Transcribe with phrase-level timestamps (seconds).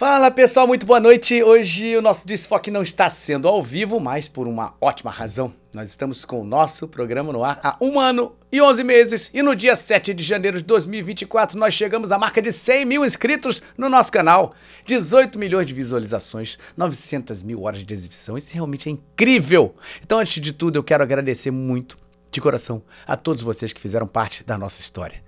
[0.00, 1.42] Fala pessoal, muito boa noite.
[1.42, 5.52] Hoje o nosso Desfoque não está sendo ao vivo, mas por uma ótima razão.
[5.74, 9.42] Nós estamos com o nosso programa no ar há um ano e 11 meses e
[9.42, 13.62] no dia 7 de janeiro de 2024 nós chegamos à marca de 100 mil inscritos
[13.76, 14.54] no nosso canal,
[14.86, 18.38] 18 milhões de visualizações, 900 mil horas de exibição.
[18.38, 19.74] Isso realmente é incrível.
[20.02, 21.98] Então, antes de tudo, eu quero agradecer muito,
[22.30, 25.22] de coração, a todos vocês que fizeram parte da nossa história.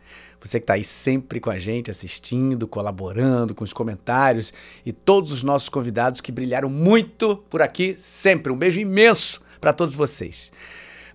[0.45, 4.53] Você que está aí sempre com a gente, assistindo, colaborando com os comentários
[4.85, 8.53] e todos os nossos convidados que brilharam muito por aqui sempre.
[8.53, 10.51] Um beijo imenso para todos vocês.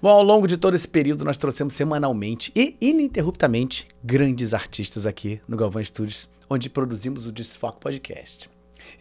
[0.01, 5.41] Bom, ao longo de todo esse período, nós trouxemos semanalmente e ininterruptamente grandes artistas aqui
[5.45, 8.49] no Galvão Studios, onde produzimos o Desfoque Podcast.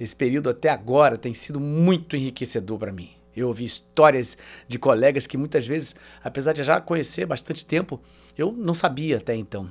[0.01, 3.11] Esse período até agora tem sido muito enriquecedor para mim.
[3.37, 8.01] Eu ouvi histórias de colegas que muitas vezes, apesar de já conhecer bastante tempo,
[8.37, 9.71] eu não sabia até então.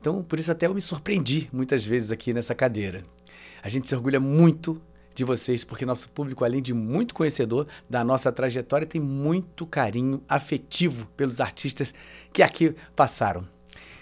[0.00, 3.04] Então, por isso até eu me surpreendi muitas vezes aqui nessa cadeira.
[3.62, 4.80] A gente se orgulha muito
[5.14, 10.22] de vocês, porque nosso público, além de muito conhecedor da nossa trajetória, tem muito carinho
[10.26, 11.92] afetivo pelos artistas
[12.32, 13.46] que aqui passaram.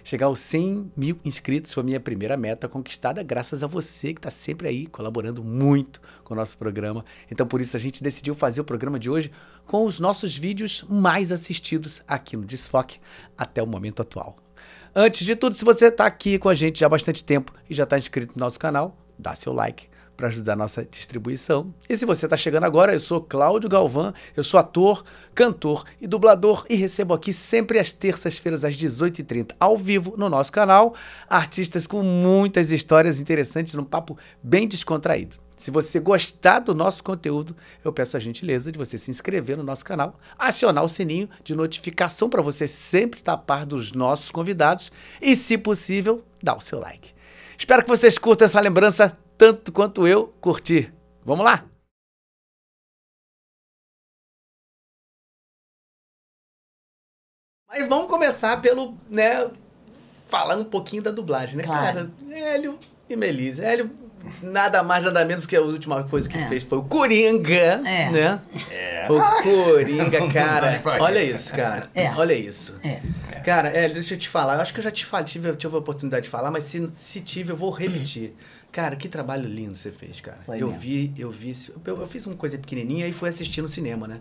[0.04, 4.20] Chegar aos 100 mil inscritos foi a minha primeira meta conquistada, graças a você que
[4.20, 7.04] está sempre aí colaborando muito com o nosso programa.
[7.30, 9.30] Então, por isso, a gente decidiu fazer o programa de hoje
[9.66, 13.00] com os nossos vídeos mais assistidos aqui no Desfoque
[13.36, 14.47] até o momento atual.
[14.94, 17.74] Antes de tudo, se você está aqui com a gente já há bastante tempo e
[17.74, 21.72] já está inscrito no nosso canal, dá seu like para ajudar a nossa distribuição.
[21.88, 26.08] E se você está chegando agora, eu sou Cláudio Galvão, eu sou ator, cantor e
[26.08, 30.92] dublador e recebo aqui sempre às terças-feiras às 18h30, ao vivo no nosso canal,
[31.28, 35.36] artistas com muitas histórias interessantes, num papo bem descontraído.
[35.58, 39.64] Se você gostar do nosso conteúdo, eu peço a gentileza de você se inscrever no
[39.64, 44.30] nosso canal, acionar o sininho de notificação para você sempre estar a par dos nossos
[44.30, 47.12] convidados e, se possível, dar o seu like.
[47.58, 50.92] Espero que vocês curtam essa lembrança tanto quanto eu curti.
[51.24, 51.64] Vamos lá?
[57.68, 59.50] Mas vamos começar pelo, né,
[60.26, 62.10] falando um pouquinho da dublagem, né, Claro.
[62.10, 62.10] cara?
[62.30, 63.62] Hélio e Melise.
[63.62, 63.90] Hélio,
[64.42, 66.46] nada mais, nada menos que a última coisa que É.
[66.48, 68.10] fez foi o Coringa, É.
[68.10, 68.40] né?
[69.08, 70.80] O Coringa, cara.
[71.00, 71.34] Olha isso.
[71.34, 71.90] isso, cara.
[71.94, 72.10] É.
[72.10, 72.76] Olha isso.
[72.84, 73.00] É.
[73.44, 74.54] Cara, é, deixa eu te falar.
[74.56, 76.88] Eu acho que eu já te falei, tive, tive a oportunidade de falar, mas se,
[76.92, 78.34] se tive, eu vou repetir.
[78.70, 80.38] Cara, que trabalho lindo você fez, cara.
[80.44, 80.80] Foi eu mesmo.
[80.82, 81.52] vi, eu vi.
[81.86, 84.20] Eu, eu fiz uma coisa pequenininha e fui assistir no cinema, né?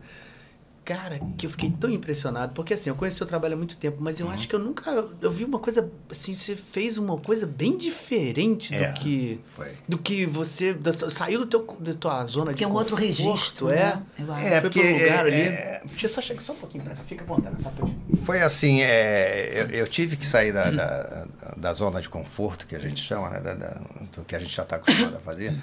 [0.88, 3.98] Cara, que eu fiquei tão impressionado, porque assim, eu conheci o trabalho há muito tempo,
[4.00, 4.90] mas eu acho que eu nunca.
[5.22, 5.92] Eu vi uma coisa.
[6.10, 9.38] Assim, você fez uma coisa bem diferente É, do que.
[9.54, 9.68] foi.
[9.86, 10.74] Do que você.
[10.74, 13.76] da- saiu do teu, da tua zona de Que é um outro registro, é.
[13.76, 14.04] né?
[14.30, 14.32] Acho.
[14.46, 15.42] É, Foi porque, um lugar é, ali.
[15.42, 17.86] é, Deixa eu só chegar só um pouquinho pra fica à vontade, só pra
[18.24, 21.28] Foi assim, é, eu, eu tive que sair da, da,
[21.58, 23.82] da zona de conforto, que a gente chama, né, da, da-
[24.16, 25.54] do que a gente já está acostumado a fazer,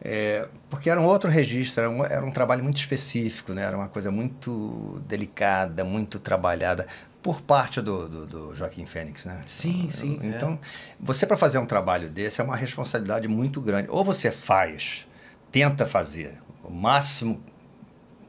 [0.00, 3.76] é, porque era um outro registro, era um, era um trabalho muito específico, né, era
[3.76, 6.86] uma coisa muito delicada, muito trabalhada
[7.22, 9.42] por parte do, do, do Joaquim Fênix, né?
[9.44, 10.26] Sim, sim, é.
[10.28, 10.58] Então,
[11.00, 13.88] você para fazer um trabalho desse é uma responsabilidade muito grande.
[13.90, 15.06] Ou você faz,
[15.50, 17.42] tenta fazer o máximo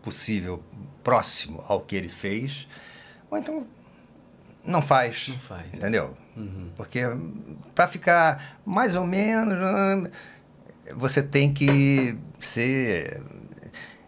[0.02, 0.64] possível
[1.04, 2.68] próximo ao que ele fez,
[3.30, 3.68] ou então
[4.66, 5.30] não faz.
[5.30, 5.78] Não faz, é.
[5.78, 6.18] Entendeu?
[6.76, 7.02] Porque
[7.76, 10.10] para ficar mais ou menos,
[10.96, 13.22] você tem que ser.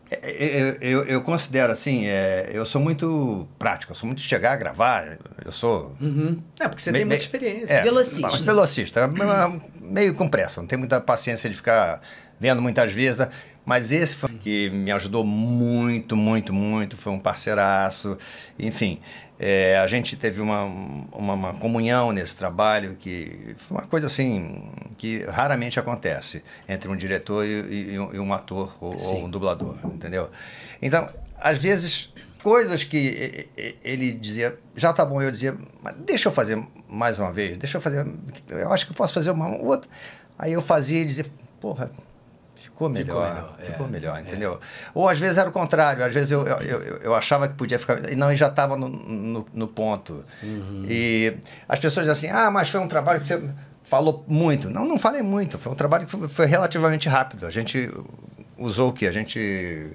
[0.09, 4.19] é, é, Eu, eu, eu considero assim, é, eu sou muito prático, eu sou muito
[4.21, 5.95] de chegar a gravar, eu sou.
[6.01, 6.41] Uhum.
[6.59, 7.73] É, porque você Me- tem muita experiência.
[7.73, 8.21] É, Velocista.
[8.21, 9.09] mas Velocista.
[9.79, 12.01] Meio com pressa, não tem muita paciência de ficar
[12.39, 13.17] vendo muitas vezes.
[13.19, 13.29] né?
[13.65, 16.97] Mas esse foi que me ajudou muito, muito, muito.
[16.97, 18.17] Foi um parceiraço.
[18.57, 18.99] Enfim,
[19.43, 24.71] é, a gente teve uma, uma, uma comunhão nesse trabalho que foi uma coisa assim
[24.99, 29.27] que raramente acontece entre um diretor e, e um, e um ator ou, ou um
[29.27, 30.29] dublador, entendeu?
[30.79, 31.09] Então,
[31.39, 33.49] às vezes coisas que
[33.83, 37.77] ele dizia, já tá bom, eu dizia, mas deixa eu fazer mais uma vez, deixa
[37.77, 38.05] eu fazer,
[38.47, 39.89] eu acho que eu posso fazer uma outra.
[40.37, 41.25] Aí eu fazia e dizia,
[41.59, 41.91] porra,
[42.61, 44.59] ficou melhor, melhor, ficou é, melhor, entendeu?
[44.93, 47.79] Ou às vezes era o contrário, às vezes eu, eu, eu, eu achava que podia
[47.79, 50.23] ficar, e não, e já estava no, no, no ponto.
[50.87, 51.33] E
[51.67, 53.41] as pessoas dizem assim, ah, mas foi um trabalho que você
[53.83, 54.69] falou muito.
[54.69, 57.45] Não, não falei muito, foi um trabalho que foi, foi relativamente rápido.
[57.45, 57.91] A gente
[58.57, 59.07] usou o quê?
[59.07, 59.91] A gente...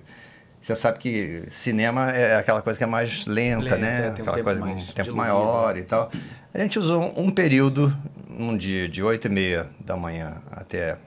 [0.61, 4.01] Você sabe que cinema é aquela coisa que é mais lenta, Lenta, né?
[4.01, 6.11] tem um aquela tempo coisa mais um tempo diluído, maior e tal.
[6.53, 7.97] A gente usou um período,
[8.29, 10.99] um dia de 8 e meia da manhã até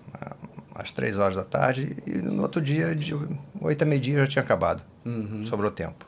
[0.80, 3.16] às 3 horas da tarde, e no outro dia, de
[3.62, 4.84] 8 a meio-dia, já tinha acabado.
[5.06, 5.44] Uhum.
[5.44, 6.08] Sobrou tempo.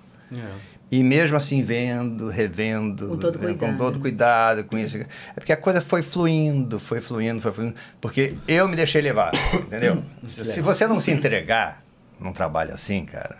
[0.90, 3.60] E mesmo assim, vendo, revendo, Com todo né, cuidado.
[3.60, 4.98] com todo cuidado, com isso.
[4.98, 7.76] É porque a coisa foi fluindo, foi fluindo, foi fluindo.
[8.02, 10.04] Porque eu me deixei levar, entendeu?
[10.26, 11.82] se, se você não se entregar
[12.20, 13.38] num trabalho assim, cara,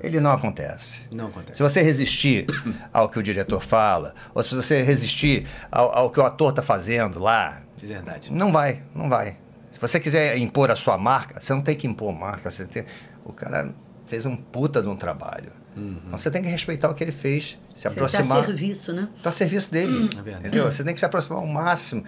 [0.00, 1.06] ele não acontece.
[1.10, 1.56] Não acontece.
[1.56, 2.44] Se você resistir
[2.92, 6.62] ao que o diretor fala, ou se você resistir ao, ao que o ator está
[6.62, 8.30] fazendo lá, De verdade.
[8.30, 9.36] não vai, não vai.
[9.80, 12.50] Se você quiser impor a sua marca, você não tem que impor marca.
[12.50, 12.84] Você tem...
[13.24, 13.72] O cara
[14.06, 15.50] fez um puta de um trabalho.
[15.74, 18.44] Então você tem que respeitar o que ele fez, se Você dá aproximar.
[18.44, 19.08] serviço, né?
[19.16, 20.10] Está a serviço dele.
[20.18, 20.48] É verdade.
[20.48, 20.70] entendeu?
[20.70, 22.04] Você tem que se aproximar ao máximo.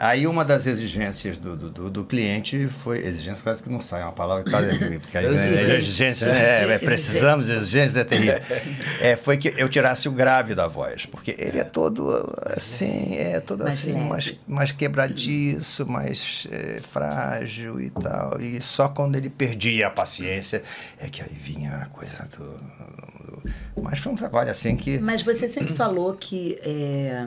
[0.00, 2.98] Aí uma das exigências do, do, do- do cliente foi.
[3.04, 4.58] Exigência quase que não sai, é uma palavra que tá-
[5.00, 5.72] porque aí, Exigência.
[5.74, 8.38] exigência, né, é, precisamos de exigência é terrível.
[9.00, 12.08] É, foi que eu tirasse o grave da voz, porque ele é todo
[12.56, 14.04] assim, é todo Mais assim, leve.
[14.08, 18.40] mais, mais quebradiço, mais é, frágil e tal.
[18.40, 20.62] E só quando ele perdia a paciência
[20.98, 22.44] é que aí vinha a coisa do.
[22.44, 24.98] do- Mas foi um trabalho assim que.
[24.98, 27.26] Mas você sempre falou que, é,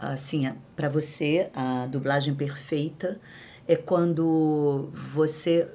[0.00, 3.20] assim, para você, a dublagem perfeita
[3.68, 5.68] é quando você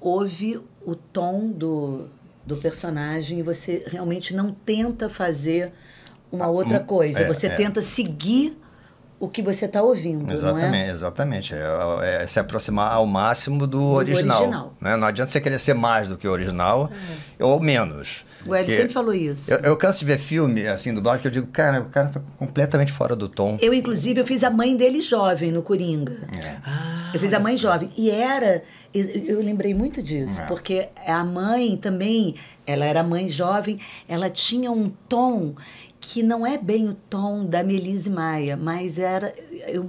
[0.00, 2.08] ouve o tom do,
[2.44, 5.72] do personagem e você realmente não tenta fazer
[6.30, 7.20] uma outra coisa.
[7.20, 7.54] é, você é.
[7.54, 8.58] tenta seguir
[9.18, 10.34] o que você está ouvindo, é?
[10.34, 11.54] Exatamente, exatamente.
[11.54, 14.42] É, é se aproximar ao máximo do, original.
[14.42, 14.74] original.
[14.80, 14.96] né?
[14.96, 16.90] Não adianta você querer ser mais do que o original
[17.38, 18.25] ou menos.
[18.48, 19.50] O Hélio Porque sempre falou isso.
[19.50, 22.08] Eu, eu canso de ver filme assim do Dodge que eu digo, cara, o cara
[22.08, 23.58] tá completamente fora do tom.
[23.60, 26.16] Eu, inclusive, eu fiz a mãe dele jovem no Coringa.
[26.32, 26.56] É.
[27.14, 27.90] eu fiz a mãe jovem.
[27.96, 28.62] E era.
[28.94, 30.46] Eu, eu lembrei muito disso, É.
[30.46, 32.34] porque a mãe também,
[32.66, 33.78] ela era mãe jovem,
[34.08, 35.54] ela tinha um tom
[36.00, 39.34] que não é bem o tom da Melise Maia, mas era.
[39.66, 39.88] Eu,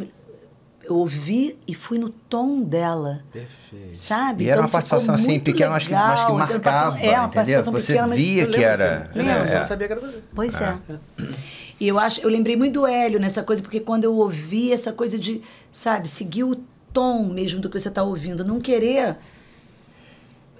[0.87, 3.21] eu ouvi e fui no tom dela.
[3.31, 3.97] Perfeito.
[3.97, 4.45] Sabe?
[4.45, 7.63] E era uma Então, participação assim, pequena, mas que, mas que marcava, É, entendeu?
[7.65, 8.99] Você pequena, via que era.
[8.99, 9.27] do filme.
[9.27, 10.23] Não, eu é, só não sabia que era você.
[10.33, 10.77] Pois é.
[11.79, 14.91] E eu acho, eu lembrei muito do Hélio nessa coisa, porque quando eu ouvi essa
[14.93, 15.41] coisa de,
[15.71, 16.55] sabe, seguir o
[16.93, 19.17] tom mesmo do que você está ouvindo, não querer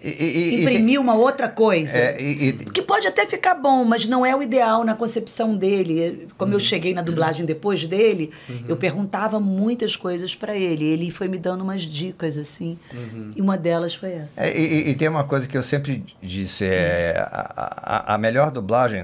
[0.01, 1.97] E, e- e- imprimir uma outra coisa.
[1.97, 5.55] É, e- e- Que pode até ficar bom, mas não é o ideal na concepção
[5.55, 6.27] dele.
[6.37, 6.57] Como Uhum.
[6.57, 8.31] eu cheguei na dublagem depois dele,
[8.67, 10.85] eu perguntava muitas coisas para ele.
[10.85, 12.77] Ele foi me dando umas dicas, assim.
[12.93, 13.33] Uhum.
[13.35, 14.39] E uma delas foi essa.
[14.39, 18.17] É, e, e- e tem uma coisa que eu sempre disse, é, a, a- a
[18.17, 19.03] melhor dublagem,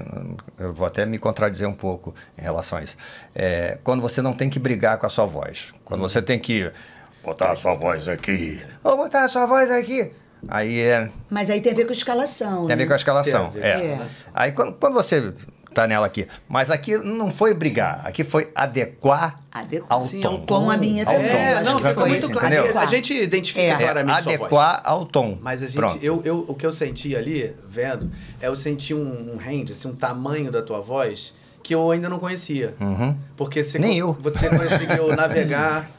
[0.58, 2.96] eu vou até me contradizer um pouco em relação a isso,
[3.34, 5.74] é quando você não tem que brigar com a sua voz.
[5.84, 6.70] Quando você tem que
[7.24, 10.12] botar a sua voz aqui, ou botar a sua voz aqui.
[10.48, 12.66] Aí é, Mas aí tem a ver com a escalação.
[12.66, 12.86] tem a ver né?
[12.86, 13.50] com a escalação.
[13.50, 13.90] Tem a ver É.
[13.92, 14.26] escalação.
[14.34, 15.32] Aí quando, quando você
[15.72, 19.86] tá nela aqui, mas aqui não foi brigar, aqui foi adequar Adequar.
[19.90, 20.46] ao Sim, tom.
[20.46, 21.28] Com a minha Ao também.
[21.30, 21.36] tom.
[21.36, 22.46] É, não, ficou muito claro.
[22.54, 22.78] entendeu?
[22.78, 23.70] A gente identifica É.
[23.70, 24.40] É, claramente sua voz.
[24.40, 25.36] adequar ao tom.
[25.40, 25.98] Mas a gente, Pronto.
[26.04, 28.10] eu, eu, o que eu senti ali, vendo,
[28.40, 31.32] é eu senti um, um range, assim, um tamanho da tua voz
[31.62, 32.74] que eu ainda não conhecia.
[32.80, 33.16] Uhum.
[33.36, 34.12] Porque você, Nem eu.
[34.20, 35.90] você conseguiu navegar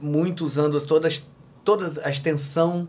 [0.00, 1.22] muito usando todas,
[1.64, 2.86] todas a extensão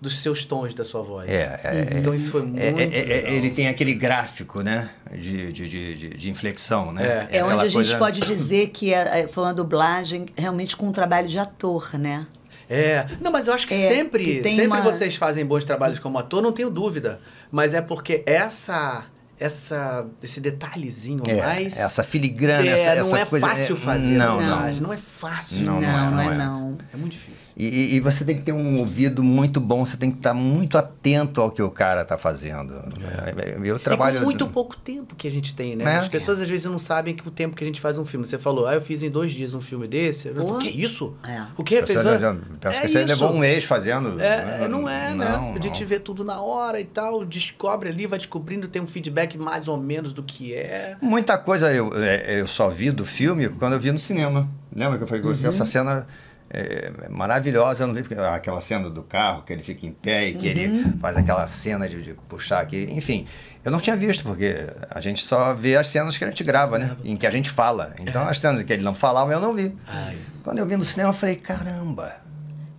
[0.00, 1.28] dos seus tons da sua voz.
[1.28, 4.90] É, é, então isso foi muito É, é, é, ele tem aquele gráfico, né?
[5.10, 7.26] De, de, de, de- inflexão, né?
[7.30, 10.86] É onde a gente coisa- pode dizer que é- é- foi uma dublagem realmente com
[10.88, 12.24] um trabalho de ator, né?
[12.68, 13.06] É.
[13.20, 16.18] Não, mas eu acho que É, sempre, que sempre uma- vocês fazem bons trabalhos como
[16.18, 17.20] ator, não tenho dúvida.
[17.50, 19.04] Mas é porque essa,
[19.38, 21.78] essa, esse detalhezinho a É, mais.
[21.78, 23.46] essa filigrana, é, essa, não essa é coisa.
[23.46, 24.16] fácil fazer.
[24.16, 24.80] Não, na não.
[24.80, 25.64] não é fácil.
[25.64, 26.38] Não, não, não é, não não é é.
[26.38, 26.78] não.
[26.92, 27.36] É muito difícil.
[27.56, 30.76] E, e- você tem que ter um ouvido muito bom, você tem que estar muito
[30.76, 32.74] atento ao que o cara está fazendo.
[32.74, 34.16] É, Eu trabalho.
[34.16, 35.84] E com muito pouco tempo que a gente tem, né?
[35.84, 35.96] É.
[35.96, 38.26] As pessoas às vezes não sabem que o tempo que a gente faz um filme.
[38.26, 40.28] Você falou, ah, eu fiz em dois dias um filme desse.
[40.28, 41.14] Eu falei, o que é isso?
[41.26, 41.42] É.
[41.56, 41.80] O que?
[41.80, 43.08] Você, Fez já, é que você isso.
[43.08, 44.20] levou um mês fazendo.
[44.20, 45.28] É, não é, né?
[45.30, 45.88] Não, a gente não.
[45.88, 49.76] vê tudo na hora e tal, descobre ali, vai descobrindo, tem um feedback mais ou
[49.76, 50.96] menos do que é.
[51.02, 54.48] Muita coisa eu, é, eu só vi do filme quando eu vi no cinema.
[54.74, 55.34] Lembra que eu falei com Uhum.
[55.34, 55.46] você?
[55.48, 56.06] Essa cena
[56.50, 57.82] é maravilhosa.
[57.84, 60.46] Eu não vi porque- aquela cena do carro, que ele fica em pé e que
[60.46, 60.98] ele Uhum.
[60.98, 62.86] faz aquela cena de, de puxar aqui.
[62.92, 63.26] Enfim,
[63.64, 64.54] eu não tinha visto, porque
[64.90, 66.96] a gente só vê as cenas que a gente grava, né?
[67.04, 67.94] Em que a gente fala.
[67.98, 69.74] Então, as cenas que ele não falava, eu não vi.
[69.86, 70.16] Ai.
[70.44, 72.14] Quando eu vi no cinema, eu falei, caramba.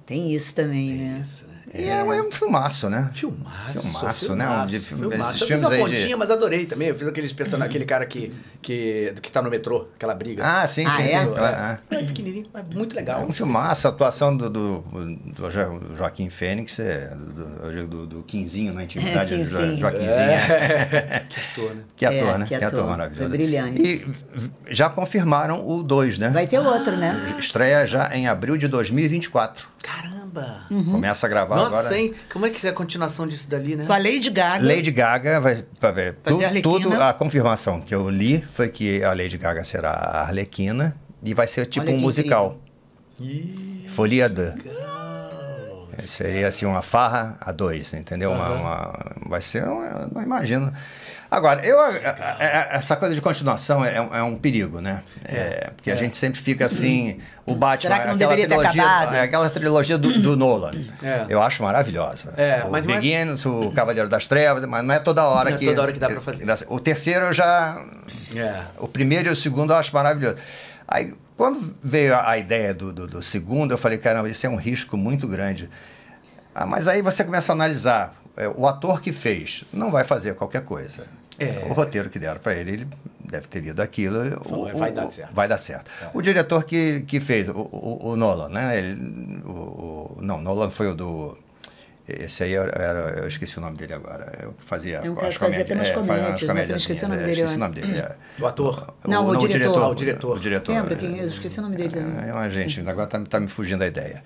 [0.05, 1.19] Tem isso também, né?
[1.21, 1.46] Isso, né?
[1.77, 3.09] E é, um- é um filmaço, né?
[3.13, 3.81] Filmaço.
[3.81, 4.49] Filmaço, né?
[4.49, 5.29] Um de- filme- filmaço.
[5.31, 6.87] esses Eu fiz uma aí de- pontinha, mas adorei também.
[6.89, 7.61] Eu fiz aqueles person...
[7.61, 10.43] aquele cara que, que, que tá no metrô, aquela briga.
[10.45, 11.07] Ah, sim, Ah, sim, é?
[11.07, 11.15] sim.
[11.15, 11.99] É, é.
[11.99, 13.21] é pequenininho, mas muito legal.
[13.21, 18.23] É um filmaço, a atuação do, do, do Jo- Joaquim Fênix, é, do, do, do
[18.23, 19.77] Quinzinho na intimidade É, do Jo- Quinzinho.
[19.77, 20.11] Joaquinzinho.
[20.11, 21.23] É.
[21.27, 21.83] que ator, né?
[21.95, 22.45] Que ator, É, né?
[22.45, 22.89] que Que ator ator.
[22.89, 23.29] maravilhoso.
[23.29, 23.81] Brilhante.
[23.81, 24.07] E
[24.73, 26.29] já confirmaram o 2, né?
[26.29, 27.35] Vai ter outro, né?
[27.37, 29.67] Estreia já em abril de 2024.
[29.81, 30.16] Caramba!
[30.41, 30.91] Caramba!
[30.91, 31.97] Começa a gravar Nossa, agora.
[31.97, 32.13] hein?
[32.31, 33.85] Como é que é a continuação disso dali, né?
[33.85, 34.65] Com a Lady Gaga.
[34.65, 36.15] Lady Gaga vai pra ver.
[36.23, 40.95] Tu- tudo a confirmação que eu li foi que a Lady Gaga será a Arlequina
[41.23, 42.57] e vai ser tipo Olha um musical.
[43.19, 44.53] Ih, Folia de.
[46.05, 48.31] Seria assim uma farra a dois, entendeu?
[48.31, 48.59] Uma, Aham.
[48.61, 50.71] uma- vai ser, uma, não imagino.
[51.29, 55.03] Agora, eu, a- a- a- essa coisa de continuação é, um- é um perigo, né?
[55.25, 58.83] É, porque a gente sempre fica assim, o Batman, Será que não aquela trilogia,
[59.17, 60.71] é aquela trilogia do, do Nolan,
[61.03, 61.25] É.
[61.27, 62.33] eu acho maravilhosa.
[62.37, 65.49] É, o mas não é- Begins, o Cavaleiro das Trevas, mas não é toda hora
[65.49, 66.45] Não é que toda hora que dá pra fazer.
[66.69, 67.77] O terceiro eu já
[68.35, 68.61] É.
[68.77, 70.37] o primeiro e o segundo eu acho maravilhoso.
[70.87, 74.49] Aí, quando veio a, a ideia do, do, do segundo, eu falei, caramba, isso é
[74.49, 75.69] um risco muito grande.
[76.55, 78.13] Ah, mas aí você começa a analisar.
[78.37, 81.05] É, o ator que fez não vai fazer qualquer coisa.
[81.39, 81.65] É.
[81.69, 82.87] O roteiro que deram para ele, ele
[83.19, 84.41] deve ter lido aquilo.
[84.47, 85.31] Falou, o- vai o- dar o- certo.
[85.31, 85.33] É.
[85.35, 85.91] Vai dar certo.
[86.13, 88.77] O diretor que, que fez, o, o, o Nolan, né?
[88.79, 89.49] Ele, o,
[90.17, 91.37] o- não, Nolan foi o do...
[92.09, 94.31] Esse aí era, era- eu esqueci o nome dele agora.
[94.41, 96.39] Eu que fazia É um cara que fazia até umas comédias.
[96.39, 96.73] comédias, né?
[96.73, 97.97] Eu esqueci o nome é, dele, Esqueci o nome dele.
[97.99, 98.15] é.
[98.39, 98.93] O ator?
[99.05, 99.83] Não, o diretor.
[99.83, 100.37] Ah, o diretor.
[100.37, 100.71] O diretor.
[100.73, 101.23] Lembra quem é?
[101.23, 101.99] Eu esqueci o nome dele.
[102.25, 104.23] É uma gente, agora tá, tá me fugindo a ideia.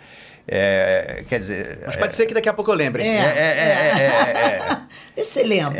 [0.48, 1.80] É, quer dizer.
[1.86, 3.04] Mas é, pode ser que daqui a pouco eu lembre.
[3.04, 3.08] É.
[3.08, 4.78] é, é, é, é,
[5.18, 5.22] é.
[5.24, 5.80] Você lembra.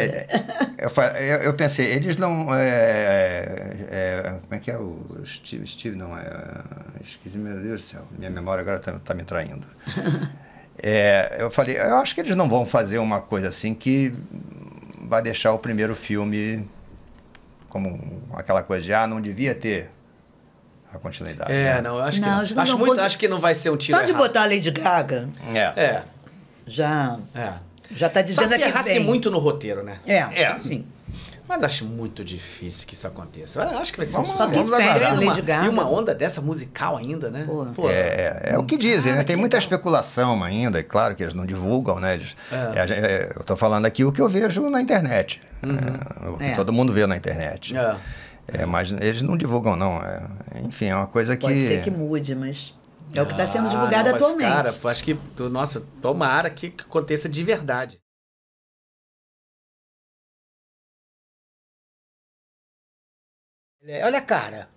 [0.78, 0.90] Eu,
[1.20, 2.54] eu- eu pensei, eles não.
[2.54, 5.66] é, é, como é que é o Steve?
[5.68, 6.24] Steve não é.
[7.04, 8.04] Esqueci, meu Deus do céu.
[8.18, 9.66] Minha memória agora está me traindo.
[10.84, 14.12] É, eu falei, eu acho que eles não vão fazer uma coisa assim que
[15.04, 16.68] vai deixar o primeiro filme
[17.70, 19.92] como aquela coisa de, ah, não devia ter
[20.94, 21.52] a continuidade.
[21.52, 21.82] É, né?
[21.82, 22.50] não, eu acho que Não, não.
[22.56, 24.22] não Acho muito, pôr- acho que não vai ser um tiro Só de errado.
[24.24, 25.60] botar a Lady Gaga, É.
[25.82, 26.04] É,
[26.68, 27.54] já, é.
[27.92, 29.04] já tá Só dizendo se aqui errasse bem.
[29.04, 30.00] muito no roteiro, né?
[30.06, 30.58] É, É.
[30.60, 30.86] sim.
[31.48, 33.62] Mas acho muito difícil que isso aconteça.
[33.62, 34.54] Eu acho que vai ser um Vamos- sucesso.
[34.54, 35.14] vamos aguardar.
[35.20, 35.66] Uma- Lady Gaga.
[35.66, 37.44] E uma onda dessa musical ainda, né?
[37.46, 37.66] Pô.
[37.76, 39.24] Pô, É, é o que dizem, né?
[39.26, 42.14] Tem muita especulação ainda, é claro que eles não divulgam, né?
[42.14, 42.56] Eles- É.
[42.56, 46.44] é, é, eu estou falando aqui o que eu vejo na internet, é, o que
[46.46, 46.56] É.
[46.56, 47.76] todo mundo vê na internet.
[47.76, 47.96] É.
[48.54, 50.02] É, mas eles não divulgam, não.
[50.02, 50.28] É,
[50.66, 51.46] enfim, é uma coisa que.
[51.46, 52.74] Pode ser que mude, mas
[53.14, 54.50] é o que está sendo Ah, divulgado não, atualmente.
[54.50, 55.18] Cara, acho que,
[55.50, 58.00] nossa, tomara que aconteça de verdade.
[63.84, 64.68] É, Olha a cara.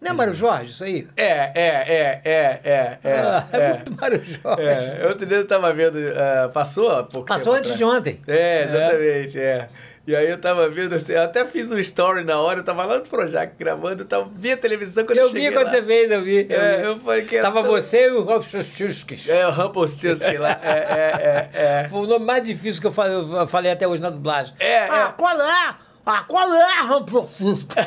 [0.00, 1.08] Não é Mário Jorge isso aí?
[1.16, 3.20] É, é, é, é, é, é.
[3.20, 3.74] Ah, é é.
[3.74, 4.62] muito Mário Jorge.
[4.62, 7.76] É, outro dia eu tava vendo, ah, passou pouco Passou antes atrás.
[7.78, 8.20] de ontem.
[8.28, 9.68] É, exatamente, é.
[10.08, 12.82] E aí eu tava vendo, assim, eu até fiz um story na hora, eu tava
[12.86, 15.66] lá no Projac gravando, eu tava, vi a televisão quando eu, Eu cheguei vi quando
[15.66, 15.70] lá.
[15.72, 16.46] você fez, eu vi.
[16.48, 16.82] eu É, vi.
[16.84, 17.38] eu falei que...
[17.42, 19.28] Tava tão- você e o Schuskis.
[19.28, 21.88] É, o Rumpelstiltskin lá, é, é, é, é.
[21.90, 24.54] Foi o nome mais difícil que eu falei, eu falei até hoje na dublagem.
[24.58, 25.22] É, ah, é.
[25.24, 25.74] é?
[26.10, 27.80] Ah, qual é, Rumpelstiltskin?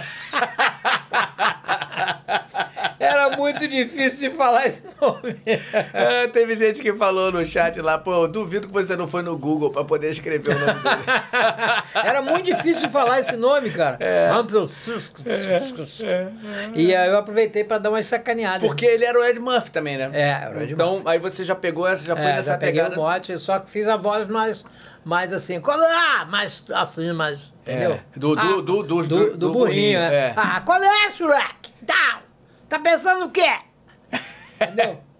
[3.00, 5.42] Era muito difícil de falar esse nome.
[5.92, 9.24] É, teve gente que falou no chat lá, pô, eu duvido que você não foi
[9.24, 11.02] no Google pra poder escrever o nome dele.
[12.06, 13.98] Era muito difícil de falar esse nome, cara.
[14.36, 15.24] Rumpelstiltskin.
[16.76, 18.60] E aí eu aproveitei pra dar uma sacaneada.
[18.66, 20.10] Porque ele era o Ed Murphy também, né?
[20.14, 22.58] É, era o Ed Então, aí você já pegou essa, já foi É, nessa já
[22.58, 23.00] peguei pegada.
[23.00, 24.64] o mote, só que fiz a voz mais,
[25.04, 26.26] mais assim, qual é?
[26.26, 27.92] Mais assim, mais, entendeu?
[27.94, 30.14] É, do- do- Ah, do- do, do- do, burrinho, burrinho, é.
[30.28, 30.34] é.
[30.36, 31.72] Ah, qual é, Shrek?
[31.86, 32.22] Tá,
[32.70, 33.50] tá pensando o quê?
[34.62, 35.00] Entendeu?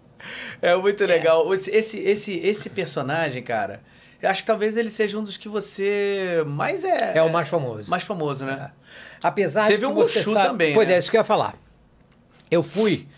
[0.62, 1.52] É muito legal.
[1.52, 3.82] Esse, esse, esse, esse personagem, cara,
[4.20, 7.18] eu acho que talvez ele seja um dos que você mais é.
[7.18, 7.90] É o mais famoso.
[7.90, 8.70] Mais famoso, né?
[9.24, 10.94] Apesar Teve de que um Mushu sabe- também, Pois né?
[10.94, 11.56] é, isso que eu ia falar.
[12.48, 13.08] Eu fui,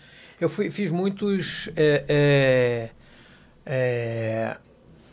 [0.41, 2.89] eu fui, fiz muitos, é, é,
[3.67, 4.57] é,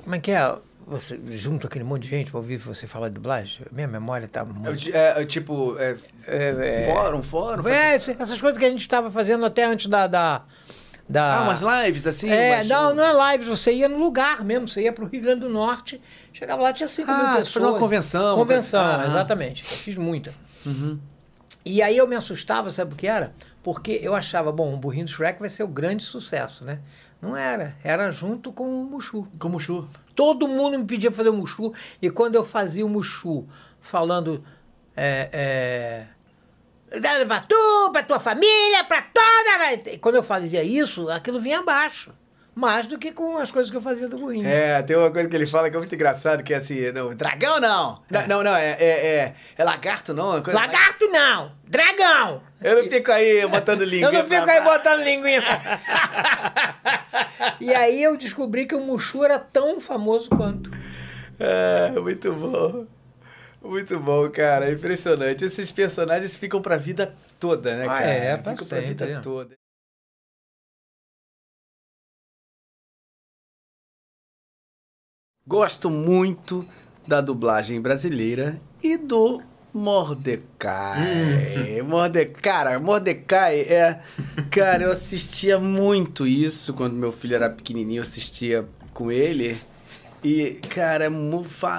[0.02, 0.54] como é que é?
[0.92, 3.64] Você junto aquele monte de gente para ouvir você falar de dublagem?
[3.72, 4.90] Minha memória tá É, muito...
[4.94, 5.96] é, tipo, é,
[6.26, 7.66] É, é, fórum, fórum.
[7.68, 10.06] É, esse- essas coisas que a gente estava fazendo até antes da.
[10.06, 10.42] da,
[11.08, 12.30] da Ah, umas lives assim?
[12.30, 15.08] É, umas- não, não é live, você ia no lugar mesmo, você ia para o
[15.08, 16.00] Rio Grande do Norte,
[16.32, 17.48] chegava lá, tinha 5 Ah, mil pessoas.
[17.52, 19.62] fazia uma convenção, Convenção, ah, exatamente.
[19.62, 20.32] Eu fiz muita.
[20.66, 20.98] Uhum.
[21.64, 23.32] E aí eu me assustava, sabe o que era?
[23.62, 26.80] Porque eu achava, bom, o Burrinho do Shrek vai ser o grande sucesso, né?
[27.20, 29.28] Não era, era junto com o Mushu.
[29.38, 29.86] Como chu.
[30.14, 31.72] Todo mundo me pedia fazer o Mushu.
[32.00, 33.46] E quando eu fazia o Mushu
[33.80, 34.44] falando.
[34.94, 36.06] É, é,
[37.48, 39.98] tu, pra tua família, pra toda.
[39.98, 42.12] Quando eu fazia isso, aquilo vinha abaixo.
[42.54, 44.46] Mais do que com as coisas que eu fazia do burrinho.
[44.46, 47.14] É, tem uma coisa que ele fala que é muito engraçado, que é assim, não,
[47.14, 48.02] dragão não.
[48.10, 50.36] Não, não, não, é, é, é, é lagarto não.
[50.36, 51.52] é coisa mais- Lagarto não!
[51.66, 52.42] Dragão!
[52.60, 54.08] Eu não fico aí botando língua.
[54.10, 55.42] Eu não fico aí botando linguinha.
[57.60, 60.70] e aí eu descobri que o Mushu era tão famoso quanto.
[61.40, 62.86] É, muito bom.
[63.62, 64.70] Muito bom, cara.
[64.70, 65.44] Impressionante.
[65.44, 68.06] Esses personagens ficam pra vida toda, né, Ah, cara?
[68.06, 69.22] é, pra ficam pra vida sempre.
[69.22, 69.54] toda.
[75.46, 76.64] Gosto muito
[77.06, 79.42] da dublagem brasileira e do
[79.74, 81.82] Mordecai.
[81.82, 84.00] Mordecai, cara, Mordecai é.
[84.52, 89.58] Cara, eu assistia muito isso quando meu filho era pequenininho, eu assistia com ele.
[90.24, 91.06] E, cara,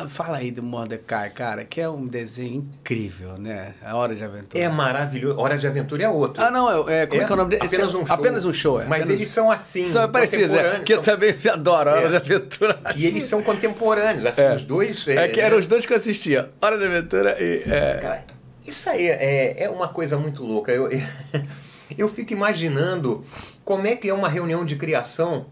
[0.09, 3.73] fala aí do Mordecai, cara, que é um desenho incrível, né?
[3.81, 4.61] A Hora de Aventura.
[4.61, 5.39] É maravilhoso.
[5.39, 6.43] Hora de Aventura é outro.
[6.43, 7.65] Ah, não, é, é- como é, que é o nome dele?
[7.65, 8.15] Esse Apenas é- um show.
[8.15, 8.85] Apenas um show, é.
[8.85, 9.85] Mas apenas- eles são assim.
[9.85, 12.09] São parecidos, contemporâneos, Que eu são- também adoro, a Hora É.
[12.09, 12.79] de Aventura.
[12.97, 14.55] E eles são contemporâneos, assim, É.
[14.55, 15.07] os dois.
[15.07, 16.51] É que eram os dois que eu assistia.
[16.61, 17.63] Hora de Aventura e.
[17.65, 18.25] é, Cara,
[18.67, 20.69] isso aí é, é uma coisa muito louca.
[20.69, 20.89] Eu,
[21.97, 23.23] eu fico imaginando
[23.63, 25.45] como é que é uma reunião de criação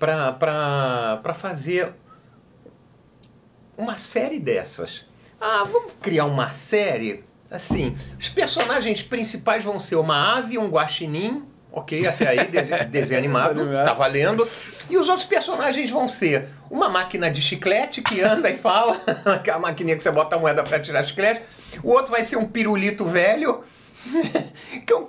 [0.00, 1.92] para fazer
[3.76, 5.06] uma série dessas.
[5.40, 7.24] Ah, vamos criar uma série?
[7.50, 11.44] Assim, os personagens principais vão ser uma ave um guaxinim.
[11.70, 14.48] Ok, até aí, desenho, desenho animado, tá valendo.
[14.88, 19.58] E os outros personagens vão ser uma máquina de chiclete que anda e fala, aquela
[19.58, 21.42] maquininha que você bota a moeda para tirar chiclete.
[21.82, 23.62] O outro vai ser um pirulito velho.
[24.86, 25.06] que é um-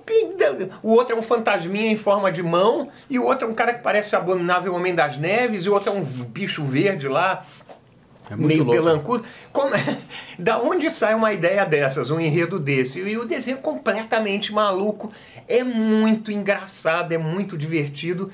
[0.81, 2.89] o outro é um fantasminha em forma de mão.
[3.09, 5.65] E o outro é um cara que parece o abominável Homem das Neves.
[5.65, 7.45] E o outro é um bicho verde lá.
[8.29, 8.71] É muito meio louco.
[8.81, 9.25] pelancudo.
[9.51, 9.71] Como-
[10.37, 12.99] da onde sai uma ideia dessas, um enredo desse?
[12.99, 15.11] E o desenho é completamente maluco.
[15.47, 18.31] É muito engraçado, é muito divertido.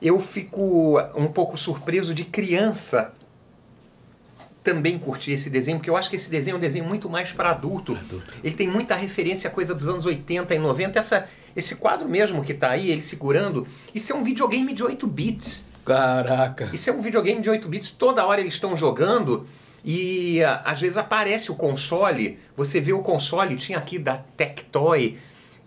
[0.00, 3.12] Eu fico um pouco surpreso de criança
[4.62, 7.32] também curtir esse desenho, porque eu acho que esse desenho é um desenho muito mais
[7.32, 7.96] para adulto.
[8.44, 10.98] Ele tem muita referência a coisa dos anos 80 e 90.
[10.98, 11.26] Essa,
[11.56, 15.64] esse quadro mesmo que tá aí, ele segurando, isso é um videogame de 8 bits.
[15.88, 16.68] Caraca.
[16.72, 19.46] Isso é um videogame de 8 bits, toda hora eles estão jogando
[19.82, 25.16] e ah, às vezes aparece o console, você vê o console, tinha aqui da Tectoy,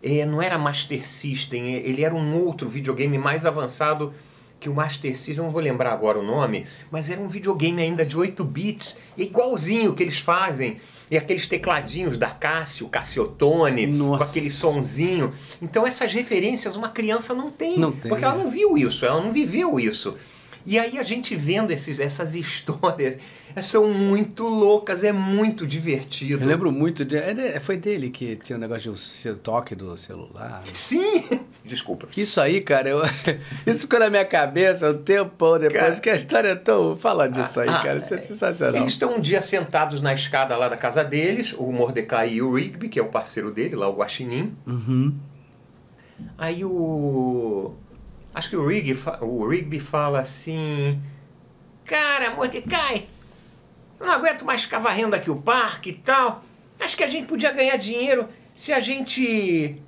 [0.04, 4.14] eh, não era Master System, eh, ele era um outro videogame mais avançado
[4.60, 8.06] que o Master System, não vou lembrar agora o nome, mas era um videogame ainda
[8.06, 10.78] de 8 bits, igualzinho que eles fazem.
[11.12, 14.24] E aqueles tecladinhos da Cássio, Cassiotone, com Nossa.
[14.24, 15.34] aquele sonzinho.
[15.62, 17.78] Então essas referências uma criança não tem.
[17.78, 18.08] Não tem.
[18.08, 20.16] Porque ela não viu isso, ela não viveu isso.
[20.66, 23.18] E aí a gente vendo esses, essas histórias,
[23.62, 26.44] são muito loucas, é muito divertido.
[26.44, 27.18] Eu lembro muito de.
[27.18, 30.62] é de- Foi dele que tinha o negócio de toque do celular.
[30.74, 31.24] Sim!
[31.66, 32.08] Desculpa.
[32.18, 33.02] Isso aí, cara, eu,
[33.68, 36.00] isso ficou na minha cabeça um tempão depois, Cara.
[36.00, 36.96] que a história é tão.
[36.98, 37.98] Fala disso aí, Ah, cara.
[38.00, 38.76] Isso é sensacional.
[38.82, 42.54] Eles estão um dia sentados na escada lá da casa deles, o Mordecai e o
[42.56, 44.56] Rigby, que é o parceiro dele, lá o Guaxinim.
[44.68, 45.16] Uhum.
[46.38, 47.74] Aí o.
[48.34, 51.00] Acho que o Rigby, o Rigby fala assim:
[51.86, 53.06] Cara, Mordecai,
[54.02, 56.44] eu não aguento mais ficar varrendo aqui o parque e tal.
[56.80, 59.82] Acho que a gente podia ganhar dinheiro se a gente.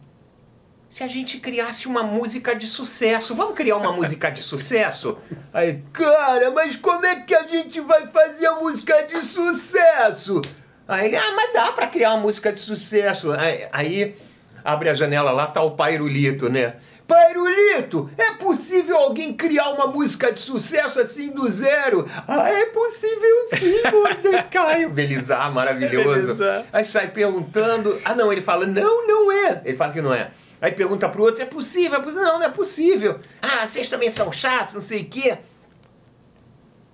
[0.88, 3.34] Se a gente criasse uma música de sucesso.
[3.34, 5.17] Vamos criar uma música de sucesso?
[5.52, 10.39] Aí, cara, mas como é que a gente vai fazer a música de sucesso?
[10.88, 13.32] Aí ele, ah, mas dá pra criar uma música de sucesso.
[13.32, 14.15] Aí, aí
[14.63, 16.76] abre a janela lá, tá o Pairulito, né?
[17.08, 22.08] Pairulito, é possível alguém criar uma música de sucesso assim do zero?
[22.28, 24.88] Ah, é possível sim, Mordecai.
[24.88, 26.38] Belizar, maravilhoso.
[26.72, 28.00] Aí sai perguntando.
[28.06, 29.62] Ah, não, ele fala, não, não é.
[29.66, 30.32] Ele fala que não é.
[30.62, 32.00] Aí pergunta pro outro, é possível?
[32.00, 32.24] É possível?
[32.24, 33.20] Não, não é possível.
[33.42, 35.38] Ah, vocês também são chatos, não sei o quê.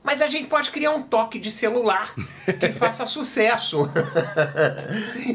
[0.10, 2.16] Mas a gente pode criar um toque de celular
[2.60, 3.88] que faça sucesso.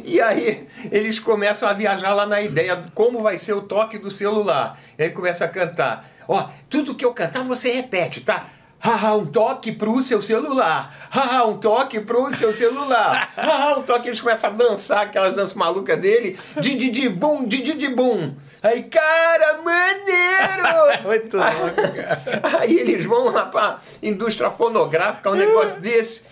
[0.03, 3.99] e aí eles começam a viajar lá na ideia de como vai ser o toque
[3.99, 4.77] do celular.
[4.99, 6.11] E aí começa a cantar.
[6.27, 8.49] Ó, tudo que eu cantar você repete, tá?
[8.85, 10.95] Haha, um toque pro seu celular.
[11.09, 13.33] Haha, um toque pro seu celular.
[13.35, 14.09] Haha, um toque.
[14.09, 16.39] Eles começam a dançar aquelas danças malucas dele.
[16.61, 18.35] Di, di, di, bum, di, di, di, bum.
[18.63, 21.03] Aí, cara, maneiro!
[21.09, 22.59] Muito louco, cara.
[22.61, 26.23] Aí eles vão lá pra indústria fonográfica, um negócio desse.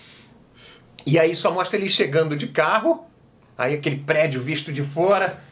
[1.07, 3.07] E aí só mostra ele chegando de carro,
[3.57, 5.43] aí aquele prédio visto de fora.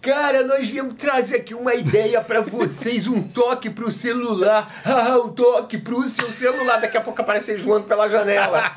[0.00, 4.80] Cara, nós viemos trazer aqui uma ideia pra vocês, um toque pro celular.
[4.84, 6.80] Ah, um toque pro seu celular.
[6.80, 8.62] Daqui a pouco aparece eles voando pela janela.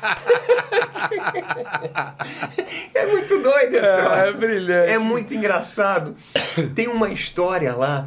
[2.94, 4.28] é muito doido esse É, troço.
[4.28, 4.90] é brilhante.
[4.92, 6.16] É muito engraçado.
[6.74, 8.06] Tem uma história lá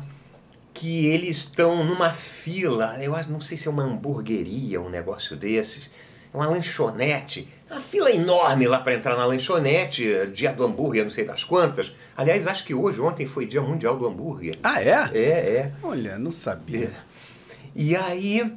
[0.73, 5.37] que eles estão numa fila, eu acho, não sei se é uma hamburgueria, um negócio
[5.37, 5.89] desses,
[6.35, 11.25] uma lanchonete, uma fila enorme lá para entrar na lanchonete, dia do hambúrguer, não sei
[11.25, 11.95] das quantas.
[12.15, 14.59] Aliás, acho que hoje, ontem foi dia mundial do hambúrguer.
[14.61, 15.09] Ah, é?
[15.13, 15.71] É, é.
[15.81, 16.91] Olha, não sabia.
[17.73, 18.53] E aí,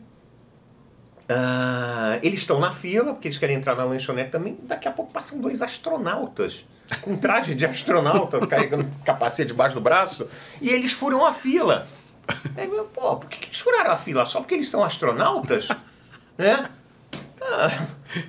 [1.28, 4.58] ah, eles estão na fila, porque eles querem entrar na lanchonete também.
[4.62, 6.66] Daqui a pouco passam dois astronautas,
[7.00, 10.28] com traje de astronauta, carregando capacete debaixo do braço,
[10.60, 11.86] e eles furam a fila.
[12.56, 14.26] Aí, meu, pô, por que, que eles furaram a fila?
[14.26, 15.68] Só porque eles são astronautas?
[16.36, 16.70] né?
[17.50, 17.70] Ah,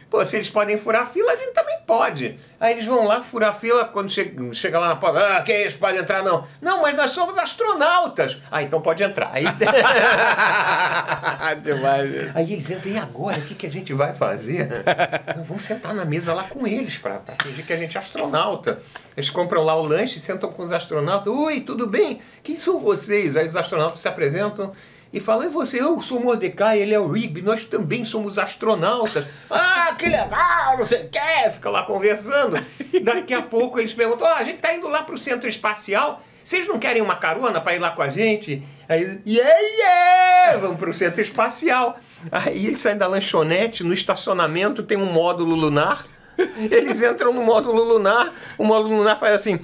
[0.10, 2.38] pô, se eles podem furar a fila, a gente também pode.
[2.60, 5.68] Aí eles vão lá furar fila, quando chega, chega lá na porta, ah, que é
[5.68, 6.48] isso, pode entrar não.
[6.62, 8.38] Não, mas nós somos astronautas.
[8.50, 9.30] Ah, então pode entrar.
[9.34, 9.44] Aí,
[11.62, 12.36] Demais.
[12.36, 14.70] aí eles entram, e agora, o que, que a gente vai fazer?
[15.36, 18.80] Não, vamos sentar na mesa lá com eles, para fingir que a gente é astronauta.
[19.18, 21.34] Eles compram lá o lanche, sentam com os astronautas.
[21.34, 22.22] Oi, tudo bem?
[22.44, 23.36] Quem são vocês?
[23.36, 24.72] Aí os astronautas se apresentam
[25.12, 25.82] e falam, e você?
[25.82, 29.26] Eu sou o Mordecai, ele é o Rigby, nós também somos astronautas.
[29.50, 32.64] ah, que legal, não sei o que, fica lá conversando.
[33.02, 36.68] Daqui a pouco eles perguntam, ó, a gente tá indo lá pro centro espacial, vocês
[36.68, 38.64] não querem uma carona para ir lá com a gente?
[38.88, 40.58] Aí, yeah, yeah!
[40.58, 41.98] Vamos pro centro espacial.
[42.32, 46.06] Aí eles saem da lanchonete, no estacionamento tem um módulo lunar,
[46.72, 49.60] eles entram no módulo lunar, o módulo lunar faz assim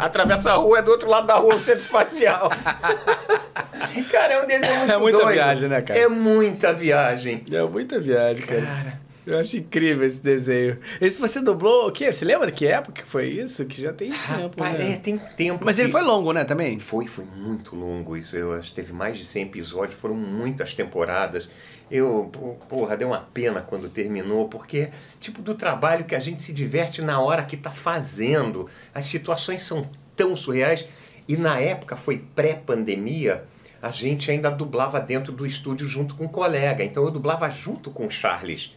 [0.00, 2.50] atravessa a rua, é do outro lado da rua o centro espacial.
[4.10, 5.32] cara, é um desenho muito É muita doido.
[5.34, 5.98] viagem, né, cara?
[6.00, 7.44] É muita viagem.
[7.50, 8.62] É muita viagem, cara.
[8.62, 10.78] Cara, Eu acho incrível esse desenho.
[11.00, 12.12] Esse você dublou o quê?
[12.12, 13.64] Você lembra que época que foi isso?
[13.64, 14.92] Que já tem tempo, rapaz, né?
[14.92, 15.64] é, tem tempo.
[15.64, 16.78] Mas ele que- foi longo, né, também?
[16.78, 18.36] Foi, foi muito longo isso.
[18.36, 21.48] Eu acho que teve mais de 100 episódios, foram muitas temporadas.
[21.90, 22.30] Eu,
[22.68, 26.52] porra, deu uma pena quando terminou, porque é tipo do trabalho que a gente se
[26.52, 28.68] diverte na hora que tá fazendo.
[28.94, 30.84] As situações são tão surreais.
[31.28, 33.44] E na época foi pré-pandemia,
[33.82, 36.84] a gente ainda dublava dentro do estúdio junto com um colega.
[36.84, 38.72] Então eu dublava junto com o Charles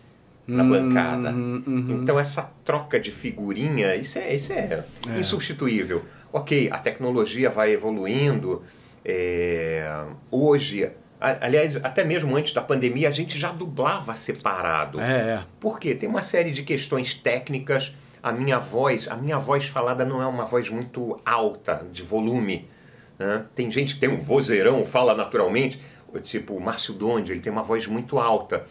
[0.50, 1.30] na Hum, bancada.
[1.32, 2.00] uhum.
[2.02, 4.84] Então essa troca de figurinha, isso é, isso é,
[5.18, 6.04] insubstituível.
[6.32, 8.62] Ok, a tecnologia vai evoluindo.
[9.06, 15.00] é, hoje, a- aliás, até mesmo antes da pandemia, a gente já dublava separado.
[15.00, 15.40] É, é.
[15.60, 15.96] Por quê?
[15.96, 17.94] Tem uma série de questões técnicas.
[18.22, 22.68] A minha voz, a minha voz falada não é uma voz muito alta, de volume.
[23.18, 23.46] né?
[23.56, 25.82] Tem gente que tem um vozeirão, fala naturalmente,
[26.24, 28.66] tipo o Márcio Donde, ele tem uma voz muito alta.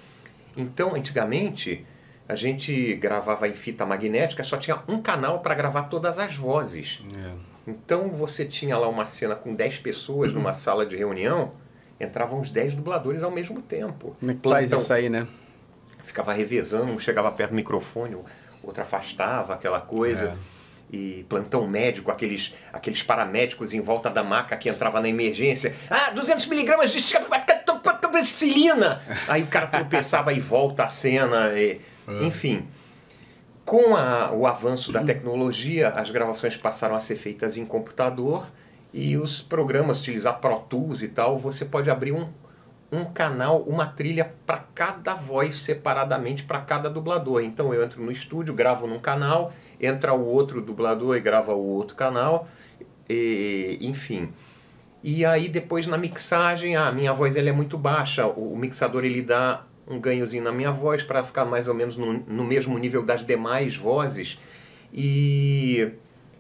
[0.59, 1.87] Então, antigamente,
[2.29, 7.01] a gente gravava em fita magnética, só tinha um canal para gravar todas as vozes.
[7.17, 7.33] É.
[7.67, 11.53] Então, você tinha lá uma cena com 10 pessoas numa sala de reunião,
[11.99, 14.15] entravam os 10 dubladores ao mesmo tempo.
[14.21, 15.27] Como é que faz Plantão isso aí, né?
[16.09, 18.17] ficava revezando, um chegava perto do microfone,
[18.63, 20.37] outro afastava aquela coisa.
[20.55, 20.59] É.
[20.91, 25.75] E plantão médico, aqueles, aqueles paramédicos em volta da maca que entrava na emergência.
[25.91, 26.99] Ah, 200 miligramas de
[28.25, 29.01] cilina!
[29.29, 31.53] Aí o cara tropeçava e volta a cena.
[31.59, 31.81] e-
[32.23, 32.67] Enfim,
[33.65, 38.51] com a- o avanço da tecnologia, as gravações passaram a ser feitas em computador
[38.95, 42.27] e os programas, utilizar Pro Tools e tal, você pode abrir um,
[42.91, 47.43] um canal, uma trilha para cada voz separadamente, para cada dublador.
[47.43, 51.69] Então eu entro no estúdio, gravo num canal, entra o outro dublador e grava o
[51.69, 52.49] outro canal,
[53.07, 54.33] e, enfim.
[55.03, 59.05] E aí depois na mixagem, a minha voz ela é muito baixa, o, o mixador
[59.05, 62.77] ele dá um ganhozinho na minha voz para ficar mais ou menos no, no mesmo
[62.79, 64.39] nível das demais vozes.
[64.93, 65.93] E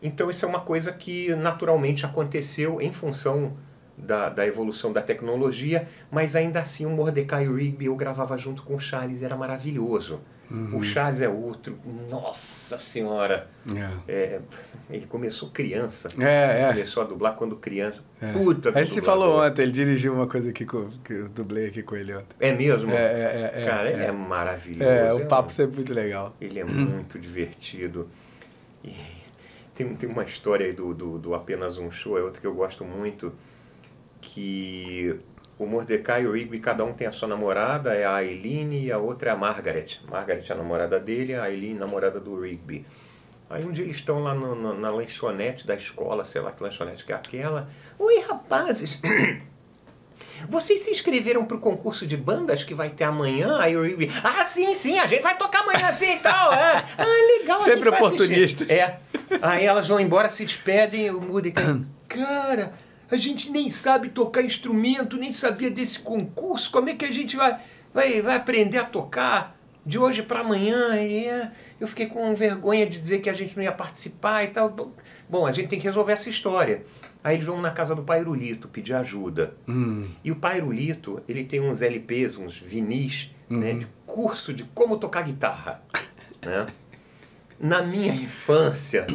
[0.02, 3.56] então isso é uma coisa que naturalmente aconteceu em função
[3.96, 8.76] da, da evolução da tecnologia, mas ainda assim o Mordecai Rigby eu gravava junto com
[8.76, 10.20] o Charles, era maravilhoso.
[10.50, 13.48] O Charles é outro, nossa senhora,
[14.08, 14.12] É.
[14.12, 14.40] é,
[14.88, 16.08] ele começou criança.
[16.18, 16.68] É, é.
[16.68, 18.02] Começou a dublar quando criança.
[18.20, 18.32] É.
[18.32, 21.66] Puta A gente se falou ontem, ele dirigiu uma coisa aqui com, que eu dublei
[21.66, 22.34] aqui com ele ontem.
[22.40, 22.90] É mesmo?
[22.90, 24.10] É, é, é, é, Cara, ele é.
[24.10, 24.90] maravilhoso.
[24.90, 26.34] É, o papo sempre muito legal.
[26.40, 28.08] Ele é muito divertido.
[28.82, 28.94] E
[29.74, 32.54] tem, tem uma história aí do, do, do Apenas Um Show, é outra que eu
[32.54, 33.34] gosto muito,
[34.20, 35.20] que
[35.58, 38.92] o Mordecai e o Rigby, cada um tem a sua namorada, é a Aileen e
[38.92, 39.98] a outra é a Margaret.
[40.08, 42.86] Margaret é a namorada dele, a Aileen namorada do Rigby.
[43.50, 46.62] Aí um dia eles estão lá no- no- na lanchonete da escola, sei lá que
[46.62, 47.68] lanchonete que é aquela.
[47.98, 49.00] Oi, rapazes!
[50.48, 53.58] Vocês se inscreveram pro concurso de bandas que vai ter amanhã?
[53.58, 56.52] Aí o Rigby, ah, sim, sim, a gente vai tocar amanhã sim e tal.
[56.52, 56.84] É.
[56.98, 57.04] Ah,
[57.40, 57.56] legal.
[57.56, 58.70] a Sempre gente vai assistir." oportunistas.
[58.70, 58.98] É.
[59.42, 62.72] Aí elas vão embora, se despedem, o Mordecai, cara,
[63.10, 67.36] a gente nem sabe tocar instrumento, nem sabia desse concurso, como é que a gente
[67.36, 67.58] vai,
[67.92, 70.94] vai, vai aprender a tocar de hoje para amanhã?
[70.94, 74.68] "É." eu fiquei com vergonha de dizer que a gente não ia participar e tal.
[75.28, 76.84] Bom, a gente tem que resolver essa história.
[77.22, 79.54] Aí eles vão na casa do Pairulito pedir ajuda.
[79.66, 84.96] Hum, E o Pairulito, ele tem uns LPs, uns vinis, né, de curso de como
[84.98, 85.82] tocar guitarra.
[86.44, 86.66] né?
[87.60, 89.06] Na minha infância,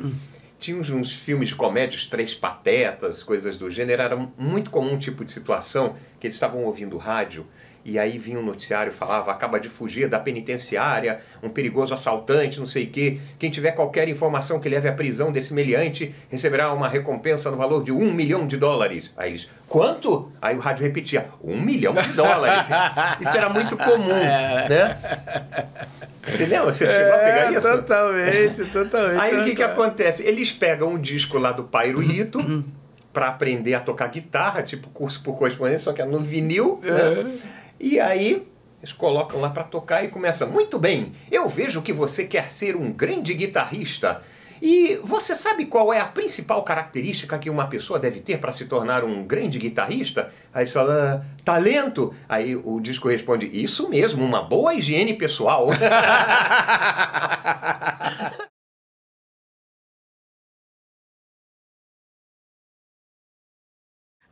[0.63, 4.01] tinha uns, uns filmes de comédia, os Três Patetas, coisas do gênero.
[4.01, 7.45] Era muito comum um tipo de situação que eles estavam ouvindo rádio
[7.83, 12.65] E aí vinha um noticiário falava: acaba de fugir da penitenciária, um perigoso assaltante, não
[12.65, 13.19] sei o quê.
[13.37, 17.83] Quem tiver qualquer informação que leve à prisão desse meliante receberá uma recompensa no valor
[17.83, 19.11] de um milhão de dólares.
[19.17, 20.31] Aí eles, quanto?
[20.41, 22.67] Aí o rádio repetia: um milhão de dólares.
[23.19, 24.97] Isso era muito comum, né?
[26.25, 26.71] Você lembra?
[26.71, 27.69] Você chegou a pegar É, isso?
[27.69, 29.19] Totalmente, totalmente.
[29.19, 30.23] Aí o que, que acontece?
[30.23, 32.39] Eles pegam um disco lá do Pairulito
[33.11, 36.79] para aprender a tocar guitarra, tipo curso por correspondência, só que é no vinil.
[36.81, 37.37] Né?
[37.79, 38.47] E aí
[38.81, 40.45] eles colocam lá para tocar e começa.
[40.45, 44.21] Muito bem, eu vejo que você quer ser um grande guitarrista.
[44.65, 48.63] E você sabe qual é a principal característica que uma pessoa deve ter para se
[48.63, 50.31] tornar um grande guitarrista?
[50.53, 52.15] Aí eles falam, "Ah, talento.
[52.29, 55.67] Aí o disco responde, isso mesmo, uma boa higiene pessoal.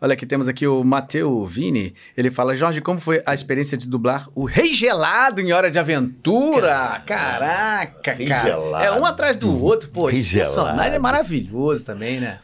[0.03, 1.93] Olha aqui, temos aqui o Mateu Vini.
[2.17, 5.77] Ele fala, Jorge, como foi a experiência de dublar o Rei Gelado em Hora de
[5.77, 7.03] Aventura?
[7.05, 8.49] Caraca, Rei cara.
[8.49, 8.83] Gelado.
[8.83, 9.89] É um atrás do outro.
[9.89, 11.03] Pô, Rei esse personagem é Gelado.
[11.03, 12.39] maravilhoso também, né?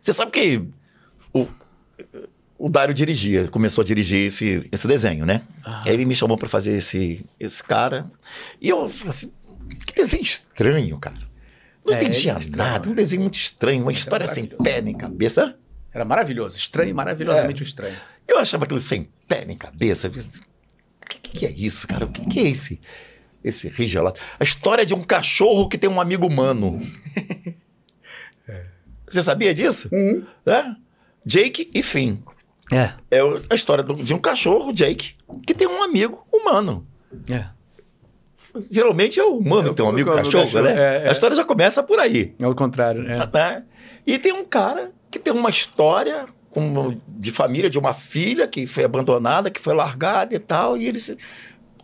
[0.00, 0.62] Você sabe que
[1.32, 1.48] o,
[2.56, 5.42] o Dário dirigia, começou a dirigir esse, esse desenho, né?
[5.64, 8.06] Aí ele me chamou pra fazer esse, esse cara.
[8.60, 9.32] E eu falei assim,
[9.86, 11.16] que desenho estranho, cara.
[11.84, 12.92] Não É, entendia é nada, né?
[12.92, 15.56] um desenho muito estranho, uma história sem pé nem cabeça.
[15.94, 16.56] Era maravilhoso.
[16.56, 17.96] Estranho, maravilhosamente estranho.
[18.26, 20.08] Eu achava aquilo sem pé nem cabeça.
[20.08, 22.04] O que, que é isso, cara?
[22.04, 22.80] O que, que é esse,
[23.44, 24.18] esse rei gelado?
[24.40, 26.82] A história de um cachorro que tem um amigo humano.
[29.08, 29.88] Você sabia disso?
[30.44, 30.74] É?
[31.24, 32.18] Jake e Finn.
[32.72, 32.92] É.
[33.10, 35.14] É a história de um cachorro, Jake,
[35.46, 36.84] que tem um amigo humano.
[37.30, 37.46] É.
[38.70, 40.72] Geralmente é o humano que tem um amigo cachorro, cachorro, né?
[40.72, 41.08] é, é.
[41.08, 42.34] A história já começa por aí.
[42.38, 43.18] É o contrário, é.
[43.18, 43.64] né?
[44.06, 48.66] E tem um cara que tem uma história como de família de uma filha que
[48.66, 51.16] foi abandonada, que foi largada e tal, e ele se-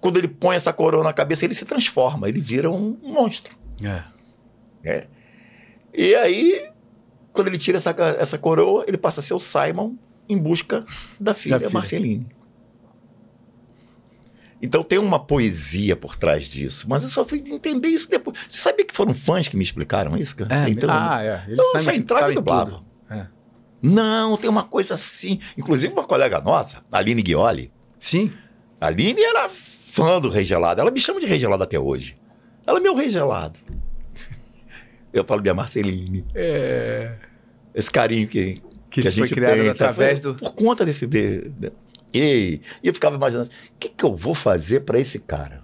[0.01, 3.57] quando ele põe essa coroa na cabeça, ele se transforma, ele vira um monstro.
[3.83, 4.03] É.
[4.85, 5.07] É.
[5.93, 6.69] E aí,
[7.33, 9.95] quando ele tira essa, essa coroa, ele passa a ser o Simon
[10.29, 10.85] em busca
[11.19, 11.71] da filha, filha.
[11.71, 12.27] Marceline.
[14.63, 18.37] Então tem uma poesia por trás disso, mas eu só fui entender isso depois.
[18.49, 20.67] Você sabia que foram fãs que me explicaram isso, cara?
[20.67, 21.45] É, Então, ah, é.
[21.47, 22.85] Eles eu sabem- só entrava sabem e dublava.
[23.83, 23.87] É.
[23.87, 25.41] Não, tem uma coisa assim.
[25.57, 28.33] Inclusive, uma colega nossa, a Aline Ghioli, Sim.
[28.81, 30.81] a Aline era fã do Rei Gelado.
[30.81, 32.17] Ela me chama de Rei Gelado até hoje.
[32.67, 33.59] Ela é meu Rei Gelado.
[35.13, 36.25] Eu falo minha Marceline.
[37.75, 39.69] Esse carinho que, Que isso foi criado sabe?
[39.71, 41.07] através Foi do- Por conta desse.
[41.07, 41.73] De, de-
[42.13, 45.63] e, e eu ficava imaginando, o que, que eu vou fazer para esse cara?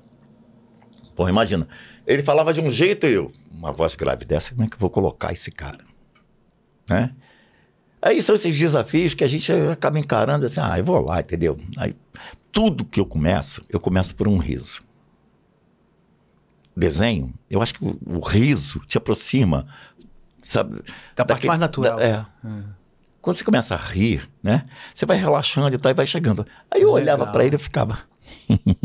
[1.15, 1.67] Pô, imagina.
[2.07, 4.81] Ele falava de um jeito e eu, uma voz grave dessa, como é que eu
[4.81, 5.85] vou colocar esse cara?
[6.89, 7.13] Né?
[8.07, 11.59] Aí são esses desafios que a gente acaba encarando assim, ah, eu vou lá, entendeu?
[11.77, 11.97] Aí,
[12.53, 14.85] tudo que eu começo, eu começo por um riso.
[16.77, 19.67] Desenho, eu acho que o, o riso te aproxima,
[20.41, 20.81] sabe?
[21.17, 21.97] Da parte mais natural.
[21.97, 22.25] da- é.
[23.21, 24.67] Quando você começa a rir, né?
[24.95, 26.47] Você vai relaxando e tal, e vai chegando.
[26.71, 27.33] Aí eu olhava Legal.
[27.33, 27.99] para ele e ficava.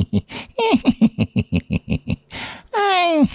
[2.74, 3.28] Ai,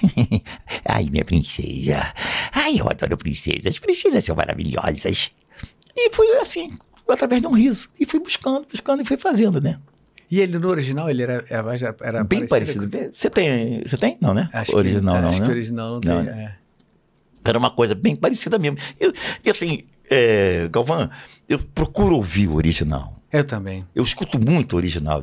[0.86, 2.12] ai, minha princesa.
[2.52, 3.78] Ai, eu adoro princesas.
[3.78, 5.30] Princesas são maravilhosas.
[5.96, 6.76] E foi assim,
[7.08, 7.88] através de um riso.
[7.98, 9.78] E fui buscando, buscando e fui fazendo, né?
[10.30, 12.88] E ele no original, ele era, era, Bem parecido.
[13.12, 14.18] Você tem, você tem?
[14.20, 14.50] Não, né?
[14.52, 15.46] Acho original que, não, acho né?
[15.46, 16.10] que original não tem.
[16.10, 16.56] Não, é.
[17.44, 18.76] Era uma coisa bem parecida mesmo.
[19.00, 19.12] E,
[19.44, 21.08] e assim, é, Galvão,
[21.48, 23.22] eu procuro ouvir o original.
[23.32, 23.86] Eu também.
[23.94, 25.22] Eu escuto muito o original.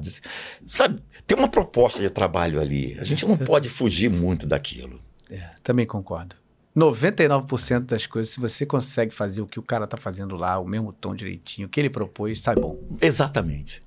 [0.65, 2.97] Sabe, tem uma proposta de trabalho ali.
[2.99, 5.01] A gente não pode fugir muito daquilo.
[5.29, 6.36] É, também concordo.
[6.75, 10.65] 99% das coisas, se você consegue fazer o que o cara tá fazendo lá, o
[10.67, 12.77] mesmo tom direitinho, o que ele propôs, sai bom.
[13.01, 13.81] Exatamente.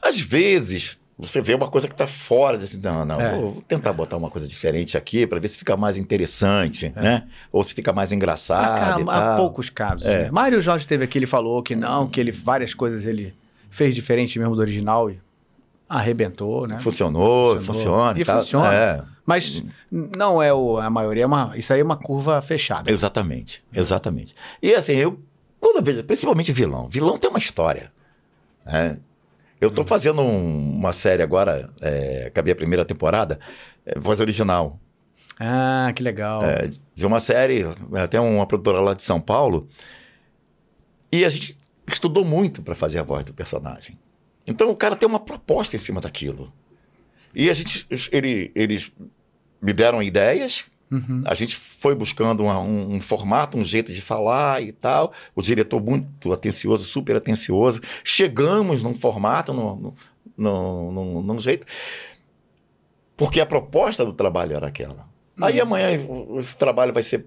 [0.00, 3.34] Às vezes, você vê uma coisa que está fora, assim, não, não, É.
[3.36, 7.26] vou tentar botar uma coisa diferente aqui para ver se fica mais interessante, né?
[7.52, 9.36] Ou se fica mais Há, engraçado há tal.
[9.36, 10.04] poucos casos.
[10.06, 10.24] É.
[10.24, 10.30] Né?
[10.30, 13.34] Mário Jorge teve aqui, ele falou que não, que ele várias coisas ele
[13.70, 15.20] fez diferente mesmo do original e
[15.88, 16.78] arrebentou, né?
[16.78, 17.74] Funcionou, Funcionou.
[17.74, 19.11] funciona E e funciona.
[19.22, 22.90] É, Mas não é o, a maioria, é uma, isso aí é uma curva fechada.
[22.90, 24.34] exatamente, exatamente.
[24.60, 25.20] E assim, eu,
[25.60, 27.92] quando eu vejo, principalmente vilão, vilão tem uma história.
[28.66, 28.98] né?
[29.60, 29.70] Eu Hum.
[29.70, 33.38] estou fazendo um- uma série agora, é, acabei a primeira temporada,
[33.86, 34.78] é, voz original.
[35.38, 36.42] Ah, que legal.
[36.44, 39.68] é, de uma série, até uma produtora lá de São Paulo.
[41.12, 41.56] E a gente
[41.86, 43.98] estudou muito para fazer a voz do personagem.
[44.46, 46.52] Então o cara tem uma proposta em cima daquilo.
[47.34, 48.92] E a gente, ele, eles
[49.60, 50.64] me deram ideias.
[50.90, 51.22] Uhum.
[51.26, 55.12] A gente foi buscando uma- um, um formato, um jeito de falar e tal.
[55.34, 57.80] O diretor muito atencioso, super atencioso.
[58.04, 59.94] Chegamos num formato, no-
[60.36, 61.66] num, num, num jeito,
[63.16, 65.08] porque a proposta do trabalho era aquela.
[65.40, 65.62] Aí Uhum.
[65.62, 65.88] amanhã
[66.38, 67.26] esse trabalho vai ser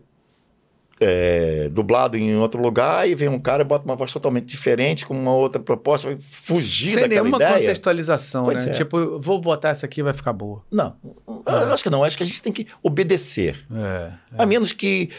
[0.99, 5.05] é, dublado em outro lugar e vem um cara e bota uma voz totalmente diferente,
[5.05, 7.59] com uma outra proposta, vai fugir Sem daquela nenhuma ideia.
[7.59, 8.71] contextualização, Pois né?
[8.71, 8.75] é.
[8.75, 10.63] Tipo, vou botar essa aqui vai ficar boa.
[10.71, 10.95] Não,
[11.27, 12.03] eu acho que não.
[12.03, 13.65] Acho que a gente tem que obedecer.
[13.73, 14.11] É.
[14.37, 15.09] A menos que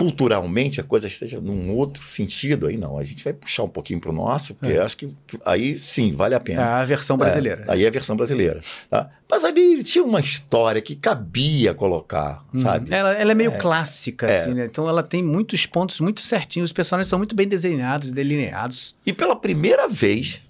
[0.00, 2.96] culturalmente a coisa esteja num outro sentido, aí não.
[2.96, 6.14] A gente vai puxar um pouquinho para o nosso, porque eu acho que aí sim,
[6.16, 6.62] vale a É pena.
[6.80, 7.66] a versão brasileira.
[7.68, 8.62] É, aí é a versão brasileira.
[8.88, 9.10] Tá?
[9.30, 12.62] Mas ali tinha uma história que cabia colocar, Uhum.
[12.62, 12.92] sabe?
[12.94, 14.40] Ela, ela é meio clássica, É.
[14.40, 14.64] assim, né?
[14.64, 16.70] Então ela tem muitos pontos muito certinhos.
[16.70, 18.96] Os personagens são muito bem desenhados, delineados.
[19.04, 20.42] E pela primeira vez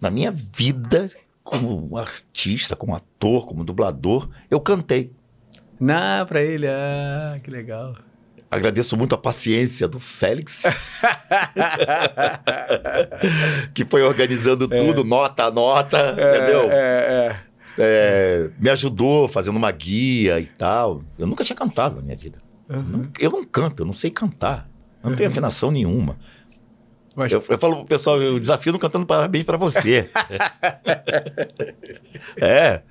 [0.00, 1.08] na minha vida,
[1.44, 5.12] como artista, como ator, como dublador, eu cantei.
[5.78, 7.94] Na, pra ele, ah, que legal.
[8.50, 10.62] Agradeço muito a paciência do Félix,
[13.74, 16.68] que foi organizando tudo, nota a nota, entendeu?
[16.70, 17.36] É, é.
[17.78, 21.02] É, me ajudou fazendo uma guia e tal.
[21.18, 22.38] Eu nunca tinha cantado na minha vida.
[22.68, 24.68] Não- eu não canto, eu não sei cantar.
[25.04, 26.16] Eu não tenho afinação nenhuma.
[27.16, 30.10] Mas- Eu, eu falo pro pessoal, eu desafio não cantando parabéns pra você.
[32.36, 32.82] é,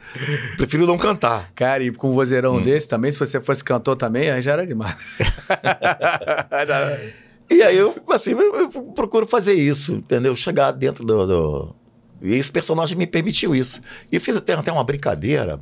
[0.58, 1.52] prefiro não cantar.
[1.54, 2.16] Cara, e com um Hum.
[2.16, 4.96] vozeirão desse também, se você fosse cantor também, aí já era demais.
[7.48, 10.36] E aí eu, assim, eu, procuro fazer isso, entendeu?
[10.36, 11.76] Chegar dentro do, do-
[12.20, 13.82] E esse personagem me permitiu isso.
[14.12, 15.60] E fiz até, até uma brincadeira.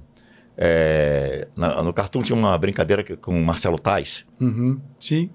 [0.56, 4.23] é, na- no Cartoon tinha uma brincadeira que- com o Marcelo Tais.
[4.39, 4.80] uhum.
[4.99, 5.30] Sim.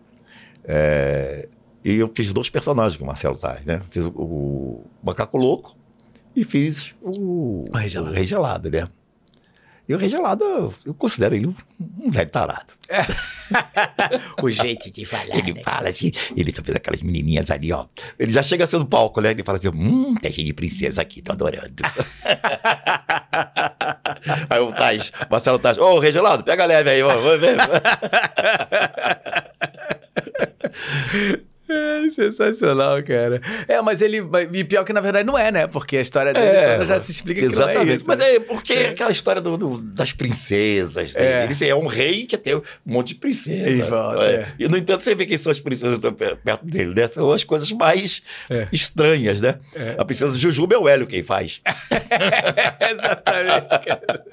[0.64, 1.48] é,
[1.84, 3.80] e eu fiz dois personagens com o Marcelo Tais, né?
[3.90, 5.76] Fiz o, o Macaco Louco
[6.34, 8.12] e fiz o, O Rei Gelado.
[8.12, 8.88] o Rei Gelado, né?
[9.88, 11.54] E o Rei Gelado, eu, eu considero ele um,
[11.98, 12.74] um velho tarado.
[14.42, 15.38] O jeito de falar.
[15.38, 15.62] Ele né?
[15.64, 17.86] fala assim, ele tá vendo aquelas menininhas ali, ó.
[18.18, 19.30] Ele já chega sendo palco, né?
[19.30, 21.72] Ele fala assim, hum, tem gente de princesa aqui, tô adorando.
[24.50, 27.10] aí o Tais, Marcelo Tais, ô, Regelado, pega leve aí, ó.
[31.70, 33.40] É sensacional, cara.
[33.66, 34.22] É, mas ele.
[34.52, 35.66] E pior que na verdade não é, né?
[35.66, 37.96] Porque a história dele toda já se explica que não é Exatamente.
[37.98, 38.04] isso.
[38.09, 38.35] Mas né?
[38.37, 41.14] é porque é aquela história do, do- das princesas.
[41.14, 41.42] né?
[41.42, 41.44] É.
[41.44, 43.68] Ele é um rei que tem um monte de princesa.
[43.70, 44.33] Em volta, É.
[44.35, 44.46] é.
[44.59, 47.07] E, no entanto, você vê quem são as princesas perto dele, né?
[47.09, 48.66] São as coisas mais É.
[48.72, 49.57] estranhas, né?
[49.98, 51.61] A princesa Jujuba é o Hélio quem faz.
[52.81, 54.24] Exatamente, cara.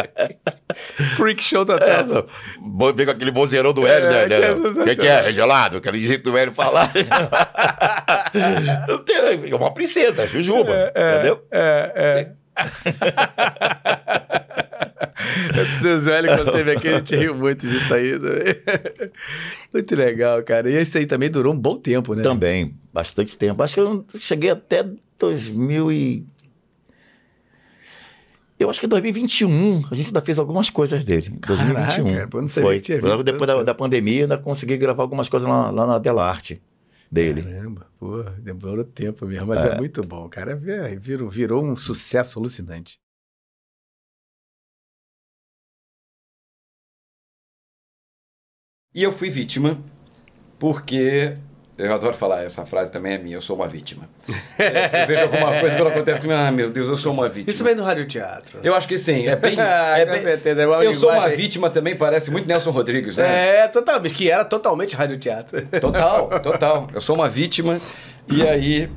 [1.16, 2.28] Freak show É, total.
[2.62, 4.28] Vou ver com aquele vozeirão do Hélio, É, né?
[4.28, 5.30] que é O que, que é?
[5.30, 5.78] É gelado?
[5.78, 6.92] Aquele jeito do Hélio falar.
[9.50, 10.92] É uma princesa, Jujuba.
[10.96, 11.44] entendeu?
[11.52, 12.32] É, é.
[15.26, 18.20] O seu Zélio, quando teve aqui, a gente riu muito disso aí.
[18.20, 19.12] também.
[19.74, 20.70] Muito legal, cara.
[20.70, 22.22] E esse aí também durou um bom tempo, né?
[22.22, 23.62] Também, bastante tempo.
[23.64, 24.86] Acho que eu cheguei até
[25.20, 26.26] 2000 e...
[28.58, 31.30] Eu acho que em 2021 a gente ainda fez algumas coisas dele.
[31.46, 32.06] 2021.
[32.06, 33.10] Caraca, pô, eu não sabia Foi.
[33.10, 36.62] Logo depois da, da pandemia, ainda consegui gravar algumas coisas lá, lá na Delarte
[37.12, 37.44] dele.
[37.44, 40.52] Caramba, pô, demorou tempo mesmo, mas é, muito bom, cara.
[40.52, 43.00] É, Virou, virou um sucesso alucinante.
[48.94, 49.84] E eu fui vítima,
[50.58, 51.38] porque.
[51.78, 54.08] Eu adoro falar, essa frase também é minha, eu sou uma vítima.
[54.58, 57.52] É, eu vejo alguma coisa que acontece comigo, ah, meu Deus, eu sou uma vítima.
[57.52, 58.60] Isso vem do radioteatro.
[58.64, 59.56] Eu acho que sim, é bem.
[59.60, 63.18] Ah, é com bem- certeza, é eu sou uma vítima também, parece muito Nelson Rodrigues,
[63.18, 63.58] né?
[63.64, 65.62] É, totalmente, que era totalmente radioteatro.
[65.82, 66.88] Total, total.
[66.94, 67.80] Eu sou uma vítima.
[68.32, 68.90] E aí,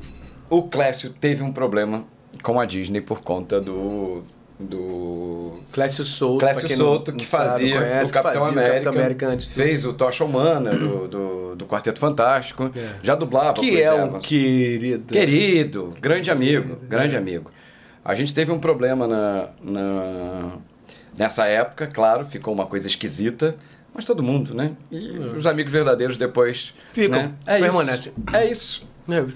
[0.49, 2.05] o Clécio teve um problema
[2.41, 4.23] com a Disney por conta do.
[4.59, 5.53] Do.
[5.71, 8.71] Clécio Souto, Clécio Souto, que sabe, fazia conhece, o Capitão fazia América.
[8.71, 12.69] O Capitão América antes do- Fez o Tocha Humana do, do, do Quarteto Fantástico.
[12.75, 12.95] É.
[13.01, 15.13] Já dublava Que é um querido.
[15.13, 17.49] Querido, grande amigo, grande amigo.
[18.03, 20.51] A gente teve um problema na, na-
[21.17, 23.55] nessa época, claro, ficou uma coisa esquisita,
[23.93, 24.71] mas todo mundo, né?
[24.91, 26.73] E os amigos verdadeiros depois.
[26.93, 27.31] Ficam, né?
[27.45, 28.11] é permanecem.
[28.49, 29.33] Isso, é isso.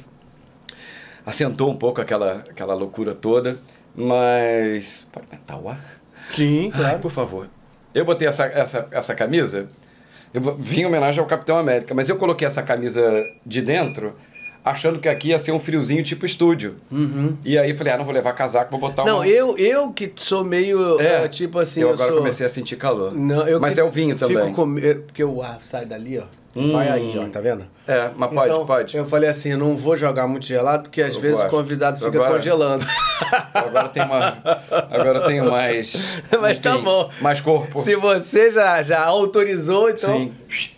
[1.25, 3.57] Assentou um pouco aquela, aquela loucura toda,
[3.95, 5.07] mas.
[5.11, 6.01] Pode aumentar o ar?
[6.27, 7.47] Sim, Ai, por favor.
[7.93, 9.67] Eu botei essa, essa, essa camisa,
[10.33, 14.15] eu vim em homenagem ao Capitão América, mas eu coloquei essa camisa de dentro
[14.63, 16.75] achando que aqui ia ser um friozinho tipo estúdio.
[17.43, 19.07] E aí falei, ah, não vou levar casaco, vou botar Uhum.
[19.09, 19.27] Não, uma...
[19.27, 22.17] eu, eu que sou meio, É, é, tipo assim, eu eu, agora sou...
[22.19, 23.13] comecei a sentir calor.
[23.13, 24.53] Não, eu mas é o vinho fico também.
[24.53, 24.75] Com...
[25.05, 26.23] Porque o ar sai dali, ó.
[26.55, 27.65] Vai aí, ó, tá vendo?
[27.87, 28.95] É, mas pode, Então, pode.
[28.95, 31.47] Eu falei assim, eu não vou jogar muito gelado, porque às Eu vezes gosto.
[31.47, 32.85] o convidado fica Agora- congelando.
[33.53, 34.37] Agora tem uma...
[34.91, 36.21] Agora tenho mais...
[36.39, 37.09] Mas tá enfim, bom.
[37.21, 37.81] Mais corpo.
[37.81, 40.31] Se você já, já autorizou, então Sim.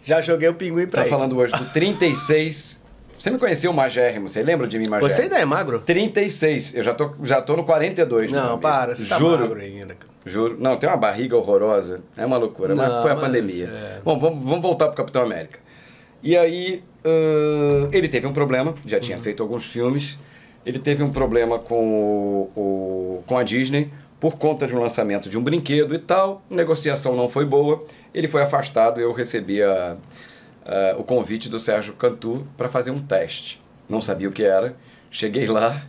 [0.04, 1.10] já joguei o pinguim pra Tá ele.
[1.10, 2.82] falando hoje do 36
[3.26, 5.16] Você me conheceu magérrimo, você lembra de mim magérrimo?
[5.16, 5.80] Você ainda é magro?
[5.80, 8.32] 36, eu já tô, já tô no 42.
[8.32, 9.40] meu Não, para, você tá Juro.
[9.40, 9.98] magro ainda.
[10.24, 10.56] Juro.
[10.60, 12.02] Não, tem uma barriga horrorosa.
[12.16, 13.66] É uma loucura, mas Não, foi a mas, pandemia.
[13.66, 14.00] é.
[14.06, 15.58] Bom, vamos, vamos voltar pro Capitão América.
[16.22, 19.02] E aí, ãh, ele teve um problema, já Uhum.
[19.02, 20.20] tinha feito alguns filmes.
[20.64, 21.84] Ele teve um problema com,
[22.56, 26.44] o, o- com a Disney por conta de um lançamento de um brinquedo e tal.
[26.52, 27.84] A negociação não foi boa.
[28.14, 29.98] Ele foi afastado eu recebi a-
[30.66, 33.62] a- o convite do Sérgio Cantu para fazer um teste.
[33.88, 34.76] Não sabia o que era.
[35.12, 35.84] Cheguei lá,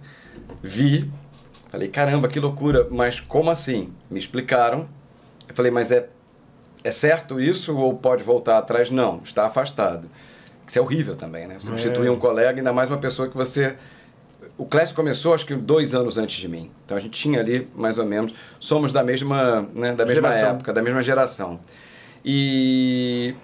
[0.62, 1.10] vi,
[1.68, 3.92] falei, caramba, que loucura, mas como assim?
[4.10, 4.86] Me explicaram.
[5.48, 6.08] Eu falei, mas é,
[6.84, 8.90] é certo isso ou pode voltar atrás?
[8.90, 10.08] Não, está afastado.
[10.66, 11.58] Isso é horrível também, né?
[11.58, 13.76] Substituir um colega, ainda mais uma pessoa que você.
[14.58, 16.70] O Clécio começou, acho que dois anos antes de mim.
[16.84, 20.50] Então a gente tinha ali, mais ou menos, somos da mesma, né, da mesma Geração.
[20.50, 21.60] época, da mesma geração.
[22.24, 23.34] E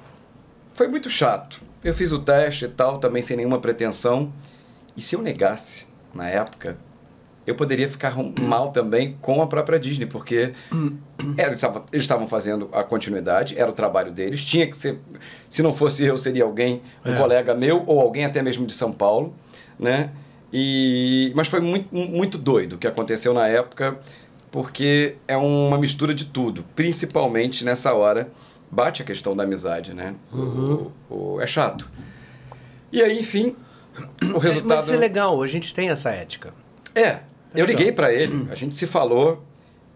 [0.83, 1.63] foi muito chato.
[1.85, 4.33] Eu fiz o teste e tal, também sem nenhuma pretensão.
[4.97, 6.77] E se eu negasse, na época,
[7.47, 10.53] eu poderia ficar mal também com a própria Disney, porque
[11.39, 14.99] era, eles estavam- eles estavam fazendo a continuidade, era o trabalho deles, tinha que ser,
[15.49, 17.17] se não fosse eu, seria alguém, um É.
[17.17, 19.33] colega meu, ou alguém até mesmo de São Paulo,
[19.79, 20.11] né?
[20.53, 23.99] E, mas foi muito, muito doido o que aconteceu na época,
[24.51, 28.29] porque é uma mistura de tudo, principalmente nessa hora,
[28.73, 30.15] bate a questão da amizade, né?
[30.33, 31.89] O- o- é chato.
[32.91, 33.55] E aí, enfim,
[34.35, 34.69] o resultado...
[34.69, 36.53] Mas isso é legal, a gente tem essa ética.
[36.95, 37.21] É,
[37.55, 37.67] eu legal.
[37.67, 39.45] liguei pra ele, a gente se falou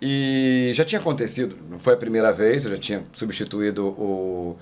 [0.01, 4.57] e já tinha acontecido, não foi a primeira vez, eu já tinha substituído o,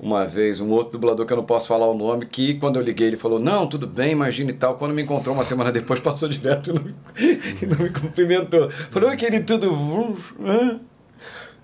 [0.00, 2.82] uma vez um outro dublador que eu não posso falar o nome, que quando eu
[2.82, 4.76] liguei ele falou, não, tudo bem, imagina e tal.
[4.76, 6.84] Quando me encontrou uma semana depois, passou direto e não,
[7.62, 8.70] e não me cumprimentou.
[8.70, 10.16] Falou, oi, querido, tudo...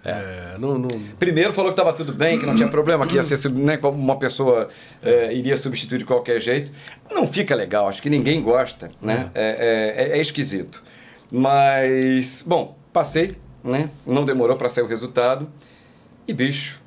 [0.05, 0.89] hã?" É, não, não...
[1.19, 3.79] Primeiro falou que estava tudo bem, que não tinha problema, que ia ser sub- né,
[3.83, 4.69] uma pessoa
[5.03, 6.71] é, iria substituir de qualquer jeito.
[7.11, 9.31] Não fica legal, acho que ninguém gosta, né?
[9.35, 10.83] É, é- é- é esquisito.
[11.31, 13.91] Mas, bom, passei, né?
[14.07, 15.49] Não demorou para sair o resultado.
[16.29, 16.81] E, bicho,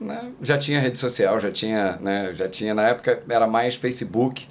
[0.00, 4.46] né, já tinha rede social, já tinha, né, já tinha, na época era mais Facebook.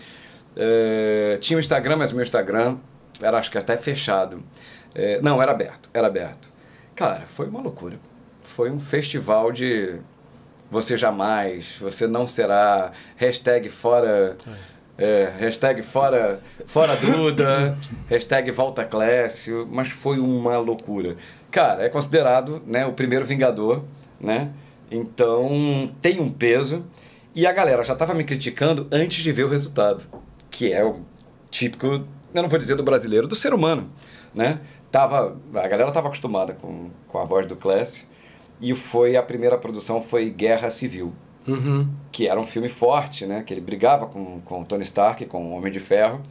[0.57, 2.77] É, tinha o Instagram, mas o meu Instagram
[3.21, 4.41] era acho que até fechado.
[4.93, 6.51] É, não, era aberto, era aberto.
[6.95, 7.99] Cara, foi uma loucura.
[8.41, 9.99] Foi um festival de
[10.71, 14.37] você jamais, você não será, hashtag fora,
[14.97, 17.77] é, hashtag fora, fora Duda,
[18.09, 21.17] hashtag volta Clécio, mas foi uma loucura.
[21.51, 23.83] Cara, é considerado né, o primeiro Vingador,
[24.19, 24.51] né?
[24.89, 26.85] Então tem um peso
[27.33, 30.03] e a galera já estava me criticando antes de ver o resultado,
[30.49, 31.01] que é o
[31.49, 33.89] típico, eu não vou dizer do brasileiro, do ser humano,
[34.33, 34.59] né?
[34.95, 38.07] Tava, a galera estava acostumada com, com a voz do Clécio
[38.61, 41.13] e foi a primeira produção foi Guerra Civil,
[41.45, 41.89] Uhum.
[42.13, 43.43] que era um filme forte, né?
[43.43, 46.21] Que ele brigava com, com Tony Stark, com o Homem de Ferro.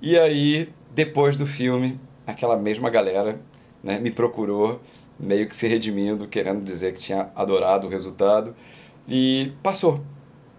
[0.00, 3.40] E aí, depois do filme, aquela mesma galera
[3.82, 4.80] né, me procurou,
[5.18, 8.54] meio que se redimindo, querendo dizer que tinha adorado o resultado.
[9.08, 10.04] E passou.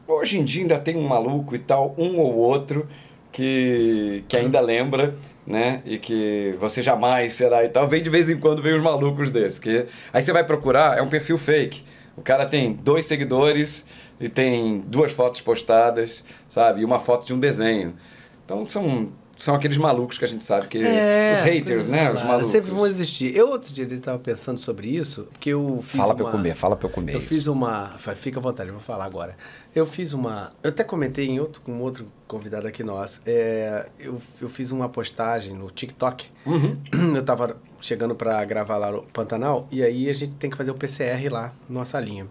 [0.06, 2.86] Hoje em dia ainda tem um maluco e tal, um ou outro,
[3.32, 5.16] que, que ainda lembra,
[5.46, 5.82] né?
[5.86, 7.88] E que você jamais será e tal.
[7.88, 9.60] Vem de vez em quando vem os malucos desses.
[9.60, 11.84] Que, aí você vai procurar, é um perfil fake.
[12.16, 13.86] O cara tem dois seguidores
[14.20, 16.82] e tem duas fotos postadas, sabe?
[16.82, 17.96] E uma foto de um desenho.
[18.44, 20.80] Então são, são aqueles malucos que a gente sabe que.
[20.80, 22.12] os haters, né?
[22.12, 22.50] Os malucos.
[22.50, 23.34] Sempre vão existir.
[23.36, 26.16] Eu outro dia estava pensando sobre isso, porque eu fiz Fala uma...
[26.16, 27.16] pra eu comer, fala pra eu comer.
[27.16, 27.96] Eu fiz uma...
[28.16, 29.38] Fica à vontade, eu vou falar agora.
[29.76, 30.52] Eu fiz uma...
[30.64, 33.22] Eu até comentei em outro, com outro convidado aqui nosso.
[33.26, 36.28] É, eu, eu fiz uma postagem no TikTok.
[36.46, 36.78] Uhum.
[37.16, 40.72] Eu tava chegando para gravar lá no Pantanal, e aí a gente tem que fazer
[40.72, 42.28] o PCR lá, numa salinha,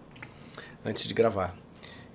[0.85, 1.55] antes de gravar.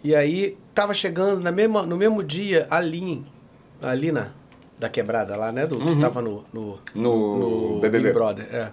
[0.03, 3.25] E aí tava chegando na mesma, no mesmo dia a Lin,
[3.81, 4.33] a Lina
[4.77, 5.65] da quebrada lá, né?
[5.65, 8.13] Do, Que tava no, no, No Big BBB.
[8.13, 8.47] Brother.
[8.53, 8.71] É.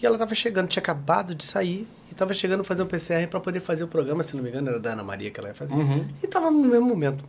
[0.00, 3.38] E ela tava chegando, tinha acabado de sair e tava chegando fazer o PCR para
[3.38, 5.54] poder fazer o programa, se não me engano, era da Ana Maria que ela ia
[5.54, 5.74] fazer.
[6.22, 7.24] E tava no mesmo momento.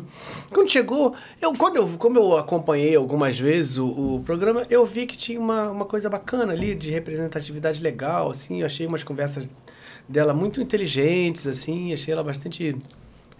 [0.50, 5.06] quando chegou, eu, quando eu, como eu acompanhei algumas vezes o, o programa, eu vi
[5.06, 9.50] que tinha uma, uma coisa bacana ali, de representatividade legal, assim, eu achei umas conversas
[10.08, 12.74] dela muito inteligentes, assim, achei ela bastante...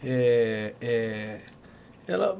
[0.04, 1.40] é, é,
[2.06, 2.38] ela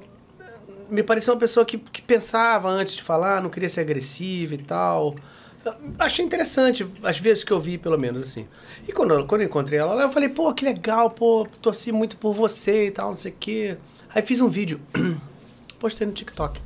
[0.90, 4.58] me pareceu uma pessoa que, que pensava antes de falar, não queria ser agressiva e
[4.58, 5.16] tal.
[5.98, 8.46] Achei interessante, às vezes que eu vi, pelo menos, assim.
[8.86, 12.16] E quando, quando eu encontrei ela lá, eu falei, pô, que legal, pô, torci muito
[12.16, 13.76] por você e tal, não sei o quê.
[14.12, 14.80] Aí fiz um vídeo,
[15.78, 16.60] postei no TikTok.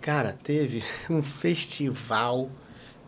[0.00, 2.50] Cara, teve um festival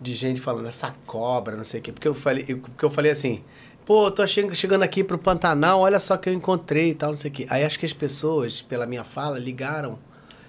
[0.00, 1.92] de gente falando essa cobra, não sei o quê.
[1.92, 3.42] Porque eu falei, porque eu falei assim,
[3.84, 7.16] Pô, tô che- chegando aqui pro Pantanal, olha só que eu encontrei e tal, não
[7.16, 7.46] sei o quê.
[7.48, 9.96] Aí acho que as pessoas, pela minha fala, ligaram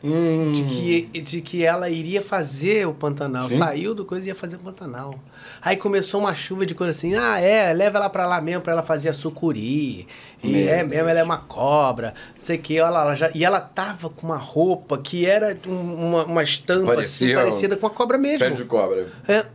[0.03, 0.51] Hum.
[0.51, 3.49] de, que, de que ela iria fazer o Pantanal.
[3.49, 3.57] Sim.
[3.57, 5.15] Saiu do coisa e ia fazer o Pantanal.
[5.61, 8.73] Aí começou uma chuva de coisa assim, ah, é, leva ela pra lá mesmo pra
[8.73, 10.07] ela fazer a sucuri.
[10.43, 12.75] E é mesmo, ela é uma cobra, não sei o quê.
[12.75, 16.93] Ela, ela já, e ela tava com uma roupa que era um- uma, uma estampa
[17.01, 18.39] assim, parecida com a cobra mesmo.
[18.39, 19.07] Pé de cobra.
[19.27, 19.45] É.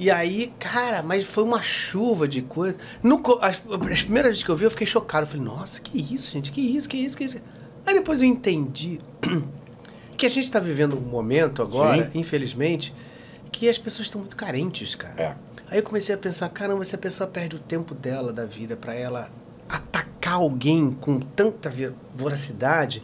[0.00, 2.76] E aí, cara, mas foi uma chuva de coisa.
[3.02, 3.60] No, as,
[3.90, 5.24] as primeiras vezes que eu vi, eu fiquei chocado.
[5.24, 6.52] Eu falei, nossa, que isso, gente?
[6.52, 7.38] Que isso, que isso, que isso?
[7.88, 9.00] Aí depois eu entendi
[10.14, 12.18] que a gente está vivendo um momento agora, Sim.
[12.18, 12.94] infelizmente,
[13.50, 15.14] que as pessoas estão muito carentes, cara.
[15.16, 15.34] É.
[15.70, 18.76] Aí eu comecei a pensar, caramba, se a pessoa perde o tempo dela, da vida,
[18.76, 19.30] pra ela
[19.66, 21.72] atacar alguém com tanta
[22.14, 23.02] voracidade,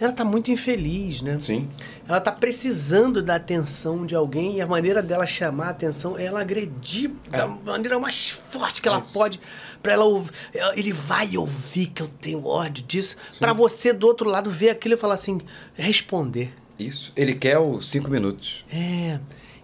[0.00, 1.38] ela tá muito infeliz, né?
[1.38, 1.68] Sim.
[2.08, 6.24] Ela tá precisando da atenção de alguém e a maneira dela chamar a atenção é
[6.24, 9.12] ela agredir da maneira mais forte que ela Isso.
[9.12, 9.38] pode
[9.82, 10.32] para ela ouvir.
[10.74, 14.94] Ele vai ouvir que eu tenho ódio disso, Pra você do outro lado ver aquilo
[14.94, 15.40] e falar assim,
[15.74, 16.54] responder.
[16.78, 17.12] Isso.
[17.14, 18.64] Ele quer os cinco minutos.
[18.72, 19.20] É.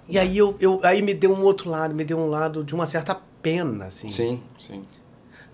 [0.08, 2.74] E aí eu, eu aí me deu um outro lado, me deu um lado de
[2.74, 4.10] uma certa pena, assim.
[4.10, 4.82] Sim, sim.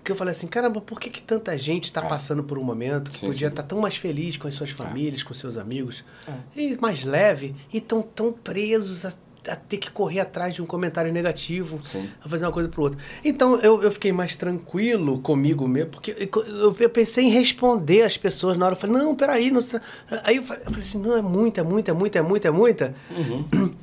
[0.03, 2.09] Porque eu falei assim, caramba, por que, que tanta gente está É.
[2.09, 5.23] passando por um momento que Sim, podia estar tão mais feliz com as suas famílias,
[5.23, 6.03] com seus amigos,
[6.53, 9.13] e mais leve, e tão tão presos a,
[9.47, 12.09] a ter que correr atrás de um comentário negativo, Sim.
[12.21, 12.99] a fazer uma coisa pro outro.
[13.23, 18.17] Então eu, eu fiquei mais tranquilo comigo mesmo, porque eu, eu- pensei em responder às
[18.17, 18.75] pessoas na hora.
[18.75, 19.79] Eu falei, não, peraí, não sei.
[20.25, 22.47] Aí eu falei, eu falei assim, não, é muita, é muita, é muita, é muita,
[22.49, 22.95] é muita.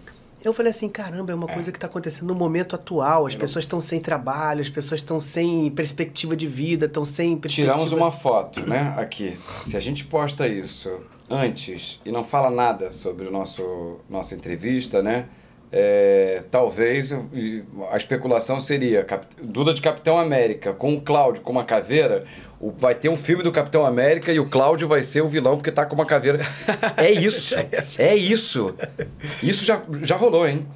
[0.43, 3.27] Eu falei assim, caramba, é uma coisa que está acontecendo no momento atual.
[3.27, 7.77] As pessoas estão sem trabalho, as pessoas estão sem perspectiva de vida, estão sem perspectiva...
[7.77, 8.95] Tiramos uma foto, né?
[8.97, 9.39] Aqui.
[9.67, 10.91] Se a gente posta isso
[11.29, 15.27] antes e não fala nada sobre o nosso nossa entrevista, né?
[15.73, 17.13] É, talvez
[17.93, 19.07] a especulação seria
[19.41, 22.25] Duda de Capitão América com o Cláudio com uma caveira.
[22.59, 25.57] o- vai ter um filme do Capitão América e o Cláudio vai ser o vilão
[25.57, 26.41] porque tá com uma caveira.
[26.97, 27.55] É isso.
[27.97, 28.75] É isso.
[29.43, 30.67] Isso já, já rolou, hein?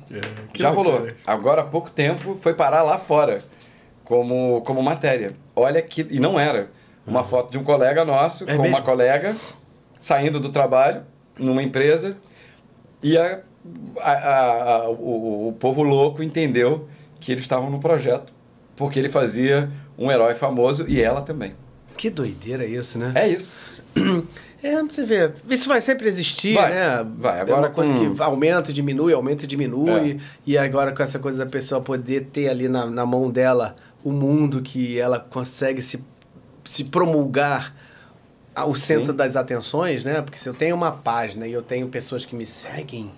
[0.55, 1.07] já rolou.
[1.26, 3.42] Agora há pouco tempo foi parar lá fora
[4.05, 5.32] como, como matéria.
[5.57, 6.07] Olha que.
[6.11, 6.70] E não era.
[7.07, 8.76] Uma foto de um colega nosso É com mesmo?
[8.76, 9.34] uma colega
[10.01, 11.03] saindo do trabalho
[11.38, 12.16] numa empresa
[13.03, 13.40] e a,
[14.01, 16.89] a- a- a- o, o povo louco entendeu
[17.21, 18.33] que eles estavam no projeto
[18.77, 21.55] porque ele fazia um herói famoso e ela também.
[21.97, 23.12] Que doideira isso, né?
[23.15, 23.83] É isso.
[24.62, 25.31] É, você vê.
[25.49, 27.07] Isso vai sempre existir, Vai, né?
[27.17, 27.39] vai.
[27.39, 30.12] é Agora uma coisa com- que aumenta e diminui, aumenta e diminui.
[30.12, 30.17] É.
[30.47, 34.11] E agora com essa coisa da pessoa poder ter ali na, na mão dela o
[34.11, 36.03] mundo que ela consegue se,
[36.65, 37.75] se promulgar
[38.55, 39.17] ao centro Sim.
[39.17, 40.21] das atenções, né?
[40.23, 43.11] Porque se eu tenho uma página e eu tenho pessoas que me seguem,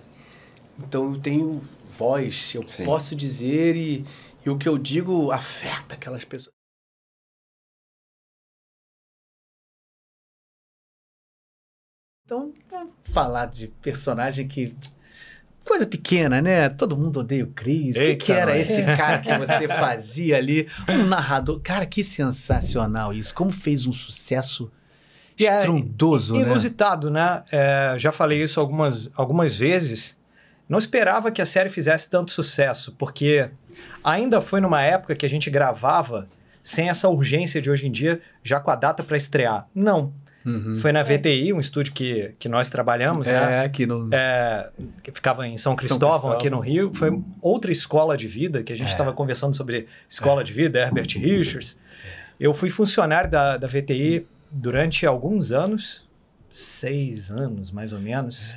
[0.79, 2.85] então eu tenho voz, eu Sim.
[2.85, 4.05] posso dizer e,
[4.45, 6.57] e o que eu digo afeta aquelas pessoas.
[12.27, 14.75] Então, vamos falar de personagem que.
[15.63, 16.67] Coisa pequena, né?
[16.67, 17.95] Todo mundo odeia o Chris.
[17.95, 18.69] O que, que era nós.
[18.69, 20.67] esse cara que você fazia ali?
[20.89, 21.61] Um narrador.
[21.61, 23.33] Cara, que sensacional isso.
[23.33, 24.69] Como fez um sucesso
[25.39, 26.41] E é estrondoso, né?
[26.41, 27.45] Inusitado, né?
[27.49, 30.16] É, já falei isso algumas, algumas vezes.
[30.67, 33.49] Não esperava que a série fizesse tanto sucesso, porque
[34.03, 36.27] ainda foi numa época que a gente gravava
[36.61, 39.67] sem essa urgência de hoje em dia, já com a data para estrear.
[39.73, 40.13] Não.
[40.45, 40.77] Uhum.
[40.79, 43.61] Foi na VTI, um estúdio que, que nós trabalhamos, né?
[43.61, 44.09] É, aqui no.
[44.13, 44.69] É,
[45.03, 46.37] que ficava em São Cristóvão, Cristóvão.
[46.37, 46.93] aqui no Rio.
[46.93, 51.07] Foi outra escola de vida, que a gente estava conversando sobre escola de vida, Herbert
[51.17, 51.77] Richards.
[52.39, 56.07] Eu fui funcionário da, da VTI durante alguns anos,
[56.49, 58.55] seis anos mais ou menos.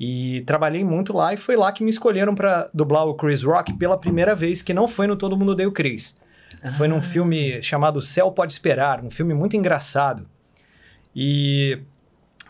[0.00, 3.72] E trabalhei muito lá e foi lá que me escolheram para dublar o Chris Rock
[3.74, 6.16] pela primeira vez, que não foi no Todo Mundo Odeia o Chris.
[6.76, 10.26] Foi num filme chamado Céu Pode Esperar, um filme muito engraçado.
[11.14, 11.80] E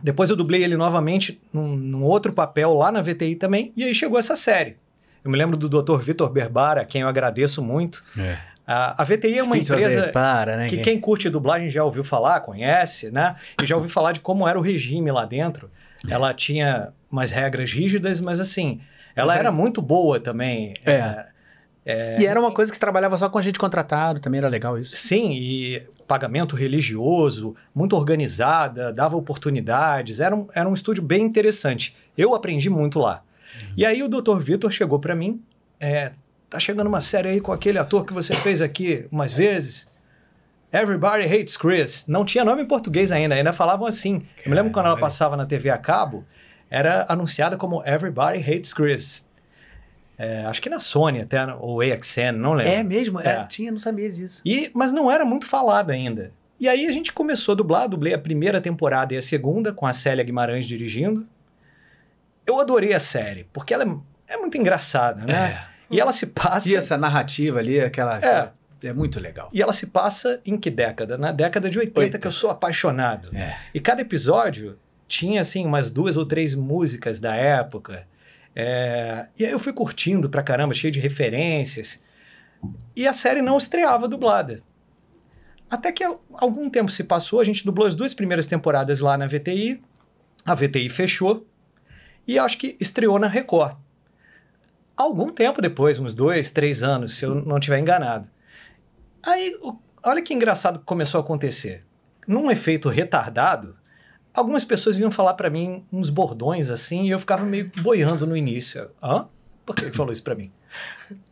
[0.02, 3.94] depois eu dublei ele novamente num, num outro papel lá na VTI também, e aí
[3.94, 4.76] chegou essa série.
[5.24, 5.98] Eu me lembro do Dr.
[5.98, 8.04] Vitor Berbara, quem eu agradeço muito.
[8.16, 8.38] É.
[8.66, 11.82] A, a VTI é uma Vitor empresa Berbara, né, que que- quem curte dublagem já
[11.82, 13.36] ouviu falar, conhece, né?
[13.62, 15.70] E já ouviu falar de como era o regime lá dentro.
[16.10, 18.80] Ela tinha umas regras rígidas, mas assim,
[19.16, 20.74] ela Mas era era- muito boa também.
[20.84, 21.26] É.
[22.20, 24.94] E era uma coisa que trabalhava só com gente contratado, também era legal isso.
[24.94, 31.96] Sim, e pagamento religioso, muito organizada, dava oportunidades, era um, era um estúdio bem interessante.
[32.16, 33.22] Eu aprendi muito lá.
[33.76, 34.36] E aí o Dr.
[34.38, 35.42] Vitor chegou para mim,
[35.80, 36.12] é,
[36.50, 39.88] tá chegando uma série aí com aquele ator que você fez aqui umas vezes.
[40.72, 42.06] Everybody Hates Chris.
[42.06, 44.26] Não tinha nome em português ainda, ainda falavam assim.
[44.44, 46.24] Eu me lembro quando ela passava na TV a cabo,
[46.70, 49.26] era anunciada como Everybody Hates Chris.
[50.18, 52.72] É, acho que na Sony até, ou AXN, não lembro.
[52.72, 53.20] É mesmo?
[53.20, 53.44] É, É.
[53.46, 54.42] tinha, não sabia disso.
[54.44, 56.32] E, mas não era muito falada ainda.
[56.58, 59.86] E aí a gente começou a dublar, dublei a primeira temporada e a segunda, com
[59.86, 61.24] a Célia Guimarães dirigindo.
[62.44, 65.66] Eu adorei a série, porque ela é, é muito engraçada, né?
[65.88, 66.68] E ela se passa.
[66.68, 68.18] E essa narrativa ali, aquela.
[68.18, 68.50] É.
[68.82, 69.50] É muito legal.
[69.52, 71.18] E ela se passa em que década?
[71.18, 73.34] Na década de 80, que eu sou apaixonado.
[73.36, 73.56] É.
[73.74, 78.06] E cada episódio tinha, assim, umas duas ou três músicas da época.
[78.54, 82.02] É, E aí eu fui curtindo pra caramba, cheio de referências.
[82.94, 84.60] E a série não estreava dublada.
[85.70, 89.16] Até que al- algum tempo se passou, a gente dublou as duas primeiras temporadas lá
[89.18, 89.82] na VTI.
[90.44, 91.46] A VTI fechou.
[92.26, 93.76] E acho que estreou na Record.
[94.96, 98.28] Algum tempo depois, uns dois, três anos, se eu não estiver enganado.
[99.24, 99.52] Aí,
[100.04, 101.84] olha que engraçado que começou a acontecer.
[102.26, 103.76] Num efeito retardado,
[104.34, 108.36] algumas pessoas vinham falar pra mim uns bordões assim e eu ficava meio boiando no
[108.36, 108.90] início.
[109.02, 109.28] Hã?
[109.64, 110.52] Por que ele falou isso pra mim?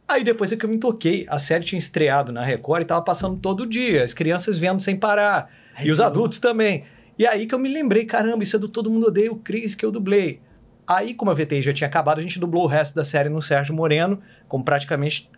[0.08, 1.26] Aí depois é que eu me toquei.
[1.28, 4.04] A série tinha estreado na Record e tava passando todo dia.
[4.04, 5.50] As crianças vendo sem parar.
[5.82, 6.84] e os adultos também.
[7.18, 9.74] E aí que eu me lembrei, caramba, isso é do Todo Mundo Odeia o Cris
[9.74, 10.40] que eu dublei.
[10.86, 13.42] Aí, como a VTI já tinha acabado, a gente dublou o resto da série no
[13.42, 15.28] Sérgio Moreno, com praticamente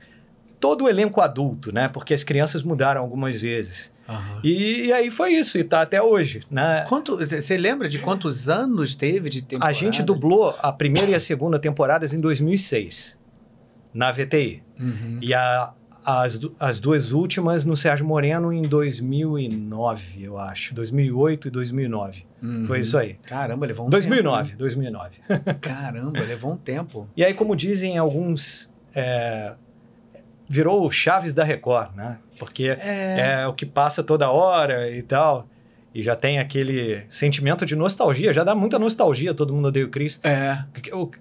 [0.61, 1.89] todo o elenco adulto, né?
[1.89, 3.93] Porque as crianças mudaram algumas vezes.
[4.43, 6.83] E, aí foi isso, e tá até hoje, né?
[6.89, 9.71] Quanto, você lembra de quantos anos teve de temporada?
[9.71, 13.19] A gente dublou a primeira e a segunda temporadas em 2006,
[13.93, 14.63] na VTI.
[14.81, 15.19] Uhum.
[15.21, 15.73] E a-
[16.05, 20.75] as, as duas últimas no Sérgio Moreno em 2009, eu acho.
[20.75, 22.25] 2008 e 2009.
[22.43, 22.65] Uhum.
[22.67, 23.15] Foi isso aí.
[23.27, 25.19] Caramba, levou um 2009, 2009.
[25.29, 25.55] tempo.
[25.61, 27.07] Caramba, levou um tempo.
[27.15, 29.55] E aí, como dizem alguns, é,
[30.49, 32.19] virou o Chaves da Record, né?
[32.39, 33.41] Porque É.
[33.43, 33.47] é.
[33.47, 35.47] o que passa toda hora e tal.
[35.95, 39.89] E já tem aquele sentimento de nostalgia, já dá muita nostalgia, todo mundo odeia o
[39.89, 40.21] Chris.
[40.23, 40.59] É.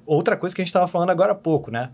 [0.05, 1.89] Outra coisa que a gente estava falando agora há pouco, né?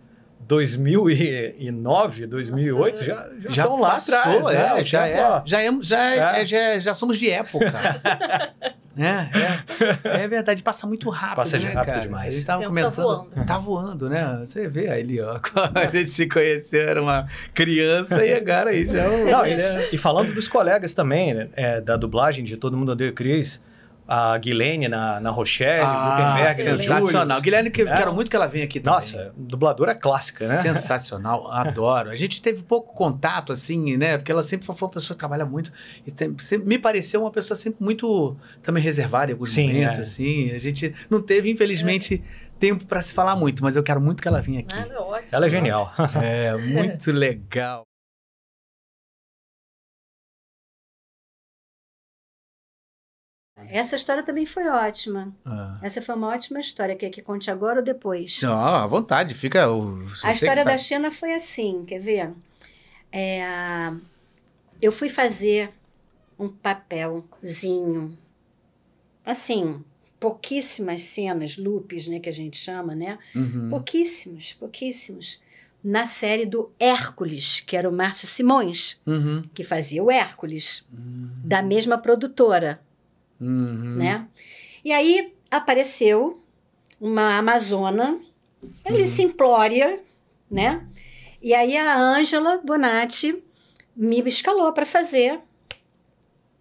[0.48, 4.74] 2009, 2008, Nossa, já, já, Já estão lá passou, atrás, é, né?
[4.74, 5.14] O já, é,
[5.46, 6.46] já, é, já, é, É.
[6.46, 7.66] já, já somos de época.
[8.98, 12.00] é, é, é verdade, passa muito rápido, Passa né, rápido cara?
[12.02, 12.36] demais.
[12.38, 13.46] Ele tava tá comentando, voando.
[13.46, 14.40] tá voando, né?
[14.46, 18.86] Você vê ali, ó, quando a gente se conheceu, era uma criança e agora aí
[18.86, 22.44] já é Não, ele e, é- e falando dos colegas também, né, é, da dublagem
[22.44, 23.64] de Todo Mundo Odeia o Chris,
[24.08, 27.42] a Guilene na, na Rochelle, Ah, Gutenberg na sensacional.
[27.42, 27.96] Guilherme, que eu É.
[27.98, 28.96] quero muito que ela venha aqui também.
[28.96, 30.58] Nossa, dubladora clássica, né?
[30.58, 32.10] Sensacional, adoro.
[32.10, 34.18] A gente teve pouco contato, assim, né?
[34.18, 35.72] Porque ela sempre foi uma pessoa que trabalha muito.
[36.06, 40.00] E tem- sempre- me pareceu uma pessoa sempre muito também reservada em alguns Sim, momentos,
[40.00, 40.02] é.
[40.02, 40.52] assim.
[40.52, 42.22] A gente não teve, infelizmente,
[42.60, 44.76] tempo para se falar muito, mas eu quero muito que ela venha aqui.
[44.76, 45.30] Nada, ótimo.
[45.32, 45.94] Ela é genial.
[46.22, 47.84] É, muito legal.
[53.74, 55.34] Essa história também foi ótima.
[55.44, 55.80] Ah.
[55.82, 56.96] Essa foi uma ótima história.
[56.96, 58.40] Quer que conte agora ou depois?
[58.44, 59.66] Não, à vontade, fica.
[60.24, 60.78] A história da.
[60.78, 62.32] Xena foi assim, quer ver?
[63.12, 63.92] É,
[64.80, 65.72] eu fui fazer
[66.38, 68.16] um papelzinho,
[69.26, 69.84] assim,
[70.20, 73.18] pouquíssimas cenas, loops, né, que a gente chama, né?
[73.36, 73.70] Uhum.
[73.72, 75.42] Pouquíssimos, pouquíssimos.
[75.84, 79.44] Na série do Hércules, que era o Márcio Simões, Uhum.
[79.54, 82.80] que fazia o Hércules, da mesma produtora
[83.46, 83.96] Uhum.
[83.98, 84.28] né?
[84.84, 86.42] E aí apareceu
[87.00, 88.20] uma amazona,
[88.86, 90.02] ali simplória,
[90.50, 90.88] né?
[91.42, 93.44] E aí a Ângela Bonatti
[93.96, 95.40] me escalou para fazer.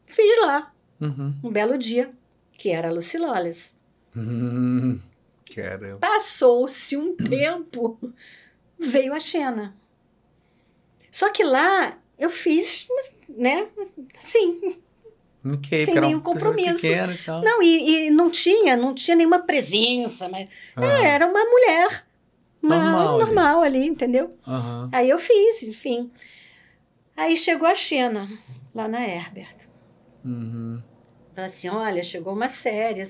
[0.05, 1.35] Fiz lá, Uhum.
[1.45, 2.12] um belo dia,
[2.53, 3.74] que era a Lucy Lawless.
[4.14, 5.01] Uhum.
[6.01, 7.99] Passou-se um tempo,
[8.78, 9.74] veio a Xena.
[11.11, 12.87] Só que lá eu fiz,
[13.28, 13.68] né?
[14.18, 14.80] Assim,
[15.45, 16.80] Ok, Sem nenhum compromisso.
[16.82, 17.43] pequena e tal.
[17.43, 20.84] Não, e, e não tinha, não tinha nenhuma presença, mas Ah.
[20.84, 22.07] é, era uma mulher.
[22.62, 23.78] Uma, Normal normal, ali.
[23.78, 23.88] ali.
[23.88, 24.36] entendeu?
[24.47, 24.88] Aham.
[24.93, 26.11] Aí eu fiz, enfim.
[27.16, 28.28] Aí chegou a Xena,
[28.72, 29.57] lá na Herbert.
[30.24, 30.80] Uhum.
[31.35, 33.03] Falei assim: olha, chegou uma série.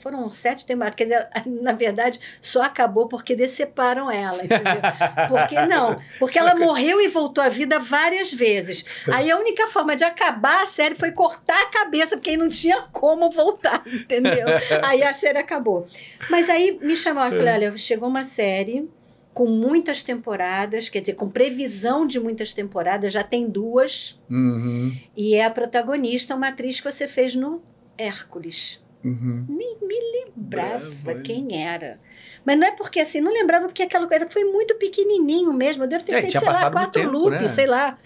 [0.00, 0.96] Foram sete temporadas.
[0.96, 1.28] Quer dizer,
[1.62, 4.80] na verdade, só acabou porque deceparam ela, entendeu?
[5.28, 8.84] Porque não, porque ela morreu e voltou à vida várias vezes.
[9.12, 12.48] Aí a única forma de acabar a série foi cortar a cabeça, porque aí não
[12.48, 14.46] tinha como voltar, entendeu?
[14.82, 15.86] Aí a série acabou.
[16.30, 18.88] Mas aí me chamaram e falei: olha, chegou uma série
[19.34, 24.20] com muitas temporadas, quer dizer, com previsão de muitas temporadas, já tem duas.
[24.28, 24.96] Uhum.
[25.16, 27.62] E é a protagonista, uma atriz que você fez no
[27.96, 28.82] Hércules.
[29.04, 29.46] Uhum.
[29.48, 32.00] Lembrava Brava, quem era.
[32.44, 35.84] Mas não é porque assim, não lembrava porque aquela coisa foi muito pequenininho mesmo.
[35.84, 37.46] Eu devo ter É, feito, sei lá, quatro tempo, loops, né?
[37.48, 37.98] sei lá.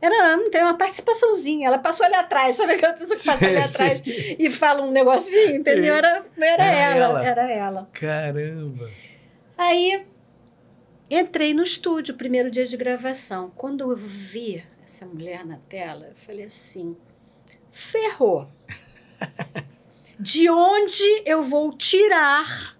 [0.00, 1.66] Era, não tem uma participaçãozinha.
[1.66, 4.02] Ela passou ali atrás, sabe aquela pessoa que passa ali atrás
[4.38, 5.94] e fala um negocinho, entendeu?
[5.94, 7.26] Era, era, Era ela, ela.
[7.26, 7.88] era ela.
[7.92, 8.88] Caramba.
[9.56, 10.06] Aí
[11.10, 13.50] Entrei no estúdio, primeiro dia de gravação.
[13.56, 16.96] Quando eu vi essa mulher na tela, eu falei assim:
[17.70, 18.48] ferrou.
[20.20, 22.76] De onde eu vou tirar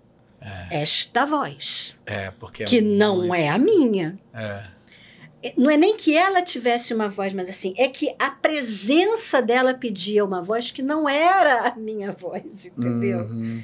[0.71, 1.97] esta voz?
[2.05, 2.65] É, porque.
[2.65, 4.19] que não é a minha.
[4.35, 4.65] É.
[5.57, 9.73] Não é nem que ela tivesse uma voz, mas assim, é que a presença dela
[9.73, 13.21] pedia uma voz que não era a minha voz, entendeu?
[13.21, 13.63] Uhum.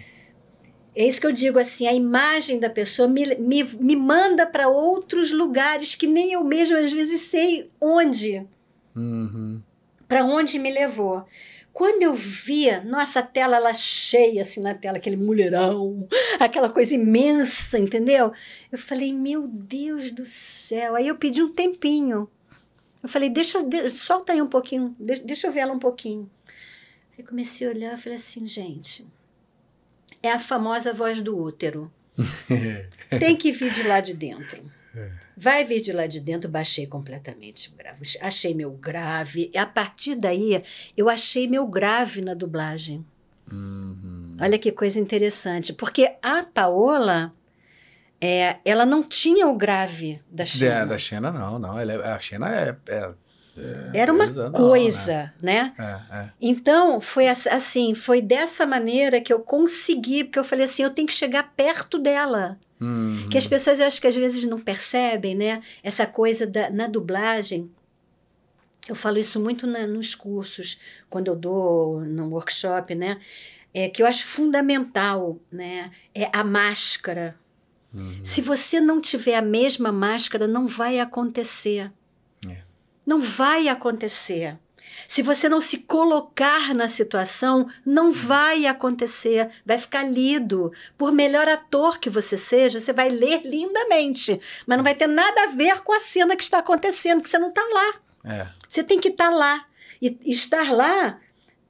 [0.96, 4.68] É isso que eu digo, assim, a imagem da pessoa me, me, me manda para
[4.68, 8.46] outros lugares que nem eu mesma às vezes sei onde,
[8.94, 9.60] Uhum.
[10.06, 11.24] para onde me levou.
[11.72, 16.06] Quando eu via, nossa, a tela ela cheia assim na tela, aquele mulherão,
[16.38, 18.30] aquela coisa imensa, entendeu?
[18.70, 20.94] Eu falei, meu Deus do céu.
[20.94, 22.30] Aí eu pedi um tempinho.
[23.02, 26.30] Eu falei, deixa, de- solta aí um pouquinho, deixa, deixa eu ver ela um pouquinho.
[27.18, 29.04] Aí comecei a olhar e falei assim, gente,
[30.26, 31.90] é a famosa voz do útero.
[33.18, 34.62] Tem que vir de lá de dentro.
[35.36, 38.02] Vai vir de lá de dentro, baixei completamente o grave.
[38.20, 39.50] Achei meu grave.
[39.52, 40.62] E a partir daí,
[40.96, 43.04] eu achei meu grave na dublagem.
[43.50, 44.36] Uhum.
[44.40, 45.72] Olha que coisa interessante.
[45.72, 47.32] Porque a Paola,
[48.20, 50.74] é, ela não tinha o grave da Xena.
[50.74, 51.78] É, da Xena não, não.
[51.78, 52.76] Ela é- a Xena é.
[52.86, 53.10] é,
[53.92, 55.72] Era uma coisa, não, coisa, né?
[55.78, 56.30] é, é.
[56.40, 60.90] Então, foi ass- assim, foi dessa maneira que eu consegui, porque eu falei assim, eu
[60.90, 62.58] tenho que chegar perto dela.
[62.80, 63.28] Uhum.
[63.30, 65.62] Que as pessoas eu acho que às vezes não percebem, né?
[65.82, 67.70] Essa coisa da, na dublagem.
[68.88, 70.78] Eu falo isso muito na- nos cursos,
[71.08, 73.18] quando eu dou no workshop, né?
[73.72, 75.90] É, que eu acho fundamental, né?
[76.14, 77.34] É a máscara.
[78.24, 81.92] Se você não tiver a mesma máscara, não vai acontecer.
[83.06, 84.58] Não vai acontecer.
[85.06, 89.50] Se você não se colocar na situação, não vai acontecer.
[89.64, 90.72] Vai ficar lido.
[90.96, 94.40] Por melhor ator que você seja, você vai ler lindamente.
[94.66, 97.38] Mas não vai ter nada a ver com a cena que está acontecendo, porque você
[97.38, 97.94] não está lá.
[98.24, 98.46] É.
[98.68, 99.64] Você tem que estar lá.
[100.00, 101.18] E estar lá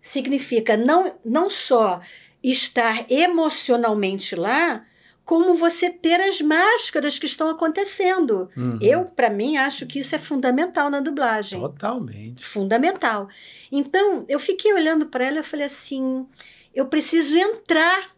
[0.00, 2.00] significa não, não só
[2.42, 4.84] estar emocionalmente lá,
[5.24, 8.50] como você ter as máscaras que estão acontecendo.
[8.56, 8.78] Uhum.
[8.80, 12.44] Eu, para mim, acho que isso é fundamental na dublagem Totalmente.
[12.44, 13.28] fundamental.
[13.72, 16.26] Então, eu fiquei olhando para ela e falei assim:
[16.74, 18.10] eu preciso entrar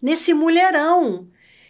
[0.00, 1.28] nesse mulherão.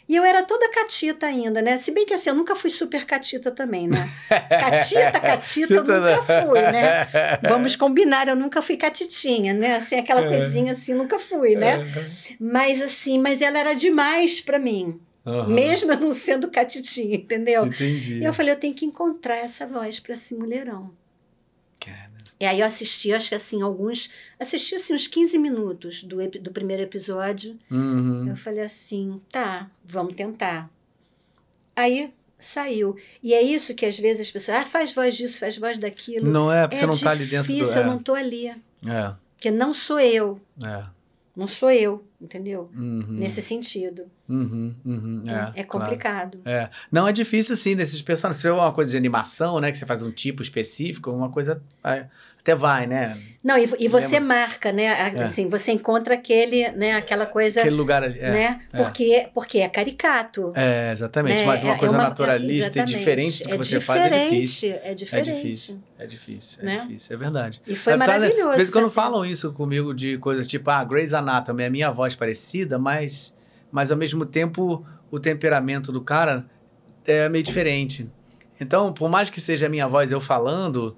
[0.09, 1.76] E eu era toda catita ainda, né?
[1.78, 4.09] Se bem que assim, eu nunca fui super catita também, né?
[4.28, 7.09] Catita, catita, eu nunca fui, né?
[7.48, 9.76] Vamos combinar, eu nunca fui catitinha, né?
[9.76, 11.86] Assim, aquela coisinha assim, nunca fui, né?
[12.38, 15.00] Mas assim, mas ela era demais para mim.
[15.26, 15.48] Aham.
[15.48, 17.64] Mesmo eu não sendo catitinha, entendeu?
[17.64, 18.18] Entendi.
[18.18, 20.90] E eu falei, eu tenho que encontrar essa voz para esse mulherão.
[22.41, 24.11] E aí eu assisti, acho que assim, alguns.
[24.39, 27.59] Assisti assim, uns 15 minutos do, do primeiro episódio.
[27.70, 28.28] Uhum.
[28.28, 30.68] Eu falei assim, tá, vamos tentar.
[31.76, 32.97] Aí saiu.
[33.22, 36.30] E é isso que às vezes as pessoas, ah, faz voz disso, faz voz daquilo.
[36.30, 37.55] Não é, porque é você não tá ali dentro do.
[37.55, 37.82] difícil, É.
[37.82, 38.49] eu não tô ali.
[38.49, 39.14] É.
[39.37, 40.41] Porque não sou eu.
[40.64, 40.85] É.
[41.37, 42.70] Não sou eu, entendeu?
[42.76, 43.07] Uhum.
[43.09, 44.05] Nesse sentido.
[44.28, 45.68] Uhum, uhum, É, claro.
[45.68, 46.39] complicado.
[46.45, 46.70] É.
[46.93, 48.41] Não, é difícil sim desses personagens.
[48.41, 49.72] Se for uma coisa de animação, né?
[49.72, 51.61] Que você faz um tipo específico, uma coisa.
[52.47, 53.16] É, Até vai, né?
[53.42, 54.20] Não, e, e você Lembra?
[54.36, 54.88] marca, né?
[54.88, 58.18] a- Assim, você encontra aquele, né, aquela coisa, Aquele lugar ali.
[58.18, 58.61] É, né?
[58.72, 58.82] é.
[58.82, 60.51] Porque, porque é caricato.
[60.55, 61.40] É, exatamente.
[61.40, 61.47] né?
[61.47, 64.28] Mas uma É- é coisa uma- naturalista é- e diferente do que você faz é
[64.28, 64.70] difícil.
[64.72, 65.32] É É diferente.
[65.34, 65.80] difícil.
[65.99, 66.78] É difícil, é Né?
[66.86, 67.62] difícil, é verdade.
[67.66, 68.51] E foi É, maravilhoso.
[68.51, 68.95] De vez em quando fazer.
[68.95, 73.34] falam isso comigo de coisas tipo, ah, Grey's Anatomy é a minha voz parecida, mas,
[73.70, 76.47] mas ao mesmo tempo o temperamento do cara
[77.07, 78.11] é meio diferente.
[78.61, 80.97] Então, por mais que seja a minha voz eu falando,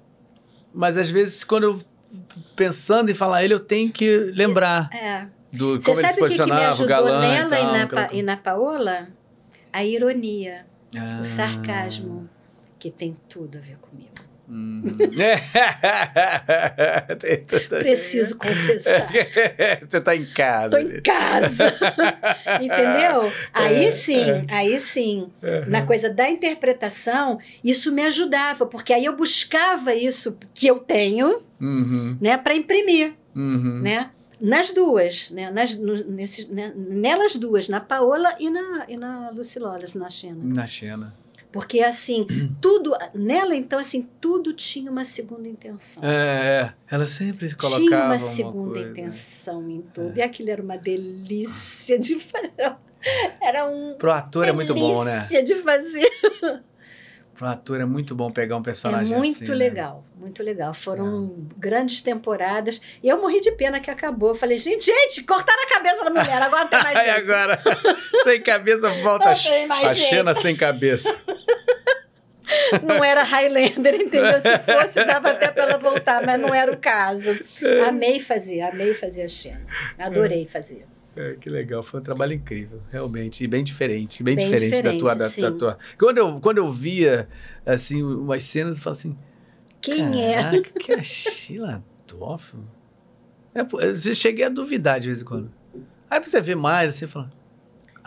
[0.73, 1.81] mas às vezes quando eu
[2.55, 5.27] pensando em falar ele, eu tenho que lembrar É.
[5.51, 7.29] do Você como ele se sabe o que, que me posicionava, o ajudou galã e
[7.31, 7.71] nela e, tal.
[7.73, 9.07] na, aquela Pa- e na Paola?
[9.73, 10.65] A ironia,
[10.95, 11.19] Ah.
[11.21, 12.29] o sarcasmo,
[12.79, 14.09] que tem tudo a ver comigo.
[14.49, 14.81] Hum.
[17.79, 19.11] Preciso confessar.
[19.87, 20.69] Você tá em casa.
[20.69, 21.65] Tô em casa.
[22.61, 23.31] Entendeu?
[23.53, 25.29] Aí sim, aí sim,
[25.67, 31.41] na coisa da interpretação, isso me ajudava, porque aí eu buscava isso que eu tenho,
[31.59, 33.81] Uhum, né, para imprimir, uhum.
[33.81, 34.11] né?
[34.39, 35.49] Nas duas, né?
[35.49, 36.71] Nas, no- nesses, né?
[36.75, 40.37] Nelas duas, na Paola e na, e na Lucy Lawless, na Xena.
[40.43, 41.15] Na China.
[41.51, 42.27] Porque, assim,
[42.61, 42.95] tudo...
[43.13, 46.03] Nela, então, assim, tudo tinha uma segunda intenção.
[46.03, 46.73] É, é.
[46.89, 48.79] ela sempre colocava tinha uma segunda.
[48.79, 48.81] É.
[48.83, 50.17] intenção em tudo.
[50.17, 52.53] E aquilo era uma delícia de fazer.
[53.39, 53.93] Era um...
[53.93, 55.17] Pro ator é muito bom, né?
[55.17, 56.09] delícia de fazer.
[57.37, 59.57] Pro ator é muito bom pegar um É personagem muito assim, né?
[59.57, 60.73] legal, muito legal.
[60.73, 62.81] Foram grandes temporadas.
[63.03, 64.29] E eu morri de pena que acabou.
[64.29, 67.19] Eu falei, gente, gente, cortaram a cabeça da mulher, agora não tem mais Ai, jeito.
[67.19, 67.61] agora,
[68.23, 69.93] sem cabeça, volta a, a.
[69.93, 71.15] Xena sem cabeça.
[72.83, 74.41] Não era Highlander, entendeu?
[74.41, 77.31] Se fosse, dava até para ela voltar, mas não era o caso.
[77.87, 79.65] Amei fazer, amei fazer a Xena.
[79.97, 80.85] Adorei fazer.
[81.15, 84.97] É, que legal, foi um trabalho incrível, realmente, e bem diferente, bem, Bem diferente, da
[84.99, 85.77] tua, diferente, da, da tua.
[85.97, 87.27] Quando eu, quando eu via,
[87.65, 89.17] assim, umas cenas, eu falava assim,
[89.81, 90.35] Quem é?
[90.35, 92.59] Caraca, que é a Sheila Toffel?
[93.55, 95.51] É, eu cheguei a duvidar de vez em quando.
[96.07, 97.31] Aí você vê mais, você fala.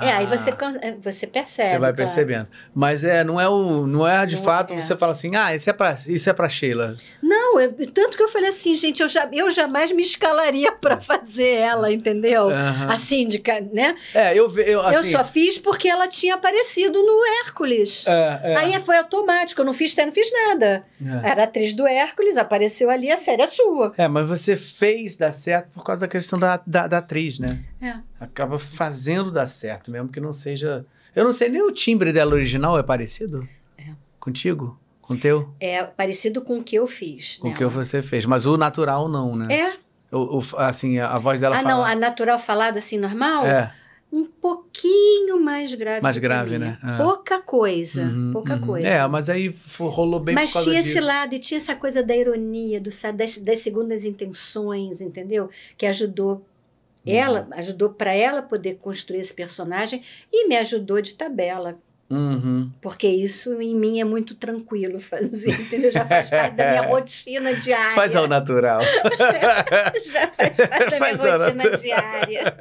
[0.03, 1.69] É, aí "Ah", você, é, você percebe.
[1.73, 1.97] Você vai claro.
[1.97, 2.49] percebendo.
[2.75, 4.77] Mas é, não é o, não é de Não fato é.
[4.77, 6.97] você fala assim, ah, isso é pra, isso é pra Sheila.
[7.23, 10.99] Não, eu- tanto que eu falei assim, gente, eu, já, eu jamais me escalaria para
[11.01, 12.49] fazer ela, entendeu?
[12.89, 13.95] A síndica, né?
[14.15, 15.11] É, eu eu assim.
[15.11, 18.07] eu só fiz porque ela tinha aparecido no Hércules.
[18.07, 20.85] é, é, Aí foi automático, eu não fiz, não fiz nada.
[21.25, 21.31] é.
[21.31, 23.93] Era atriz do Hércules, apareceu ali, a série é sua.
[23.97, 27.59] É, mas você fez dar certo por causa da questão da, da, da atriz, né?
[27.81, 27.97] É.
[28.19, 30.85] Acaba fazendo dar certo, mesmo que não seja.
[31.15, 33.49] Eu não sei nem o timbre dela original é parecido?
[33.79, 33.93] É.
[34.19, 34.79] Contigo?
[35.01, 35.53] Com o teu?
[35.59, 37.39] É parecido com o que eu fiz.
[37.39, 37.59] Com o nela.
[37.59, 38.27] que você fez.
[38.27, 39.53] Mas o natural não, né?
[39.53, 39.77] É.
[40.13, 41.75] O, o- assim, a, a voz dela ah, fala.
[41.75, 43.47] não, a natural falada assim, normal?
[43.47, 43.73] É.
[44.13, 46.03] Um pouquinho mais grave.
[46.03, 46.79] Mais grave, né?
[46.83, 46.97] É.
[46.97, 48.03] Pouca coisa.
[48.03, 48.61] Uhum, pouca uhum.
[48.61, 48.89] coisa.
[48.89, 50.89] É, mas aí rolou bem Mas tinha disso.
[50.89, 55.49] esse lado e tinha essa coisa da ironia, do, das, das segundas intenções, entendeu?
[55.77, 56.45] Que ajudou
[57.07, 57.15] Uhum.
[57.15, 61.79] ela, ajudou para ela poder construir esse personagem e me ajudou de tabela.
[62.11, 62.69] Uhum.
[62.83, 65.93] Porque isso em mim é muito tranquilo fazer, entendeu?
[65.93, 67.95] Já faz parte da minha rotina diária.
[67.95, 68.81] Faz ao natural.
[70.11, 71.79] Já faz parte da minha rotina natural.
[71.79, 72.57] diária.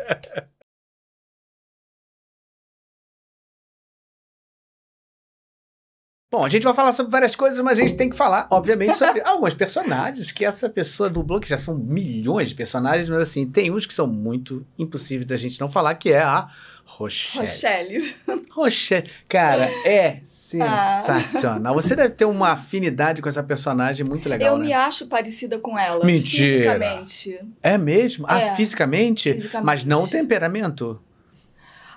[6.31, 8.95] Bom, a gente vai falar sobre várias coisas, mas a gente tem que falar, obviamente,
[8.97, 13.47] sobre alguns personagens que essa pessoa dublou, que já são milhões de personagens, mas assim,
[13.49, 16.47] tem uns que são muito impossíveis da gente não falar, que é a
[16.85, 17.39] Rochelle.
[17.47, 18.15] Rochelle.
[18.51, 19.09] Rochelle.
[19.27, 21.73] Cara, é sensacional.
[21.73, 24.67] Você deve ter uma afinidade com essa personagem muito legal, eu né?
[24.67, 26.05] me acho parecida com ela.
[26.05, 26.73] Mentira.
[26.73, 27.39] Fisicamente.
[27.63, 28.25] É mesmo?
[28.27, 28.55] Ah, É.
[28.55, 29.33] fisicamente?
[29.33, 29.65] Fisicamente.
[29.65, 31.01] Mas não o temperamento?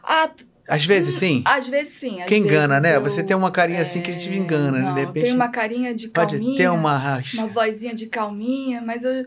[0.03, 0.31] Ah,
[0.69, 1.43] Às vezes sim?
[1.45, 2.23] às vezes sim.
[2.23, 2.97] às que engana, né?
[2.97, 4.81] eu- Você tem uma carinha assim que te engana, né?
[4.81, 5.25] Não, De repente.
[5.25, 6.57] tem uma carinha de Pode calminha.
[6.57, 7.37] ter uma racha.
[7.39, 9.27] uma vozinha de calminha, mas eu.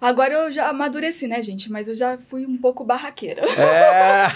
[0.00, 1.70] Agora eu já amadureci, né, gente?
[1.70, 3.42] Mas eu já fui um pouco barraqueira.
[3.44, 4.26] É.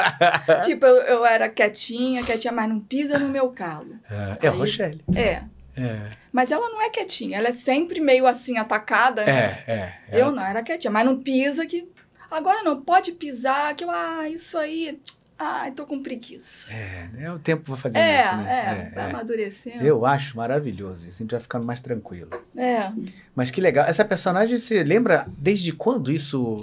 [0.64, 3.96] tipo, eu, eu era quietinha, quietinha, mas não pisa no meu calo.
[4.40, 5.02] É a Aí- Rochelle.
[5.14, 5.42] É.
[5.76, 6.00] É.
[6.32, 9.24] Mas ela não é quietinha, ela é sempre meio assim, atacada.
[9.24, 9.62] né?
[9.66, 10.20] É, é.
[10.20, 11.86] Eu não, era quietinha, mas não pisa que.
[12.30, 14.98] Agora não, pode pisar, que eu, ah, isso aí.
[15.42, 16.70] Ai, tô com preguiça.
[16.70, 18.90] É, é, o tempo vai fazer É, isso, né?
[18.92, 19.82] é, vai amadurecendo.
[19.86, 21.08] Eu acho maravilhoso.
[21.08, 22.28] Isso a gente vai ficando mais tranquilo.
[22.54, 22.92] É.
[23.34, 23.86] Mas que legal.
[23.86, 26.58] Essa personagem, você lembra desde quando isso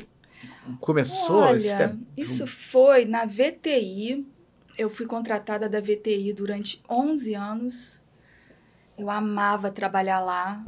[0.79, 1.37] começou?
[1.41, 4.27] Olha, Isso é- isso foi na VTI.
[4.77, 8.03] Eu fui contratada da VTI durante 11 anos.
[8.95, 10.63] Eu amava trabalhar lá.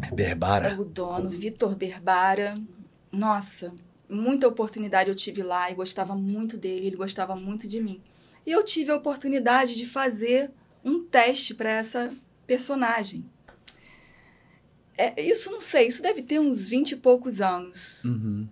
[0.00, 0.74] é Berbara.
[0.80, 2.54] O dono, Vitor Berbara.
[3.12, 3.72] Nossa,
[4.08, 8.00] muita oportunidade eu tive lá e gostava muito dele, ele gostava muito de mim.
[8.46, 10.50] E eu tive a oportunidade de fazer
[10.84, 12.12] um teste para essa
[12.46, 13.24] personagem.
[14.96, 18.48] É, isso não sei, isso deve ter uns 20 e poucos anos Uhum.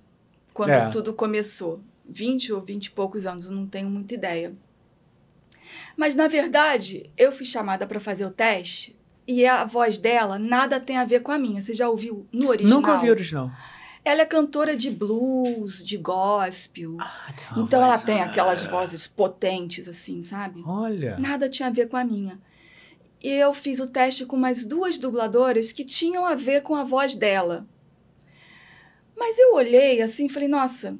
[0.52, 0.90] quando É.
[0.90, 1.80] tudo começou.
[2.06, 4.54] 20 ou 20 e poucos anos, eu não tenho muita ideia.
[5.96, 8.94] Mas, na verdade, eu fui chamada para fazer o teste
[9.26, 11.62] e a voz dela nada tem a ver com a minha.
[11.62, 12.76] Você já ouviu no original?
[12.78, 13.50] Nunca ouvi o original.
[14.04, 16.96] Ela é cantora de blues, de gospel.
[17.00, 20.62] Ah, então, ela tem aquelas Ah, vozes potentes, assim, sabe?
[20.66, 21.16] Olha.
[21.18, 22.38] Nada tinha a ver com a minha.
[23.22, 26.84] E eu fiz o teste com mais duas dubladoras que tinham a ver com a
[26.84, 27.66] voz dela.
[29.16, 30.98] Mas eu olhei assim e falei, nossa,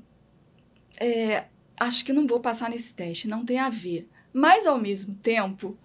[0.98, 1.44] é,
[1.78, 4.08] acho que não vou passar nesse teste, não tem a ver.
[4.32, 5.76] Mas, ao mesmo tempo,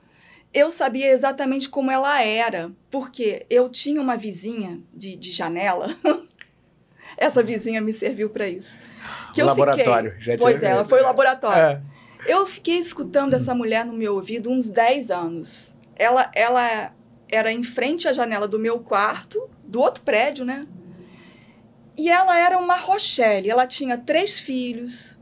[0.53, 5.89] eu sabia exatamente como ela era, porque eu tinha uma vizinha de, de janela.
[7.19, 8.79] Essa vizinha me serviu para isso.
[9.33, 10.11] Que O eu laboratório.
[10.11, 11.61] Fiquei, Já tinha- pois é, ela foi o laboratório.
[11.61, 11.81] É.
[12.25, 15.75] Eu fiquei escutando essa mulher no meu ouvido uns 10 anos.
[15.95, 16.93] Ela, ela
[17.29, 20.65] era em frente à janela do meu quarto, do outro prédio, né?
[21.97, 23.49] E ela era uma Rochelle.
[23.49, 25.19] Ela tinha três filhos.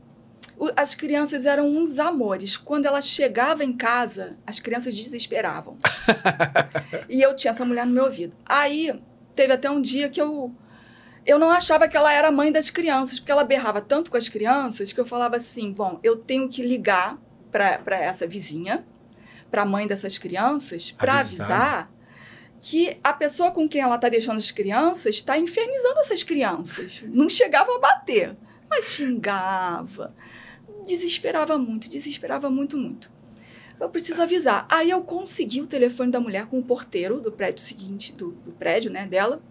[0.76, 2.56] As crianças eram uns amores.
[2.56, 5.76] Quando ela chegava em casa, as crianças desesperavam.
[7.08, 8.36] e eu tinha essa mulher no meu ouvido.
[8.46, 8.92] Aí,
[9.34, 10.54] teve até um dia que eu
[11.28, 14.30] eu não achava que ela era mãe das crianças, porque ela berrava tanto com as
[14.30, 17.18] crianças que eu falava assim: bom, eu tenho que ligar
[17.52, 18.86] para essa vizinha,
[19.50, 21.90] para a mãe dessas crianças, para Avisar.
[22.58, 27.02] que a pessoa com quem ela está deixando as crianças está infernizando essas crianças.
[27.04, 28.34] Não chegava a bater,
[28.70, 30.14] mas xingava,
[30.86, 33.10] desesperava muito, desesperava muito, muito.
[33.78, 34.66] Eu preciso avisar.
[34.70, 38.52] Aí eu consegui o telefone da mulher com o porteiro do prédio seguinte, do, do
[38.52, 39.42] prédio, né, dela,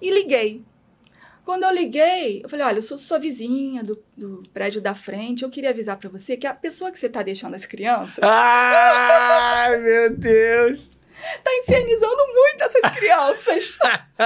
[0.00, 0.64] e liguei.
[1.46, 5.44] Quando eu liguei, eu falei: olha, eu sou sua vizinha do, do prédio da frente.
[5.44, 9.78] Eu queria avisar para você que a pessoa que você tá deixando as crianças Ai,
[9.78, 10.90] meu Deus.
[11.44, 13.78] tá infernizando muito essas crianças.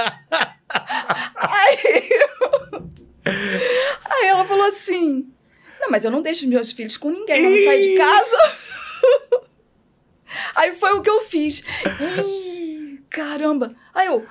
[1.35, 2.09] aí,
[4.03, 5.31] aí ela falou assim:
[5.79, 8.57] Não, mas eu não deixo meus filhos com ninguém, eu não saio de casa.
[10.57, 11.61] aí foi o que eu fiz.
[12.25, 13.75] Ih, caramba.
[13.93, 14.25] Aí eu.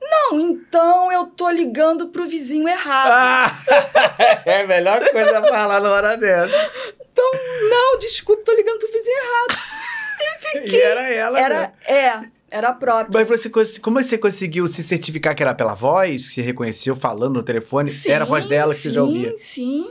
[0.00, 3.10] Não, então eu tô ligando pro vizinho errado.
[3.12, 3.50] Ah,
[4.46, 6.70] é a melhor coisa a falar na hora dessa.
[7.12, 7.30] Então,
[7.68, 9.58] não, desculpe, tô ligando pro vizinho errado.
[10.22, 10.78] E fiquei.
[10.78, 11.72] E era ela, Era, né?
[11.86, 12.20] é,
[12.50, 13.08] era a própria.
[13.10, 13.48] Mas você,
[13.80, 17.90] como você conseguiu se certificar que era pela voz, que você reconheceu falando no telefone?
[18.06, 19.32] era a voz dela que você já ouvia?
[19.34, 19.90] Sim, sim.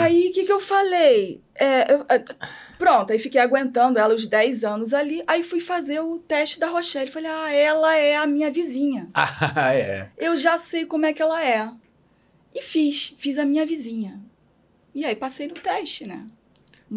[0.00, 1.42] Aí, o que, que eu falei?
[1.54, 2.24] É, eu- é,
[2.78, 5.22] pronto, aí fiquei aguentando ela os 10 anos ali.
[5.26, 7.10] Aí fui fazer o teste da Rochelle.
[7.10, 9.08] Falei, ah, ela é a minha vizinha.
[9.56, 10.10] Ah, é.
[10.18, 11.70] Eu já sei como é que ela é.
[12.54, 14.20] E fiz, fiz a minha vizinha.
[14.94, 16.26] E aí passei no teste, né?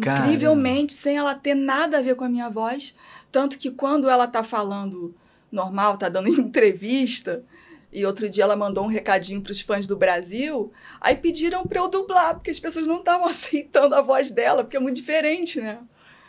[0.00, 0.26] Caramba.
[0.26, 2.94] Incrivelmente, sem ela ter nada a ver com a minha voz.
[3.30, 5.14] Tanto que quando ela tá falando
[5.50, 7.44] normal, tá dando entrevista,
[7.92, 11.88] e outro dia ela mandou um recadinho pros fãs do Brasil, aí pediram pra eu
[11.88, 15.78] dublar, porque as pessoas não estavam aceitando a voz dela, porque é muito diferente, né?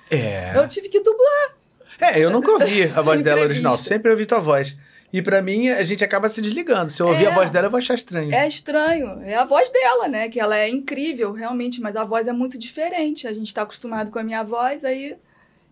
[0.10, 0.54] É.
[0.56, 1.56] Eu tive que dublar.
[2.00, 4.76] É, eu nunca ouvi a voz dela original, sempre ouvi tua voz.
[5.12, 6.92] E pra mim, a gente acaba se desligando.
[6.92, 7.28] Se eu ouvir É.
[7.30, 8.32] a voz dela, eu vou achar estranho.
[8.34, 9.20] É estranho.
[9.24, 10.30] É a voz dela, né?
[10.30, 13.28] Que ela é incrível, realmente, mas a voz é muito diferente.
[13.28, 15.18] A gente tá acostumado com a minha voz, aí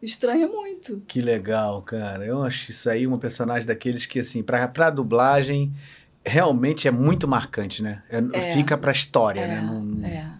[0.02, 1.02] estranha muito.
[1.08, 2.26] Que legal, cara.
[2.26, 5.74] Eu acho isso aí uma personagem daqueles que, assim, pra, pra dublagem,
[6.26, 8.04] realmente é muito marcante, né?
[8.10, 8.54] É- É.
[8.54, 9.62] Fica pra história, É, né?
[9.62, 10.32] Não, não- é.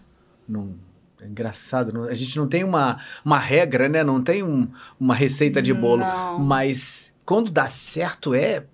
[0.48, 0.74] não-
[1.20, 1.92] é engraçado.
[1.92, 4.04] não- a gente não tem uma, uma regra, né?
[4.04, 4.68] Não tem um-
[5.00, 6.02] uma receita de bolo.
[6.02, 6.38] Não.
[6.38, 8.64] Mas quando dá certo, é.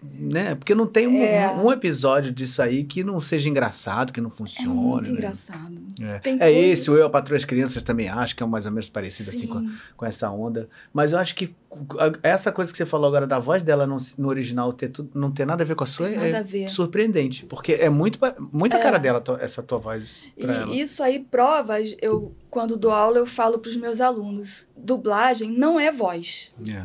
[0.00, 0.54] Né?
[0.54, 1.50] Porque não tem um, É.
[1.50, 4.68] um episódio disso aí que não seja engraçado, que não É funcione.
[4.68, 5.16] muito né?
[5.16, 5.76] engraçado.
[6.00, 8.46] É, Tem é esse, o Eu, a Patroa e as Crianças também acho que é
[8.46, 10.68] mais ou menos parecido assim com, com essa onda.
[10.92, 11.52] Mas eu acho que
[11.98, 15.10] a- essa coisa que você falou agora da voz dela não, no original ter tudo,
[15.18, 16.68] não ter nada a ver com a sua Tem é nada a ver.
[16.70, 17.44] surpreendente.
[17.46, 18.80] Porque é muito, pa- muita É.
[18.80, 20.74] cara dela, essa tua voz pra ela.
[20.76, 25.50] E isso aí prova, eu quando dou aula eu falo para os meus alunos, dublagem
[25.50, 26.84] não é voz, É.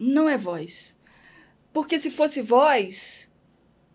[0.00, 0.94] não é voz.
[1.74, 3.28] Porque se fosse voz,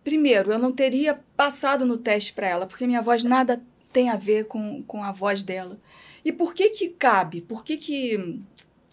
[0.04, 4.16] primeiro, eu não teria passado no teste para ela, porque minha voz nada tem a
[4.16, 5.80] ver com, com a voz dela.
[6.22, 7.40] E por que que cabe?
[7.40, 8.42] Por que que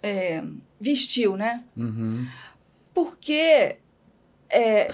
[0.01, 0.41] é,
[0.79, 1.65] vestiu, né?
[1.75, 2.25] Uhum.
[2.93, 3.75] Porque
[4.49, 4.87] é,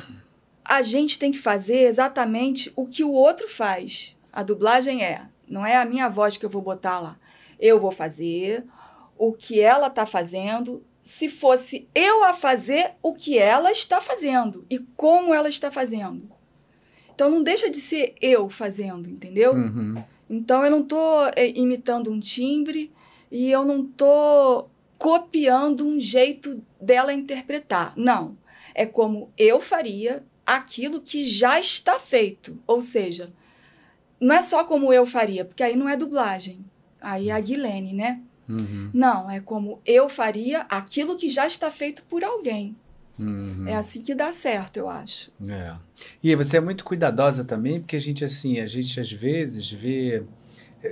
[0.65, 4.17] a gente tem que fazer exatamente o que o outro faz.
[4.31, 7.19] A dublagem é, não é a minha voz que eu vou botar lá.
[7.59, 8.65] Eu vou fazer
[9.15, 14.65] o que ela está fazendo, se fosse eu a fazer o que ela está fazendo
[14.69, 16.31] e como ela está fazendo.
[17.13, 19.53] Então não deixa de ser eu fazendo, entendeu?
[19.53, 20.01] Uhum.
[20.29, 22.91] Então eu não estou imitando um timbre
[23.29, 27.93] e eu não estou copiando um jeito dela interpretar.
[27.97, 28.37] Não.
[28.73, 32.57] É como eu faria aquilo que já está feito.
[32.65, 33.31] Ou seja,
[34.19, 36.65] não é só como eu faria, porque aí não é dublagem.
[37.01, 38.21] Aí é a Guilene, né?
[38.47, 38.89] Uhum.
[38.93, 42.75] Não, é como eu faria aquilo que já está feito por alguém.
[43.17, 43.65] Uhum.
[43.67, 45.31] É assim que dá certo, eu acho.
[45.47, 45.73] É.
[46.21, 50.23] E você é muito cuidadosa também, porque a gente, assim, a gente às vezes vê.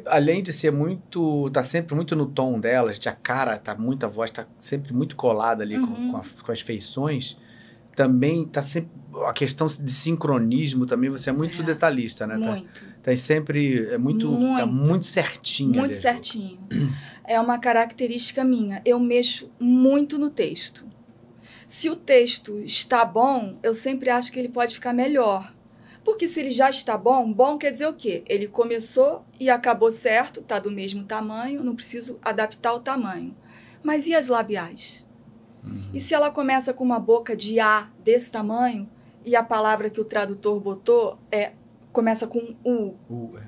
[0.06, 1.50] Além de ser muito.
[1.50, 4.46] tá sempre muito no tom dela, a gente, a cara tá muito, a voz tá
[4.60, 6.12] sempre muito colada ali com, Uhum.
[6.12, 7.36] com, a- com as feições.
[7.96, 8.90] Também tá sempre.
[9.28, 11.66] A questão de sincronismo também, você é muito É.
[11.66, 12.40] detalhista, né?
[12.40, 12.82] Tá, Muito.
[12.82, 12.88] tá
[13.18, 13.88] sempre.
[13.88, 14.32] É muito.
[14.32, 14.68] Tá Muito.
[14.68, 15.74] muito certinho.
[15.74, 16.60] Muito certinho.
[17.24, 18.82] É uma característica minha.
[18.86, 20.86] Eu mexo muito no texto.
[21.68, 25.54] Se o texto está bom, eu sempre acho que ele pode ficar melhor.
[26.04, 28.24] Porque se ele já está bom, bom quer dizer o quê?
[28.28, 33.36] Ele começou e acabou certo, está do mesmo tamanho, não preciso adaptar o tamanho.
[33.84, 35.08] Mas e as labiais?
[35.94, 38.90] E se ela começa com uma boca de A desse tamanho
[39.24, 41.54] e a palavra que o tradutor botou é
[41.92, 42.96] começa com U?
[43.10, 43.48] Uh, é.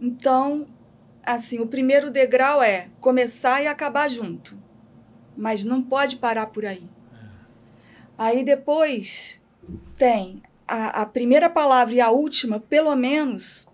[0.00, 0.66] Então,
[1.22, 4.58] assim, o primeiro degrau é começar e acabar junto.
[5.36, 6.88] Mas não pode parar por aí.
[8.18, 9.40] Aí depois
[9.96, 13.66] tem a, a primeira palavra e a última, pelo menos,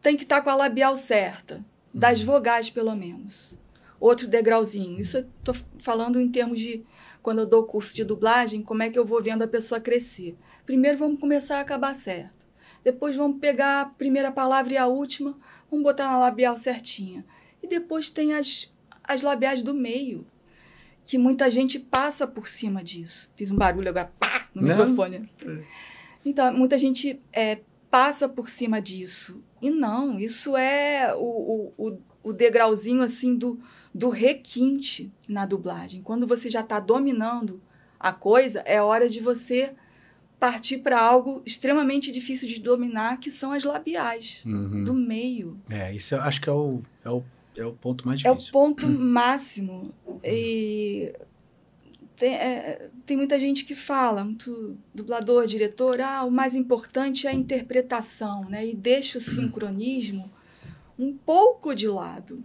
[0.00, 1.64] tem que estar com a labial certa.
[1.92, 3.58] Das vogais, pelo menos.
[4.00, 5.00] Outro degrauzinho.
[5.00, 6.84] Isso eu tô falando em termos de
[7.22, 10.36] quando eu dou curso de dublagem, como é que eu vou vendo a pessoa crescer.
[10.66, 12.33] Primeiro vamos começar a acabar certo.
[12.84, 15.36] Depois vamos pegar a primeira palavra e a última,
[15.70, 17.24] vamos botar na labial certinha.
[17.62, 18.70] E depois tem as,
[19.02, 20.26] as labiais do meio.
[21.02, 23.30] Que muita gente passa por cima disso.
[23.34, 24.68] Fiz um barulho agora, pá, no Não.
[24.68, 25.28] microfone.
[26.24, 27.60] Então, muita gente é,
[27.90, 29.42] passa por cima disso.
[29.60, 33.60] E não, isso é o, o, o, o degrauzinho assim do,
[33.94, 36.02] do requinte na dublagem.
[36.02, 37.62] Quando você já está dominando
[38.00, 39.74] a coisa, é hora de você
[40.38, 44.84] partir para algo extremamente difícil de dominar, que são as labiais Uhum.
[44.84, 45.58] do meio.
[45.70, 47.22] É, isso eu acho que é o, é o,
[47.56, 48.52] é o ponto mais É o difícil.
[48.52, 49.94] ponto máximo.
[50.22, 51.14] E
[52.16, 57.30] tem, é, tem muita gente que fala, muito dublador, diretor, ah, o mais importante é
[57.30, 58.66] a interpretação, né?
[58.66, 60.30] E deixa o sincronismo
[60.98, 62.42] um pouco de lado.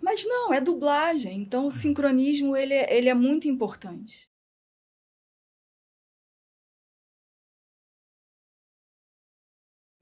[0.00, 1.38] Mas não, é dublagem.
[1.40, 4.28] Então, o sincronismo, ele é, ele é muito importante.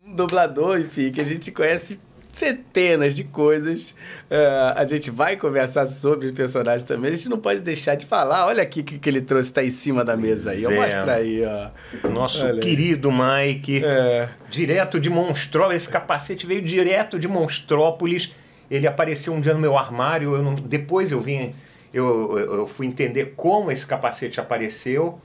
[0.04, 2.00] Um dublador, enfim, que a gente conhece
[2.32, 3.94] centenas de coisas.
[4.30, 7.12] É, a gente vai conversar sobre os personagens também.
[7.12, 8.46] A gente não pode deixar de falar.
[8.46, 10.62] Olha aqui o que, que ele trouxe, tá em cima da mesa aí.
[10.62, 10.74] Eu é.
[10.76, 12.08] mostro aí, ó.
[12.08, 14.28] Nosso Olha querido Mike, É.
[14.48, 15.82] direto de Monstrópolis.
[15.82, 18.30] Esse capacete veio direto de Monstrópolis.
[18.70, 20.34] Ele apareceu um dia no meu armário.
[20.34, 21.52] Eu não- depois eu vim,
[21.92, 25.20] eu- eu fui entender como esse capacete apareceu.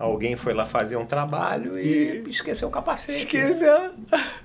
[0.00, 3.18] Alguém foi lá fazer um trabalho e, esqueceu o capacete.
[3.18, 3.90] Esqueceu.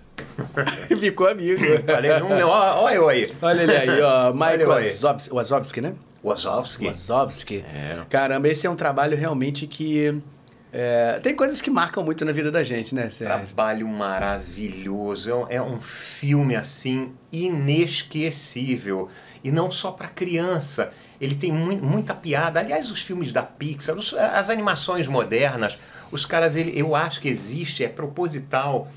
[1.00, 1.62] Ficou amigo.
[1.86, 3.34] Falei, não, não, ó, ó eu aí.
[3.42, 4.32] Olha ele aí, ó.
[4.34, 4.66] Olha aí.
[4.66, 5.94] Wazowski, Wazowski, né?
[6.22, 6.88] Wazowski.
[6.88, 7.64] Wazowski.
[7.74, 8.00] É.
[8.10, 10.22] Caramba, esse é um trabalho realmente que.
[10.74, 13.26] é, tem coisas que marcam muito na vida da gente, né, Sérgio?
[13.48, 15.30] Trabalho maravilhoso.
[15.30, 19.10] É um- É um filme assim inesquecível.
[19.46, 20.92] E não só para criança.
[21.22, 22.60] Ele tem mui- muita piada.
[22.60, 25.78] Aliás, os filmes da Pixar, os- as animações modernas,
[26.12, 28.88] os caras, ele, eu acho que existe, é proposital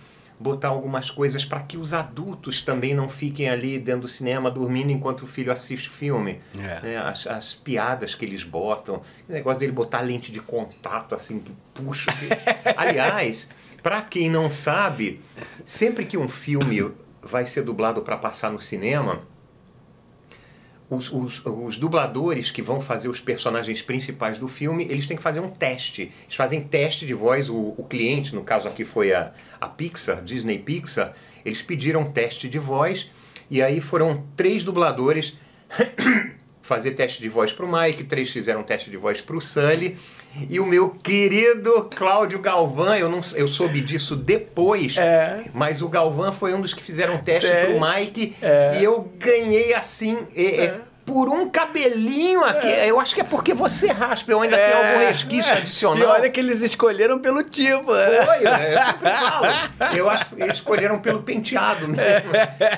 [0.41, 4.91] botar algumas coisas para que os adultos também não fiquem ali dentro do cinema dormindo
[4.91, 6.41] enquanto o filho assiste o filme.
[6.57, 6.81] É.
[6.81, 6.97] né?
[6.97, 11.53] As, as piadas que eles botam, o negócio dele botar lente de contato assim, que
[11.75, 12.11] puxa.
[12.13, 12.29] que-
[12.77, 13.49] Aliás,
[13.83, 15.21] para quem não sabe,
[15.67, 16.91] sempre que um filme
[17.21, 19.21] vai ser dublado para passar no cinema,
[20.91, 25.22] os, os- os dubladores que vão fazer os personagens principais do filme, eles têm que
[25.22, 26.11] fazer um teste.
[26.24, 30.22] Eles fazem teste de voz, o, o cliente, no caso aqui foi a, a Pixar,
[30.22, 31.12] Disney Pixar,
[31.45, 33.09] eles pediram teste de voz,
[33.51, 35.34] e aí foram três dubladores
[36.69, 39.97] fazer teste de voz para o Mike, três fizeram teste de voz para o Sully,
[40.51, 45.45] e o meu querido Cláudio Galvão, eu, não, eu soube disso depois, É.
[45.55, 47.64] mas o Galvão foi um dos que fizeram teste É.
[47.64, 48.79] para o Mike, É.
[48.79, 50.75] e eu ganhei assim, é,
[51.09, 52.67] por um cabelinho aqui.
[52.67, 55.97] Eu acho que é porque você raspa, eu ainda tenho algum resquício adicional.
[55.97, 56.01] É.
[56.03, 57.95] E olha que eles escolheram pelo tipo.
[57.95, 58.27] né?
[58.27, 58.75] Foi, né?
[58.75, 59.97] eu sempre falo.
[59.97, 62.31] Eu acho que eles escolheram pelo penteado mesmo.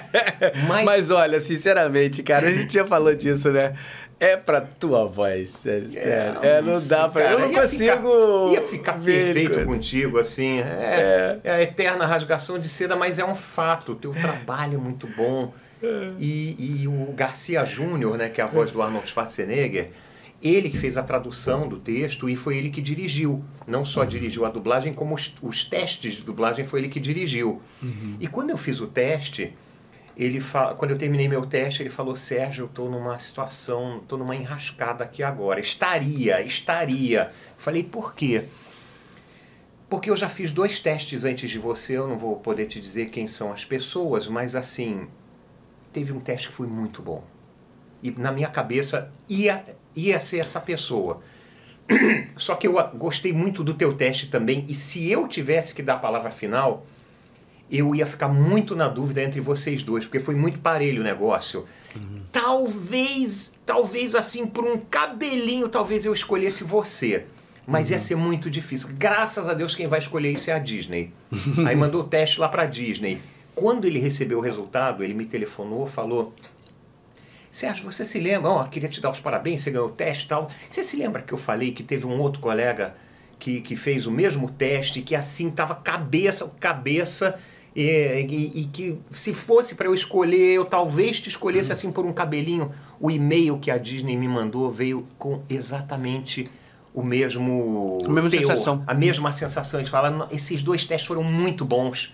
[0.68, 3.74] Mas, Mas olha, sinceramente, cara, a gente já falou disso, né?
[4.20, 5.90] É pra tua voz, sério.
[5.90, 6.38] sério.
[6.40, 7.22] É, não dá pra.
[7.22, 8.48] cara, eu não ia consigo.
[8.48, 9.66] Ficar, ia ficar ver, perfeito cara.
[9.66, 10.60] contigo, assim.
[10.60, 13.92] É, é a eterna rasgação de seda, mas é um fato.
[13.92, 15.52] O teu trabalho é muito bom.
[16.18, 19.90] E, e o Garcia Júnior, né, que é a voz do Arnold Schwarzenegger,
[20.42, 23.42] ele que fez a tradução do texto e foi ele que dirigiu.
[23.66, 27.60] Não só dirigiu a dublagem, como os, os testes de dublagem foi ele que dirigiu.
[28.18, 29.54] E quando eu fiz o teste,
[30.16, 30.74] ele fa...
[30.74, 35.04] quando eu terminei meu teste, ele falou: Sérgio, eu estou numa situação, estou numa enrascada
[35.04, 35.60] aqui agora.
[35.60, 37.24] Estaria, estaria.
[37.24, 38.44] Eu falei: por quê?
[39.90, 43.10] Porque eu já fiz dois testes antes de você, eu não vou poder te dizer
[43.10, 45.08] quem são as pessoas, mas assim,
[45.92, 47.24] teve um teste que foi muito bom.
[48.02, 49.64] E na minha cabeça ia,
[49.94, 51.20] ia ser essa pessoa.
[52.36, 55.82] Só que eu ah, gostei muito do teu teste também, e se eu tivesse que
[55.82, 56.86] dar a palavra final,
[57.70, 61.66] eu ia ficar muito na dúvida entre vocês dois, porque foi muito parelho o negócio.
[62.32, 67.26] Talvez, talvez assim, por um cabelinho, talvez eu escolhesse você.
[67.66, 68.88] Mas ia ser muito difícil.
[68.94, 71.12] Graças a Deus, quem vai escolher isso é a Disney.
[71.66, 73.20] Aí mandou o teste lá pra Disney.
[73.60, 76.32] Quando ele recebeu o resultado, ele me telefonou, falou:
[77.50, 78.48] Sérgio, você se lembra?
[78.50, 80.48] Ó, queria te dar os parabéns, você ganhou o teste e tal.
[80.70, 82.94] Você se lembra que eu falei que teve um outro colega
[83.38, 87.38] que, que fez o mesmo teste, que assim tava cabeça cabeça,
[87.74, 87.82] e,
[88.28, 92.12] e- e que se fosse para eu escolher, eu talvez te escolhesse assim por um
[92.12, 92.70] cabelinho.
[93.00, 96.46] O e-mail que a Disney me mandou veio com exatamente
[96.94, 97.98] o mesmo.
[98.04, 98.84] A mesma teor, sensação.
[98.86, 99.80] A mesma sensação.
[99.80, 102.12] Eles falaram: esses dois testes foram muito bons.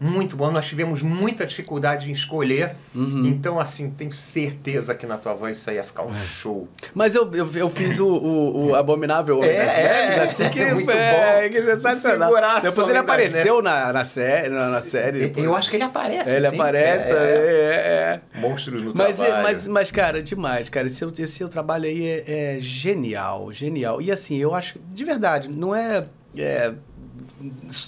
[0.00, 0.50] Muito bom.
[0.50, 2.74] Nós tivemos muita dificuldade em escolher.
[2.94, 3.26] Uhum.
[3.26, 6.06] Então, assim, tenho certeza que na tua voz isso aí ia ficar É.
[6.06, 6.68] um show.
[6.94, 10.50] Mas eu, eu, eu fiz o, o, o Abominável Homem É, das Neves, é, assim
[10.50, 11.52] que é muito é, bom.
[11.54, 12.32] que sensacional.
[12.60, 15.32] Depois ele das apareceu na, na, série, na, na série.
[15.36, 16.34] Eu- Eu acho que ele aparece.
[16.34, 16.54] Ele sim.
[16.54, 18.40] aparece, É, é, é.
[18.40, 19.42] Monstros no Mas, é- trabalho.
[19.44, 20.86] mas, mas, cara, demais, cara.
[20.86, 24.00] Esse, seu- esse seu trabalho aí é, é genial, genial.
[24.00, 26.04] E assim, eu acho, de verdade, não é,
[26.36, 26.72] é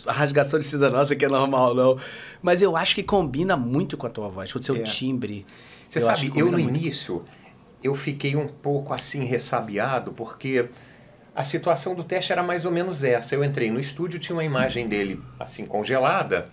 [0.07, 1.99] rasgação de seda nossa que é normal, não.
[2.43, 4.83] Mas eu acho que combina muito com a tua voz, com o seu É.
[4.83, 5.47] timbre.
[5.89, 6.69] Você Eu sabe, eu no muito.
[6.79, 7.25] início,
[7.83, 10.69] eu fiquei um pouco assim ressabiado, porque
[11.35, 13.35] a situação do teste era mais ou menos essa.
[13.35, 16.49] Eu entrei no estúdio, tinha uma imagem dele assim congelada,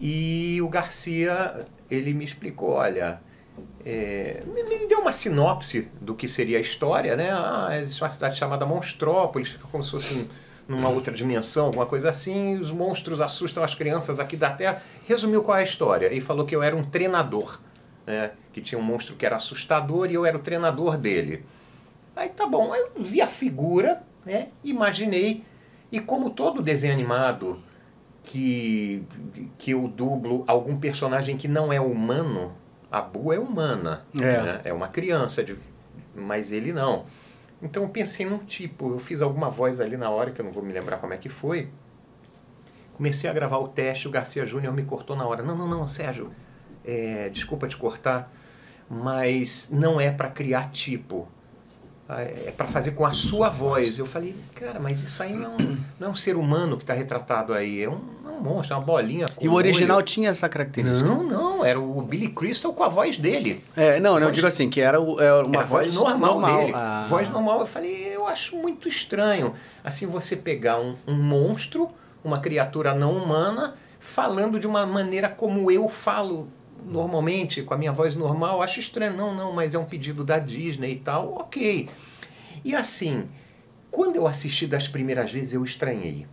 [0.00, 3.20] e o Garcia, ele me explicou, olha,
[3.84, 7.30] é, me, deu uma sinopse do que seria a história, né?
[7.30, 10.26] Ah, existe uma cidade chamada Monstrópolis, como se fosse um-
[10.70, 14.80] numa outra dimensão, alguma coisa assim, os monstros assustam as crianças aqui da Terra.
[15.06, 17.58] Resumiu qual é a história, e falou que eu era um treinador,
[18.06, 18.30] né?
[18.52, 21.44] Que tinha um monstro que era assustador e eu era o treinador dele.
[22.14, 24.48] Aí tá bom, eu vi a figura, né?
[24.62, 25.42] Imaginei,
[25.90, 27.58] e como todo desenho animado
[28.22, 29.02] que,
[29.58, 32.52] que eu dublo algum personagem que não é humano,
[32.92, 34.42] a Bu é humana, É.
[34.42, 34.60] né?
[34.64, 35.56] é uma criança, de-
[36.14, 37.06] mas ele não.
[37.62, 40.52] Então eu pensei num tipo, eu fiz alguma voz ali na hora, que eu não
[40.52, 41.68] vou me lembrar como é que foi.
[42.94, 45.42] Comecei a gravar o teste, o Garcia Júnior me cortou na hora.
[45.42, 46.30] Não, não, não, Sérgio,
[46.84, 48.32] é, desculpa te cortar,
[48.88, 51.28] mas não é para criar tipo.
[52.12, 53.98] Ah, É para fazer com a sua voz.
[53.98, 55.56] Eu falei, cara, mas isso aí não,
[55.98, 57.82] não é um ser humano que está retratado aí.
[57.84, 59.26] É um, é um monstro, é uma bolinha.
[59.40, 60.06] E o original olho.
[60.06, 61.08] tinha essa característica.
[61.08, 63.62] Não, não, era o Billy Crystal com a voz dele.
[63.76, 65.94] É, não, não, eu Voz- digo assim, que era, o- é uma Era a voz,
[65.94, 66.72] normal, dele.
[66.74, 67.06] Ah.
[67.08, 67.60] Voz normal.
[67.60, 69.54] Eu falei, eu acho muito estranho.
[69.84, 71.88] Assim, você pegar um, um monstro,
[72.24, 76.48] uma criatura não humana, falando de uma maneira como eu falo
[76.84, 79.16] normalmente, com a minha voz normal, acho estranho.
[79.16, 81.88] Não, não, mas é um pedido da Disney e tal, ok.
[82.64, 83.28] E assim,
[83.90, 86.26] quando eu assisti das primeiras vezes, eu estranhei.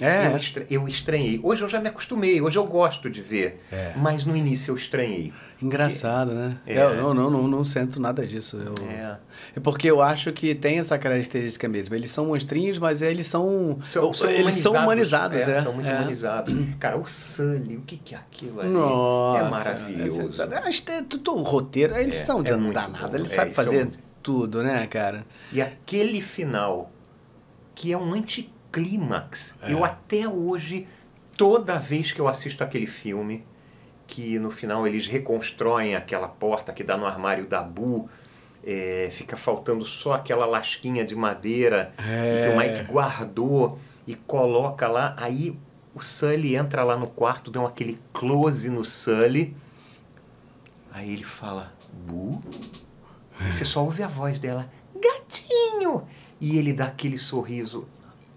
[0.00, 1.40] É, Eu, estra- eu estranhei.
[1.42, 3.62] Hoje eu já me acostumei, hoje eu gosto de ver.
[3.72, 3.92] É.
[3.96, 5.32] Mas no início eu estranhei.
[5.60, 6.58] engraçado, né?
[6.66, 6.78] É.
[6.78, 8.58] Eu não, não, não, não sinto nada disso.
[8.58, 8.74] Eu...
[8.88, 9.16] É.
[9.56, 11.94] É porque eu acho que tem essa característica mesmo.
[11.94, 13.78] Eles são monstrinhos, mas eles são.
[13.82, 15.62] São, são eles são humanizados, é, é.
[15.62, 15.96] São muito é.
[15.96, 16.54] humanizados.
[16.78, 18.70] Cara, o Sully, o que, que é aquilo ali?
[18.70, 20.42] Nossa, é maravilhoso.
[20.42, 21.96] É, que é tudo um roteiro.
[21.96, 23.16] Eles são de não dar nada.
[23.18, 23.88] Eles sabem são fazer
[24.22, 25.24] tudo, né, cara?
[25.52, 26.90] E aquele final,
[27.74, 28.14] que é um
[28.68, 29.56] anticlímax.
[29.62, 29.72] É.
[29.72, 30.86] Eu até hoje,
[31.36, 33.44] toda vez que eu assisto aquele filme,
[34.06, 38.08] que no final eles reconstroem aquela porta que dá no armário da Bu,
[38.64, 42.48] é, fica faltando só aquela lasquinha de madeira É.
[42.48, 45.14] que o Mike guardou e coloca lá.
[45.16, 45.58] Aí
[45.94, 49.56] o Sully entra lá no quarto, um aquele close no Sully.
[50.92, 51.72] Aí ele fala,
[52.06, 52.42] Bu?
[53.48, 54.68] Você só ouve a voz dela,
[55.00, 56.02] gatinho!
[56.40, 57.86] E ele dá aquele sorriso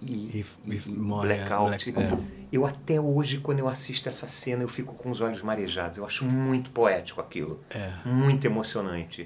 [0.01, 1.91] e, E- e e morre, blackout.
[1.91, 2.41] black- é.
[2.51, 5.97] Eu até hoje, quando eu assisto essa cena, eu fico com os olhos marejados.
[5.97, 7.63] Eu acho muito poético aquilo.
[7.69, 7.93] É.
[8.07, 9.25] Muito emocionante.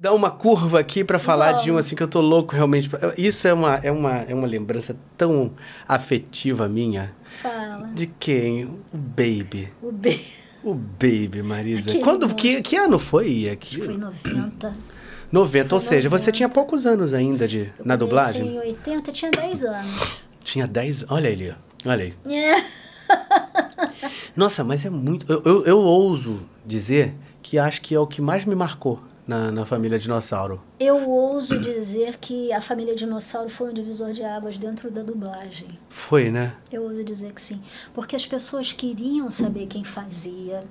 [0.00, 2.88] Dá uma curva aqui pra falar de um assim que eu tô louco realmente.
[3.16, 5.52] Isso é uma, é uma, é uma lembrança tão
[5.88, 7.16] afetiva minha.
[7.24, 7.88] Fala.
[7.88, 8.64] De quem?
[8.66, 9.72] O Baby.
[9.82, 10.20] O B.
[10.62, 11.90] O Baby, Marisa.
[11.90, 14.72] Aquele Quando, que, que ano foi Acho que foi em 90.
[15.30, 16.32] 90, ou foi seja, você 90.
[16.32, 18.54] tinha poucos anos ainda de, Eu na dublagem?
[18.54, 20.22] em 80, tinha 10 anos.
[20.42, 21.04] Tinha 10.
[21.08, 21.54] Olha ó.
[21.90, 22.14] olha aí.
[22.34, 22.64] É.
[24.34, 25.30] Nossa, mas é muito.
[25.30, 29.52] Eu, eu, eu ouso dizer que acho que é o que mais me marcou na,
[29.52, 30.60] na família Dinossauro.
[30.80, 35.68] Eu ouso dizer que a família Dinossauro foi um divisor de águas dentro da dublagem.
[35.90, 36.56] Foi, né?
[36.72, 37.60] Eu ouso dizer que sim.
[37.92, 40.64] Porque as pessoas queriam saber quem fazia.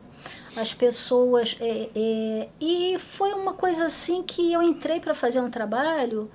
[0.56, 1.56] As pessoas.
[1.60, 6.30] é, é, e foi uma coisa assim que eu entrei para fazer um trabalho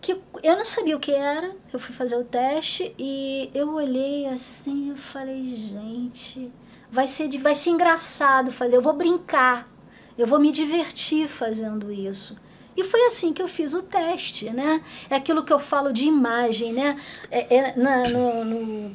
[0.00, 1.56] que eu não sabia o que era.
[1.72, 6.52] Eu fui fazer o teste e eu olhei assim eu falei, gente,
[6.90, 8.76] vai ser, vai ser engraçado fazer.
[8.76, 9.71] Eu vou brincar.
[10.16, 12.36] Eu vou me divertir fazendo isso.
[12.76, 14.80] E foi assim que eu fiz o teste, né?
[15.10, 16.96] É aquilo que eu falo de imagem, né?
[17.30, 18.90] É, é na, no, no,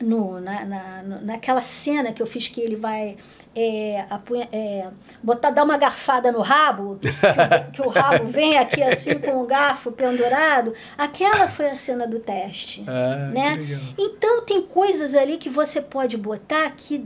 [0.00, 3.16] no- na, na, naquela cena que eu fiz que ele vai
[3.54, 4.88] é, apunha- é,
[5.22, 9.42] botar, dar uma garfada no rabo, que, o- que o rabo vem aqui assim com
[9.42, 12.84] o garfo pendurado, aquela foi a cena do teste.
[12.88, 13.56] Ah, né?
[13.98, 17.04] Então tem coisas ali que você pode botar que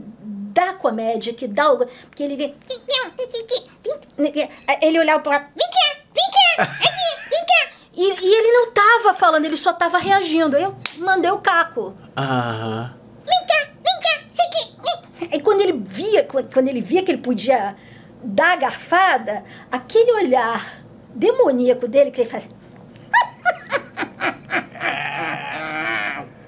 [0.57, 1.77] dá comédia, que dá o.
[1.77, 2.55] Porque ele.
[4.81, 7.69] Ele olhava para lá, vem cá, vem cá, aqui, vem cá.
[7.95, 10.57] E, e ele não tava falando, ele só tava reagindo.
[10.57, 11.95] Aí eu mandei o caco.
[12.17, 12.95] Aham.
[13.23, 15.35] Vem cá, vem cá, isso aqui.
[15.35, 17.75] E quando ele via, quando ele via que ele podia
[18.23, 20.81] dar a garfada, aquele olhar
[21.13, 22.31] demoníaco dele que ele.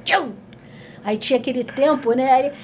[0.04, 0.34] Tchum!
[1.04, 2.32] Aí tinha aquele tempo, né?
[2.32, 2.56] Aí ele...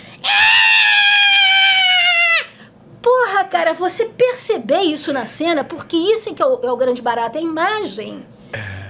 [3.45, 7.01] cara, você perceber isso na cena, porque isso é que é o, é o grande
[7.01, 8.25] barato, é a imagem.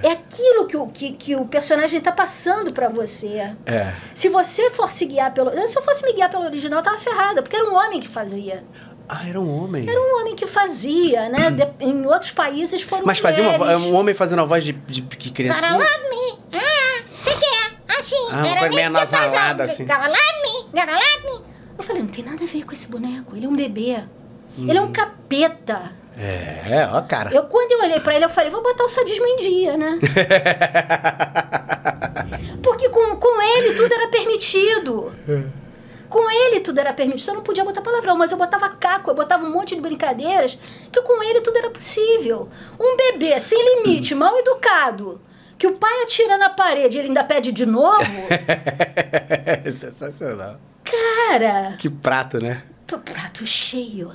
[0.02, 3.52] É aquilo que o, que, que o personagem tá passando pra você.
[3.64, 3.92] É.
[4.14, 5.50] Se você for se guiar pelo.
[5.66, 8.06] Se eu fosse me guiar pelo original, eu tava ferrada, porque era um homem que
[8.06, 8.62] fazia.
[9.08, 9.88] Ah, era um homem.
[9.88, 11.50] Era um homem que fazia, né?
[11.54, 13.82] De- em outros países foram Mas fazia uma, mulheres.
[13.82, 15.72] um homem fazendo a voz de, de, de criancinha.
[15.72, 16.38] Gotta love me.
[16.54, 17.98] Ah, você quer?
[17.98, 19.84] Assim, Ah, era meio que anasalada, assim.
[19.86, 20.62] Gotta love me.
[20.80, 21.44] Gotta love me.
[21.78, 23.34] Eu falei, não tem nada a ver com esse boneco.
[23.36, 24.02] Ele é um bebê.
[24.58, 25.92] Ele é um capeta.
[26.18, 27.30] É, ó, cara.
[27.34, 29.98] Eu, quando eu olhei pra ele, eu falei, vou botar o sadismo em dia, né?
[32.62, 35.12] Porque com, com ele tudo era permitido.
[36.08, 37.30] Com ele tudo era permitido.
[37.30, 40.58] Eu não podia botar palavrão, mas eu botava caco, eu botava um monte de brincadeiras,
[40.90, 42.48] que com ele tudo era possível.
[42.80, 45.20] Um bebê sem limite, mal educado,
[45.58, 48.04] que o pai atira na parede e ele ainda pede de novo,
[49.72, 50.56] Sensacional.
[50.84, 52.62] cara, Que prato, né?
[52.86, 54.12] Pô, prato cheio.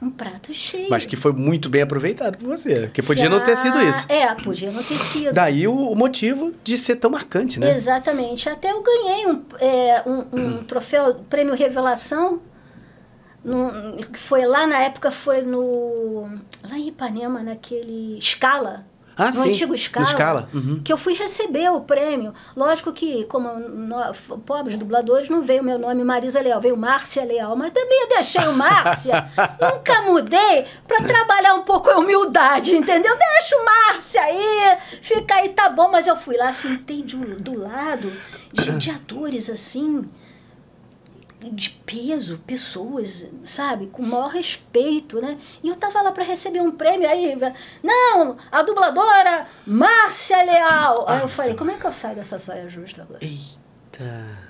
[0.00, 0.88] Um prato cheio.
[0.90, 2.80] Mas que foi muito bem aproveitado por você.
[2.86, 4.06] Porque podia não ter sido isso.
[4.08, 5.32] É, podia não ter sido.
[5.32, 7.70] Daí o, o motivo de ser tão marcante, né?
[7.74, 8.48] Exatamente.
[8.48, 12.40] Até eu ganhei um, é, um, um troféu, prêmio Revelação,
[13.44, 16.28] num- que foi lá na época, foi no.
[16.68, 18.84] Lá em Ipanema, naquele Scala.
[19.18, 20.06] Ah, no sim, antigo no Scala.
[20.06, 20.80] Scala, uhum.
[20.84, 22.32] Que eu fui receber o prêmio.
[22.56, 23.48] Lógico que, como
[24.14, 27.56] f- pobres dubladores, não veio o meu nome Marisa Leal, veio Márcia Leal.
[27.56, 29.28] Mas também eu deixei o Márcia.
[29.60, 33.16] nunca mudei para trabalhar um pouco a humildade, entendeu?
[33.18, 35.90] Deixa o Márcia aí, fica aí, tá bom.
[35.90, 38.12] Mas eu fui lá, sentei de- do lado
[38.52, 40.08] de, de atores assim
[41.40, 45.38] de peso, pessoas, sabe, com o maior respeito, né?
[45.62, 47.36] E eu tava lá para receber um prêmio, aí,
[47.82, 51.08] não, a dubladora Márcia Leal.
[51.08, 53.20] Aí eu falei, como é que eu saio dessa saia justa agora?
[53.22, 54.48] Eita.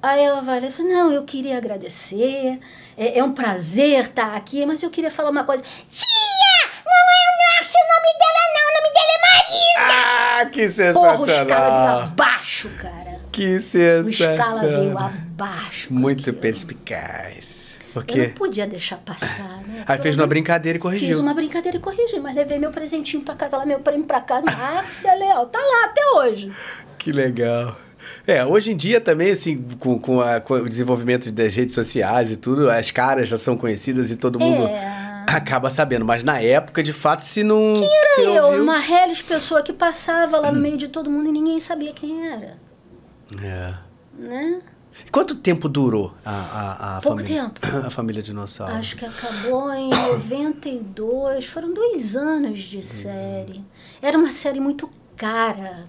[0.00, 2.60] Aí eu falei, assim, não, eu queria agradecer,
[2.96, 5.62] é, é um prazer estar aqui, mas eu queria falar uma coisa.
[5.62, 7.28] Tia, não é
[7.58, 8.64] Márcia o nome dela, não.
[8.68, 9.98] O nome dela é Marisa.
[10.38, 12.00] Ah, que Porra, o Scala veio sensacional.
[12.00, 13.07] abaixo, cara.
[13.32, 14.36] Que O sensacional.
[14.36, 15.92] Scala veio abaixo.
[15.92, 16.36] Muito aquilo.
[16.36, 17.78] perspicaz.
[17.88, 19.82] Eu Porque não podia deixar passar, né?
[19.86, 21.08] aí fez uma brincadeira e corrigiu.
[21.08, 24.20] Fiz uma brincadeira e corrigi, mas levei meu presentinho pra casa lá, meu prêmio pra
[24.20, 24.44] casa.
[24.46, 26.52] Márcia Leal, tá lá até hoje.
[26.98, 27.76] Que legal.
[28.26, 32.30] É, hoje em dia também, assim, com, com, a- com o desenvolvimento das redes sociais
[32.30, 35.24] e tudo, as caras já são conhecidas e todo mundo É.
[35.26, 36.04] acaba sabendo.
[36.04, 37.74] Mas na época, de fato, se não.
[37.76, 41.28] Era quem eu, ouviu- uma reles pessoa que passava lá no meio de todo mundo
[41.28, 42.56] e ninguém sabia quem era,
[43.42, 43.74] É.
[44.14, 44.62] né?
[45.12, 47.42] Quanto tempo durou a, a, a Pouco família?
[47.44, 47.60] tempo.
[47.86, 48.74] A família dinossauro.
[48.74, 53.64] Acho que acabou em 92, foram dois anos de série.
[54.02, 55.86] Era uma série muito cara,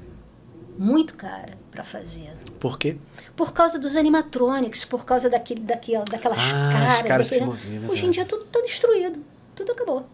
[0.78, 2.36] muito cara pra fazer.
[2.60, 2.98] Por quê?
[3.36, 7.02] Por causa dos animatronics, por causa daquele, daquela, daquelas Ah, caras.
[7.04, 9.20] caras daquele- moviam, é Hoje em dia tudo tá destruído.
[9.56, 10.06] Tudo acabou.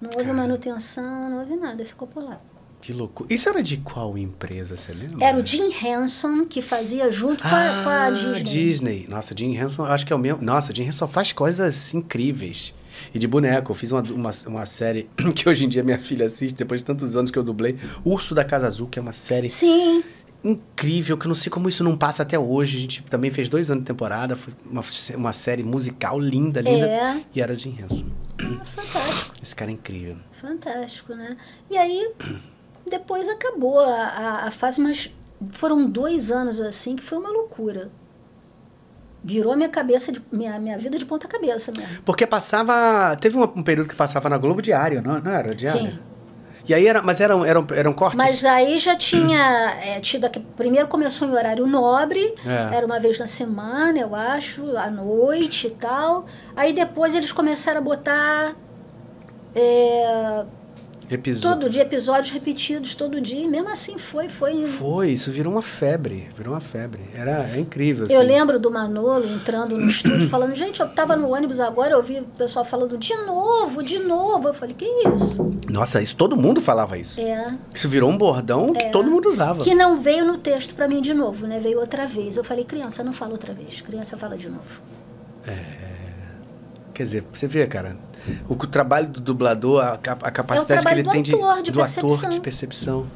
[0.00, 2.40] Não houve manutenção, não houve nada, ficou por lá.
[2.82, 3.32] Que loucura.
[3.32, 5.24] Isso era de qual empresa, você lembra?
[5.24, 8.42] Era o Jim Henson que fazia junto com, a, com a Ah, Disney.
[8.42, 9.06] Disney.
[9.08, 10.42] Nossa, Jim Henson, acho que é o mesmo.
[10.42, 12.74] Nossa, Jim Henson faz coisas incríveis.
[13.14, 16.26] E de boneco, eu fiz uma, uma, uma série que hoje em dia minha filha
[16.26, 17.78] assiste, depois de tantos anos que eu dublei.
[18.04, 20.02] Urso da Casa Azul, que é uma série Sim,
[20.44, 22.78] incrível, que eu não sei como isso não passa até hoje.
[22.78, 24.82] A gente também fez dois anos de temporada, foi uma,
[25.16, 26.86] uma série musical linda, linda.
[26.86, 27.20] É.
[27.32, 28.06] E era Jim Henson.
[28.64, 29.36] fantástico.
[29.40, 30.16] Esse cara é incrível.
[30.32, 31.36] Fantástico, né?
[31.70, 32.10] E aí,
[32.92, 35.14] depois acabou a, a, a fase, mas
[35.50, 37.90] foram dois anos assim que foi uma loucura.
[39.24, 42.02] Virou minha cabeça, de, minha, minha vida de ponta cabeça mesmo.
[42.04, 43.16] Porque passava.
[43.20, 45.54] Teve um, um período que passava na Globo Diário, não, não era?
[45.54, 45.92] Diário?
[45.92, 45.98] Sim.
[46.68, 47.00] E aí era.
[47.02, 48.16] Mas eram, eram, eram cortes?
[48.18, 50.40] Mas aí já tinha é, tido aqui.
[50.56, 52.76] Primeiro começou em horário nobre, É.
[52.76, 56.24] era uma vez na semana, eu acho, à noite e tal.
[56.56, 58.56] Aí depois eles começaram a botar.
[59.54, 60.44] é,
[61.10, 61.60] Episódio.
[61.60, 63.40] todo dia, episódios repetidos todo dia.
[63.40, 64.66] E mesmo assim foi, foi.
[64.66, 66.28] Foi, isso virou uma febre.
[66.36, 67.00] Virou uma febre.
[67.14, 68.06] Era é incrível.
[68.08, 68.28] Eu assim.
[68.28, 72.20] lembro do Manolo entrando no estúdio falando, gente, eu tava no ônibus agora, eu ouvi
[72.20, 74.48] o pessoal falando, de novo, de novo.
[74.48, 75.50] Eu falei, que isso?
[75.68, 77.20] Nossa, isso todo mundo falava isso.
[77.20, 77.54] É.
[77.74, 79.62] Isso virou um bordão que todo mundo usava.
[79.62, 81.58] Que não veio no texto pra mim de novo, né?
[81.58, 82.36] Veio outra vez.
[82.36, 83.80] Eu falei, criança, não fala outra vez.
[83.80, 84.80] Criança fala de novo.
[86.94, 87.96] Quer dizer, você vê, cara,
[88.48, 91.62] o, o trabalho do dublador, a, a capacidade que trabalho ele do tem de, ator,
[91.62, 92.30] de do ator, percepção.
[92.30, 93.06] de percepção,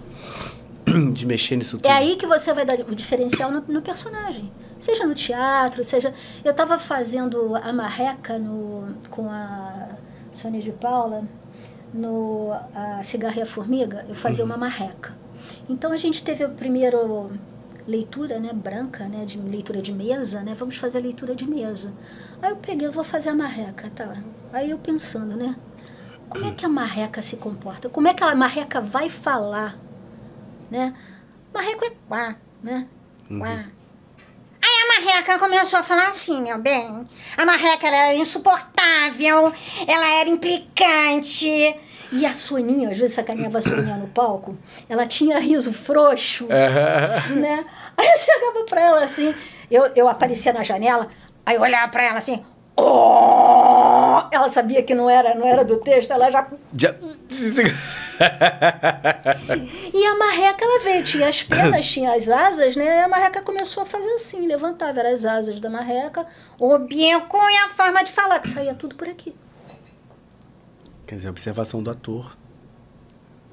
[1.13, 1.87] de mexer nisso tudo.
[1.87, 4.51] É aí que você vai dar o diferencial no, no personagem.
[4.81, 6.13] Seja no teatro, seja.
[6.45, 9.89] Eu estava fazendo a marreca no, com a
[10.33, 11.25] Sônia de Paula,
[11.93, 15.17] no a Cigarra e a Formiga, eu fazia uma marreca.
[15.69, 16.99] Então a gente teve a primeira
[17.87, 20.55] leitura, né, branca, né, de leitura de mesa, né?
[20.55, 21.93] Vamos fazer a leitura de mesa.
[22.43, 24.17] Aí eu peguei, eu vou fazer a marreca, tá?
[24.53, 25.57] Aí eu pensando, né?
[26.29, 27.89] Como é que a marreca se comporta?
[27.89, 29.79] Como é que a marreca vai falar?
[30.71, 30.93] né?
[31.53, 32.87] Marreco é quá, né?
[33.29, 33.65] Quá.
[34.63, 37.09] Aí a marreca começou a falar assim, meu bem.
[37.37, 39.53] A marreca era insuportável,
[39.87, 41.49] ela era implicante.
[42.13, 44.57] E a Soninha, às vezes sacaneava a Soninha no palco,
[44.89, 46.47] ela tinha riso frouxo,
[47.37, 47.65] né?
[47.97, 49.35] Aí eu chegava pra ela assim,
[49.71, 51.09] eu, eu aparecia na janela,
[51.47, 52.43] aí eu olhava pra ela assim,
[52.77, 56.47] "Oh!" ela sabia que não era, não era do texto, ela já...
[56.77, 56.95] Já-
[59.95, 62.85] E a marreca, ela veio, tinha as penas, tinha as asas, né?
[62.85, 66.27] E a marreca começou a fazer assim, levantava, eram as asas da marreca,
[66.61, 69.35] o bico e a forma de falar, que saía tudo por aqui.
[71.07, 72.37] Quer dizer, a observação do ator.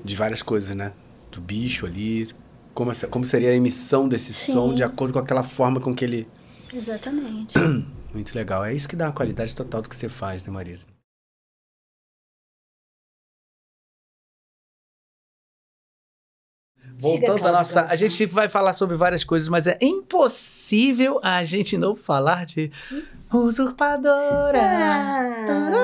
[0.03, 0.91] De várias coisas, né?
[1.32, 2.28] Do bicho ali.
[2.74, 4.53] Como, essa- como seria a emissão desse Sim.
[4.53, 6.28] som de acordo com aquela forma com que ele.
[6.74, 7.54] Exatamente.
[8.14, 8.66] Muito legal.
[8.66, 10.86] É isso que dá a qualidade total do que você faz, né, Marisa?
[16.98, 17.86] Voltando à nossa.
[17.86, 22.72] A gente vai falar sobre várias coisas, mas é impossível a gente não falar de
[23.39, 24.60] usurpadora.
[24.61, 25.84] Ah.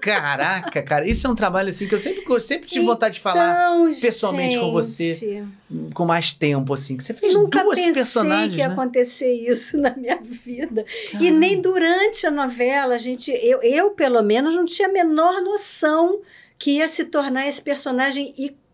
[0.00, 3.20] Caraca, cara, isso é um trabalho assim que eu sempre, eu sempre tive vontade de
[3.20, 5.14] falar Então, pessoalmente com você.
[5.14, 5.48] gente,
[5.94, 6.96] com mais tempo, assim.
[6.96, 8.74] Que você fez Nunca duas pensei personagens, que ia né?
[8.74, 10.84] acontecer isso na minha vida.
[11.20, 15.40] E nem durante a novela, a gente, eu, eu, pelo menos, não tinha a menor
[15.42, 16.20] noção
[16.58, 18.65] que ia se tornar esse personagem icônico,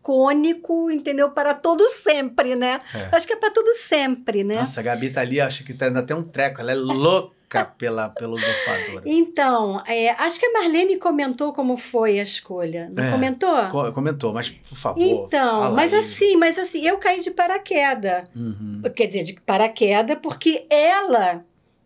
[0.91, 1.31] entendeu?
[1.31, 2.81] Para todo sempre, né?
[2.95, 3.09] É.
[3.17, 4.57] Acho que é para todo sempre, né?
[4.57, 6.61] Nossa, a Gabi tá ali, acho que tá dando até um treco.
[6.61, 9.03] Ela é louca pela, pela usurpadora.
[9.05, 12.89] Então, é, acho que a Marlene comentou como foi a escolha.
[12.93, 13.11] Não É.
[13.11, 13.55] comentou?
[13.69, 15.01] Co- Comentou, mas por favor.
[15.03, 15.99] Então, mas aí.
[16.01, 18.25] assim, mas assim, eu caí de paraquedas.
[18.35, 21.45] Uhum, Quer dizer, de paraquedas, porque ela,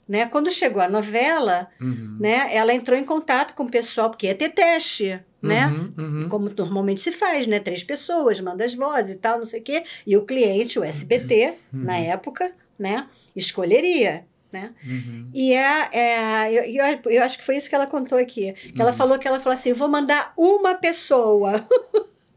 [0.09, 2.17] né, quando chegou a novela, uhum.
[2.21, 5.67] né, ela entrou em contato com o pessoal, porque ia ter teste, né?
[5.67, 6.29] Uhum, uhum.
[6.29, 7.61] Como normalmente se faz, né?
[7.61, 9.85] Três pessoas, manda as vozes e tal, não sei o quê.
[10.07, 14.25] E o cliente, o SBT, na época, né, escolheria.
[14.53, 14.73] Né?
[14.85, 15.31] Uhum.
[15.35, 18.53] E é, é eu, eu, eu acho que foi isso que ela contou aqui.
[18.53, 21.67] Que ela falou que ela falou assim: vou mandar uma pessoa.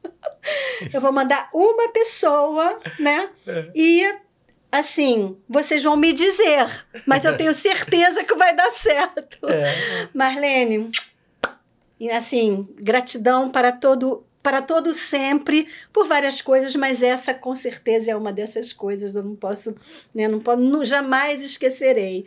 [0.93, 3.29] eu vou mandar uma pessoa, né?
[3.75, 4.03] E
[4.71, 6.67] assim, vocês vão me dizer,
[7.05, 9.39] mas eu tenho certeza que vai dar certo.
[10.13, 10.91] Marlene,
[11.99, 18.11] e assim, gratidão para todo para todo sempre por várias coisas, mas essa com certeza
[18.11, 19.75] é uma dessas coisas, eu não posso,
[20.15, 22.23] né, não posso, não, jamais esquecerei.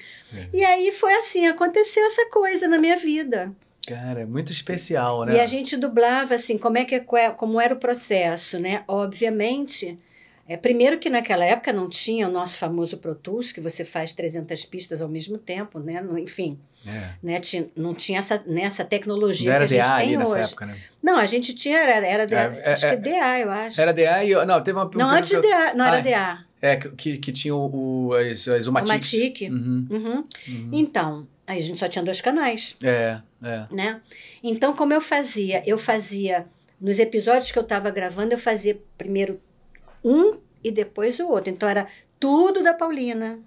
[0.52, 3.50] E aí foi assim, aconteceu essa coisa na minha vida.
[3.86, 5.36] Cara, é muito especial, né?
[5.36, 8.84] E a gente dublava assim, como é que como era o processo, né?
[8.86, 9.98] Obviamente,
[10.52, 14.12] é, primeiro que naquela época não tinha o nosso famoso Pro Tools, que você faz
[14.12, 16.00] 300 pistas ao mesmo tempo, né?
[16.00, 17.10] No- Enfim, É.
[17.22, 17.40] né?
[17.40, 20.32] Tinha, não tinha essa, nessa tecnologia Não era que a gente DA tem ali nessa
[20.36, 20.44] hoje.
[20.44, 20.78] época, né?
[21.02, 23.80] Não, a gente tinha, era, era DA, É, é, acho que é, DA, eu acho.
[23.80, 24.46] Era DA e.
[24.46, 24.86] Não, teve uma.
[24.86, 26.44] um não, antes de eu- DA, não Ah, era DA.
[26.60, 29.12] É, que- que, que tinha o, o, as, as Umatics.
[29.12, 29.40] Matic.
[29.50, 29.86] Uhum.
[29.90, 30.24] Uhum.
[30.70, 32.76] Então, aí a gente só tinha dois canais.
[32.82, 33.66] É, é.
[33.70, 34.00] né?
[34.42, 35.62] Então, como eu fazia?
[35.66, 36.46] Eu fazia,
[36.80, 39.40] nos episódios que eu estava gravando, eu fazia primeiro
[40.04, 41.50] um e depois o outro.
[41.50, 41.86] Então, era
[42.18, 43.38] tudo da Paulina,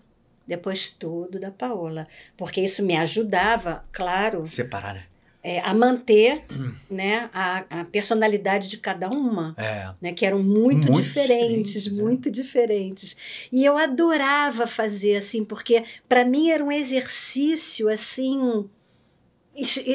[0.48, 2.06] depois tudo da Paola.
[2.38, 5.04] Porque isso me ajudava, claro, Separar, né?
[5.42, 6.44] é, a manter
[6.90, 9.54] né, a, a personalidade de cada uma.
[9.58, 9.92] É.
[10.02, 12.02] Né, que eram muito, Muito diferentes, diferentes, é.
[12.04, 13.18] muito diferentes.
[13.52, 18.70] E eu adorava fazer assim, porque para mim era um exercício assim,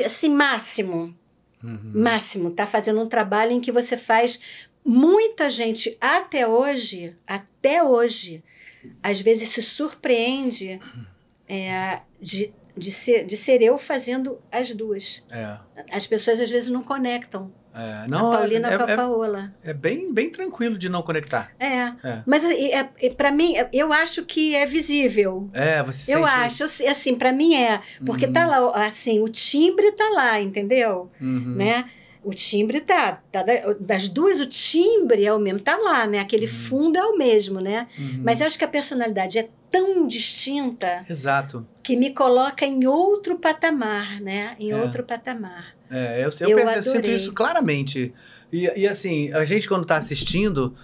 [0.04, 1.14] assim máximo,
[1.62, 1.92] Uhum.
[1.94, 4.40] máximo, tá fazendo um trabalho em que você faz
[4.84, 8.42] muita gente até hoje, até hoje,
[9.02, 10.80] às vezes se surpreende
[11.48, 15.22] é, de, de, ser, de ser eu fazendo as duas.
[15.30, 15.56] É.
[15.92, 18.04] As pessoas às vezes não conectam É.
[18.04, 19.54] a Não, Paulina é, com a é, Paola.
[19.62, 21.52] é bem, bem tranquilo de não conectar.
[21.58, 21.92] É.
[22.02, 22.22] É.
[22.26, 25.48] Mas é, é, para mim, eu acho que é visível.
[25.52, 26.34] É, você Eu sente.
[26.34, 31.10] acho, eu assim, para mim é, porque tá lá, assim, o timbre tá lá, entendeu?
[31.20, 31.54] Uhum.
[31.56, 31.84] Né?
[32.22, 36.18] O timbre tá, tá da- das duas o timbre é o mesmo, tá lá, né?
[36.18, 37.86] Aquele fundo é o mesmo, né?
[38.22, 41.66] Mas eu acho que a personalidade é tão distinta Exato.
[41.82, 44.54] que me coloca em outro patamar, né?
[44.58, 44.76] Em É.
[44.76, 45.74] outro patamar.
[45.90, 48.12] É, eu, eu, Eu penso- eu sinto isso claramente.
[48.52, 50.76] E, e assim, a gente quando tá assistindo,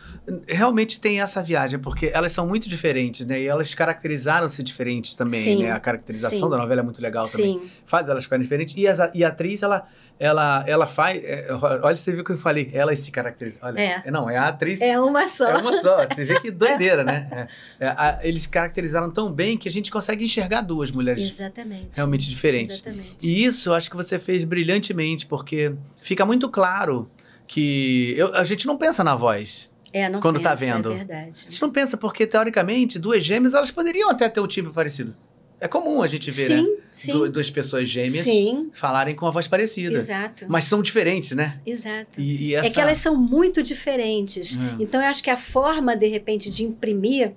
[0.48, 3.40] realmente tem essa viagem, porque elas são muito diferentes, né?
[3.40, 5.70] E elas caracterizaram-se diferentes também, Sim, né?
[5.70, 6.51] A caracterização sim.
[6.51, 7.61] da novela é muito legal também.
[7.62, 7.70] Sim.
[7.85, 8.74] Faz elas ficarem diferentes.
[8.77, 9.86] E, as- e a atriz, ela,
[10.19, 11.23] ela, ela faz...
[11.23, 11.47] é,
[11.82, 13.61] olha, você viu o que eu falei, elas se caracterizam.
[13.65, 14.11] Olha, É.
[14.11, 14.81] Não, é a atriz...
[14.81, 15.48] É uma só.
[15.48, 17.48] É uma só, você vê que doideira, né?
[17.81, 21.90] É, é, a- eles caracterizaram tão bem que a gente consegue enxergar duas mulheres Exatamente.
[21.94, 22.77] realmente diferentes.
[22.82, 23.16] Exatamente.
[23.27, 27.09] E isso eu acho que você fez brilhantemente, porque fica muito claro
[27.47, 29.70] que eu- a gente não pensa na voz.
[29.98, 30.93] É, não quando tá pensa, vendo.
[30.93, 31.47] É verdade.
[31.48, 35.16] A gente não pensa porque, teoricamente, duas gêmeas elas poderiam até ter um timbre parecido.
[35.59, 36.77] É comum a gente ver, sim, né?
[36.93, 37.12] sim.
[37.12, 39.94] Du- duas pessoas gêmeas Sim, falarem com a voz parecida.
[39.94, 40.44] exato.
[40.51, 41.51] Mas são diferentes, né?
[41.64, 42.20] Exato.
[42.20, 42.66] E, e essa...
[42.66, 44.59] É que elas são muito diferentes.
[44.59, 44.77] É.
[44.82, 47.32] Então, eu acho que a forma, de repente, de imprimir,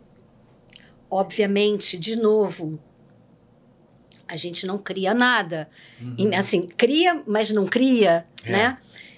[1.10, 2.78] obviamente, de novo,
[4.28, 5.70] a gente não cria nada.
[6.18, 8.52] E, Assim, cria, mas não cria, É.
[8.52, 8.78] né?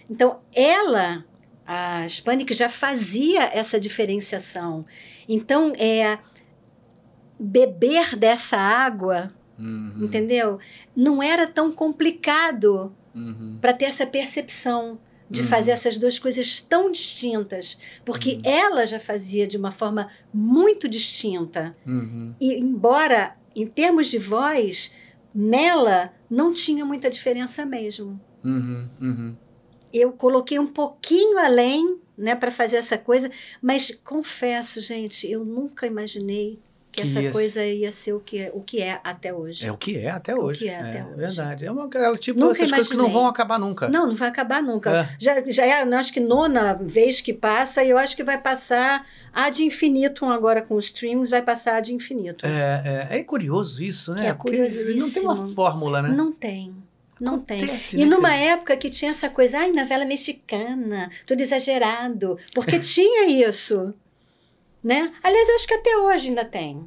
[0.09, 1.25] Então, ela,
[1.73, 4.83] a Hispanic, já fazia essa diferenciação.
[5.27, 6.19] Então, é
[7.39, 10.59] beber dessa água, Uhum, entendeu?
[10.95, 13.57] Não era tão complicado uhum.
[13.61, 14.99] para ter essa percepção
[15.29, 15.47] de Uhum.
[15.47, 18.41] fazer essas duas coisas tão distintas, porque Uhum.
[18.43, 21.75] ela já fazia de uma forma muito distinta.
[21.85, 22.35] Uhum.
[22.41, 24.91] E embora em termos de voz,
[25.33, 28.19] nela não tinha muita diferença mesmo.
[28.43, 28.89] Uhum.
[28.99, 29.37] Uhum.
[29.93, 33.29] Eu coloquei um pouquinho além, né, para fazer essa coisa,
[33.61, 36.59] mas confesso, gente, eu nunca imaginei
[36.91, 39.65] que, Que essa ia- coisa ia ser o que é, o que é até hoje.
[39.65, 40.59] É o que é até O hoje.
[40.65, 41.15] que é até hoje.
[41.15, 41.65] verdade.
[41.65, 43.21] É uma, é tipo Nunca essas coisas que não imaginei.
[43.21, 43.87] vão acabar nunca.
[43.87, 44.91] Não, não vai acabar nunca.
[45.03, 45.15] É.
[45.17, 49.07] Já, já é, acho que nona vez que passa, e eu acho que vai passar
[49.31, 52.45] a de infinito agora com os streams, vai passar a de infinito.
[52.45, 54.27] É, é, é curioso isso, né?
[54.27, 55.55] É Porque Não tem uma curiosíssimo.
[55.55, 56.09] fórmula, né?
[56.09, 56.75] Não tem.
[57.21, 57.63] Não tem.
[57.63, 58.41] Acontece, E né, numa cara?
[58.41, 62.37] época que tinha essa coisa, ai, novela mexicana, tudo exagerado.
[62.53, 63.93] Porque tinha isso.
[64.83, 65.11] Né?
[65.21, 66.83] Aliás, eu acho que até hoje ainda tem.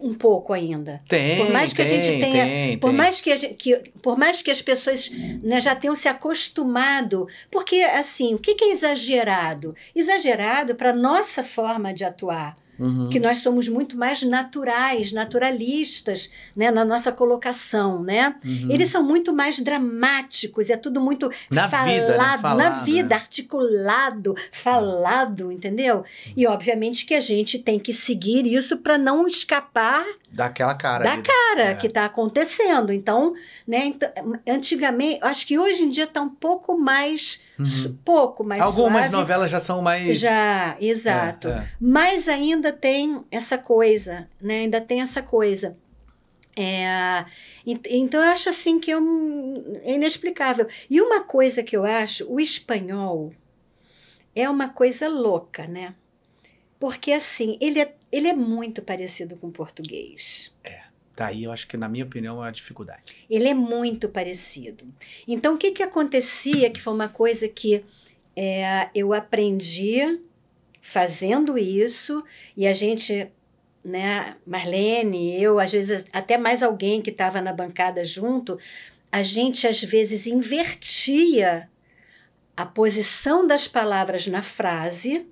[0.00, 1.00] Um pouco ainda.
[1.08, 2.96] Tem, Por mais que a tem, gente tenha- tem, Por tem.
[2.96, 5.10] mais que, a gente- que- por mais que as pessoas
[5.42, 7.26] né, já tenham se acostumado.
[7.50, 9.74] Porque, assim, o que, que é exagerado?
[9.94, 12.56] Exagerado para nossa forma de atuar.
[12.78, 13.08] Uhum.
[13.10, 18.34] Que nós somos muito mais naturais, naturalistas, né, na nossa colocação, né?
[18.44, 18.68] Uhum.
[18.70, 22.16] Eles são muito mais dramáticos, é tudo muito Na falado, vida, né?
[22.16, 23.14] na Falado, vida, né?
[23.14, 26.04] articulado, falado, entendeu?
[26.36, 30.04] E obviamente que a gente tem que seguir isso para não escapar
[30.34, 31.04] Daquela cara.
[31.04, 31.24] da ali, né?
[31.26, 31.74] cara É.
[31.74, 32.92] que está acontecendo.
[32.92, 33.34] Então,
[33.66, 34.02] né, ent-
[34.48, 38.66] antigamente, acho que hoje em dia está um pouco mais, su- pouco mais Uhum.
[38.66, 39.12] Algumas suave.
[39.12, 40.18] novelas já são mais.
[40.18, 41.48] Já, exato.
[41.48, 41.68] É, é.
[41.80, 44.60] Mas ainda tem essa coisa, né?
[44.60, 45.76] Ainda tem essa coisa.
[46.56, 47.24] É,
[47.66, 50.66] ent- então eu acho assim que é, um- é inexplicável.
[50.88, 53.32] E uma coisa que eu acho, o espanhol
[54.36, 55.94] é uma coisa louca, né?
[56.78, 60.54] Porque assim, ele é, ele é muito parecido com o português.
[61.16, 63.02] Daí eu acho que, na minha opinião, é uma dificuldade.
[63.30, 64.84] Ele é muito parecido.
[65.26, 67.84] Então, o que, que acontecia, que foi uma coisa que
[68.36, 70.20] é, eu aprendi
[70.80, 72.22] fazendo isso,
[72.56, 73.28] e a gente,
[73.84, 78.58] né, Marlene, eu, às vezes até mais alguém que estava na bancada junto,
[79.10, 81.68] a gente às vezes invertia
[82.56, 85.26] a posição das palavras na frase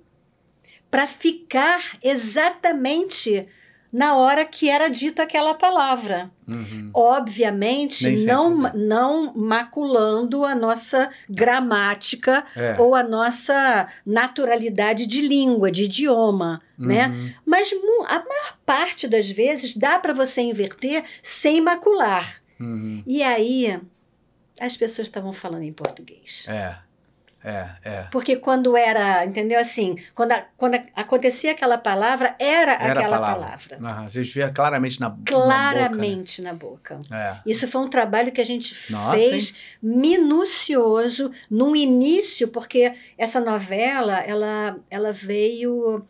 [0.93, 3.47] para ficar exatamente
[3.91, 6.29] na hora que era dito aquela palavra.
[6.47, 6.91] Uhum.
[6.93, 8.71] Obviamente, não, né?
[8.75, 12.75] não maculando a nossa gramática É.
[12.79, 17.07] ou a nossa naturalidade de língua, de idioma, né?
[17.07, 17.33] Uhum.
[17.45, 22.41] Mas mu- a maior parte das vezes dá para você inverter sem macular.
[22.59, 23.03] Uhum.
[23.05, 23.79] E aí
[24.59, 26.45] as pessoas estavam falando em português.
[26.49, 26.75] É.
[27.43, 28.03] É, é.
[28.11, 33.19] Porque quando era, entendeu assim, quando, a- quando a- acontecia aquela palavra, era, Era aquela
[33.19, 33.77] palavra.
[33.77, 34.09] palavra.
[34.09, 37.01] Vocês via claramente na, na boca, Claramente na boca.
[37.09, 37.41] né?
[37.45, 44.19] Isso foi um trabalho que a gente Nossa, fez minucioso no início, porque essa novela,
[44.19, 46.05] ela, ela veio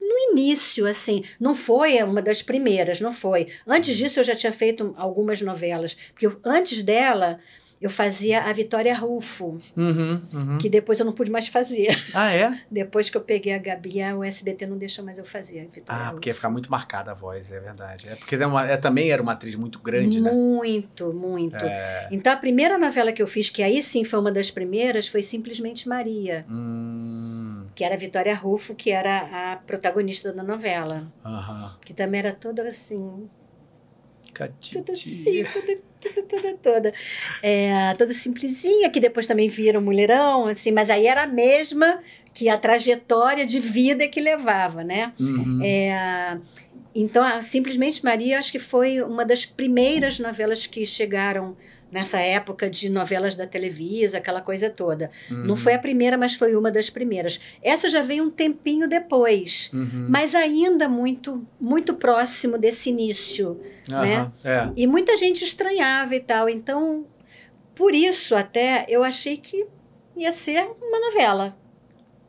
[0.00, 3.48] no início, assim, não foi uma das primeiras, não foi.
[3.66, 7.38] Antes disso eu já tinha feito algumas novelas, porque eu- antes dela
[7.80, 10.58] eu fazia a Vitória Rufo, Uhum, uhum.
[10.58, 11.96] que depois eu não pude mais fazer.
[12.12, 12.60] Ah, é?
[12.70, 15.62] Depois que eu peguei a Gabi, a- o SBT não deixou mais eu fazer a
[15.64, 16.12] Vitória Ah, Rufo.
[16.14, 18.08] porque ia ficar muito marcada a voz, é verdade.
[18.08, 20.30] É porque é uma- é, também era uma atriz muito grande, né?
[20.32, 21.64] Muito, muito.
[21.64, 22.08] É.
[22.10, 25.22] Então, a primeira novela que eu fiz, que aí sim foi uma das primeiras, foi
[25.22, 31.06] Simplesmente Maria, Hum, que era a Vitória Rufo, que era a protagonista da novela.
[31.24, 31.76] aham.
[31.84, 33.28] Que também era toda assim,
[34.72, 36.94] Toda assim, toda, toda, toda, toda.
[37.42, 42.00] É, toda simplesinha, que depois também viram mulherão, assim, mas aí era a mesma
[42.32, 45.12] que a trajetória de vida que levava, né?
[45.18, 45.60] Uhum.
[45.62, 46.38] É,
[46.94, 51.56] então, a Simplesmente Maria, acho que foi uma das primeiras novelas que chegaram
[51.90, 55.10] nessa época de novelas da Televisa, aquela coisa toda.
[55.30, 57.40] Não foi a primeira, mas foi uma das primeiras.
[57.62, 60.06] Essa já veio um tempinho depois, Uhum.
[60.08, 63.60] mas ainda muito, muito próximo desse início.
[63.88, 64.16] né?
[64.18, 64.68] Aham, É.
[64.76, 66.48] E muita gente estranhava e tal.
[66.48, 67.06] Então,
[67.74, 69.66] por isso até eu achei que
[70.16, 71.56] ia ser uma novela.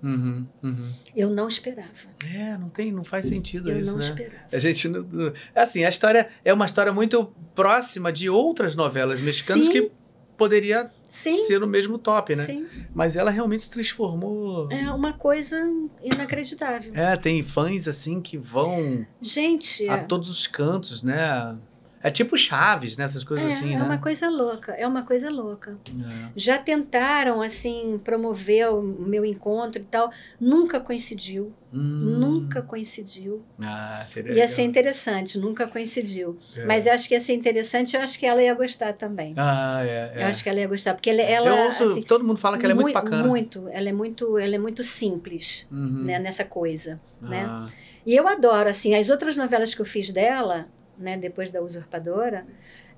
[0.02, 0.92] Uhum, uhum.
[1.16, 1.90] Eu não esperava.
[2.34, 4.04] É, não tem, não faz sentido Eu isso, não né?
[4.06, 4.44] esperava.
[4.52, 9.22] A gente não, não- assim, a história é uma história muito próxima de outras novelas
[9.22, 9.72] mexicanas Sim.
[9.72, 9.92] que
[10.38, 12.46] poderia Sim, ser no mesmo top, né?
[12.46, 12.66] sim.
[12.96, 14.72] Mas ela realmente se transformou.
[14.72, 15.60] É uma coisa
[16.02, 16.94] inacreditável.
[16.96, 21.58] É, tem fãs assim que vão Gente, a é, todos os cantos, né?
[22.02, 23.04] É tipo Chaves, né?
[23.04, 23.84] Essas coisas é, assim, é né?
[23.84, 25.78] uma coisa louca, é uma coisa louca.
[25.90, 26.30] É.
[26.36, 30.10] Já tentaram, assim, promover o meu encontro e tal,
[30.40, 32.18] nunca coincidiu, Hum.
[32.20, 33.44] nunca coincidiu.
[33.62, 34.48] Ah, seria Ia legal.
[34.56, 36.38] ser interessante, nunca coincidiu.
[36.56, 36.66] É.
[36.66, 39.34] Mas eu acho que ia ser interessante, eu acho que ela ia gostar também.
[39.38, 40.14] Ah, é.
[40.16, 40.24] é.
[40.24, 42.58] Eu acho que ela ia gostar, porque ela, ela Eu ouço, assim, todo mundo fala
[42.58, 43.24] que ela é muito mui- bacana.
[43.28, 46.06] Muito, ela é muito, ela é muito simples, Uhum.
[46.06, 47.46] né, nessa coisa, né?
[47.48, 47.68] Ah,
[48.06, 50.68] E eu adoro, assim, as outras novelas que eu fiz dela,
[51.00, 52.46] né, depois da Usurpadora,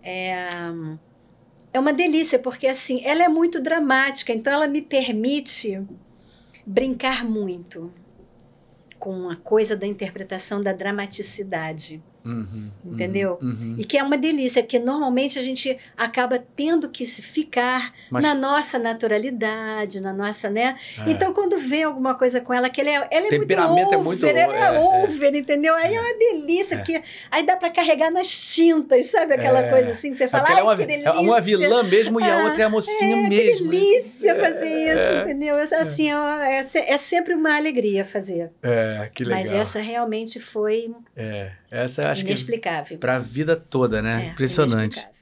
[0.03, 0.33] é,
[1.71, 5.81] é uma delícia, porque, assim, ela é muito dramática, então ela me permite
[6.65, 7.93] brincar muito
[8.99, 12.03] com a coisa da interpretação da dramaticidade.
[12.25, 13.37] Uhum, Entendeu?
[13.41, 13.75] uhum, uhum.
[13.77, 18.33] E que é uma delícia, porque normalmente a gente acaba tendo que ficar Mas- na
[18.35, 20.75] nossa naturalidade, na nossa, né?
[21.05, 21.11] É.
[21.11, 24.03] Então, quando vem alguma coisa com ela, que ela é, ela é Temperamento é muito
[24.05, 24.79] muito- over, ela é, é, é.
[25.03, 25.73] over, entendeu?
[25.75, 29.33] Aí é uma delícia, que aí dá pra carregar nas tintas, sabe?
[29.33, 29.69] Aquela É.
[29.69, 31.09] coisa assim, que você fala, Porque é uma, que delícia.
[31.09, 33.57] é uma vilã mesmo e a Ah, outra é a mocinha é, mesmo.
[33.57, 35.21] Que delícia fazer isso, É.
[35.21, 35.55] entendeu?
[35.57, 38.51] Assim, é, é é sempre uma alegria fazer.
[38.63, 39.39] É, que legal.
[39.43, 42.97] Mas essa realmente foi É, essa eu acho que inexplicável.
[42.99, 44.27] pra vida toda, né?
[44.27, 44.97] É, Impressionante.
[44.99, 45.21] inexplicável.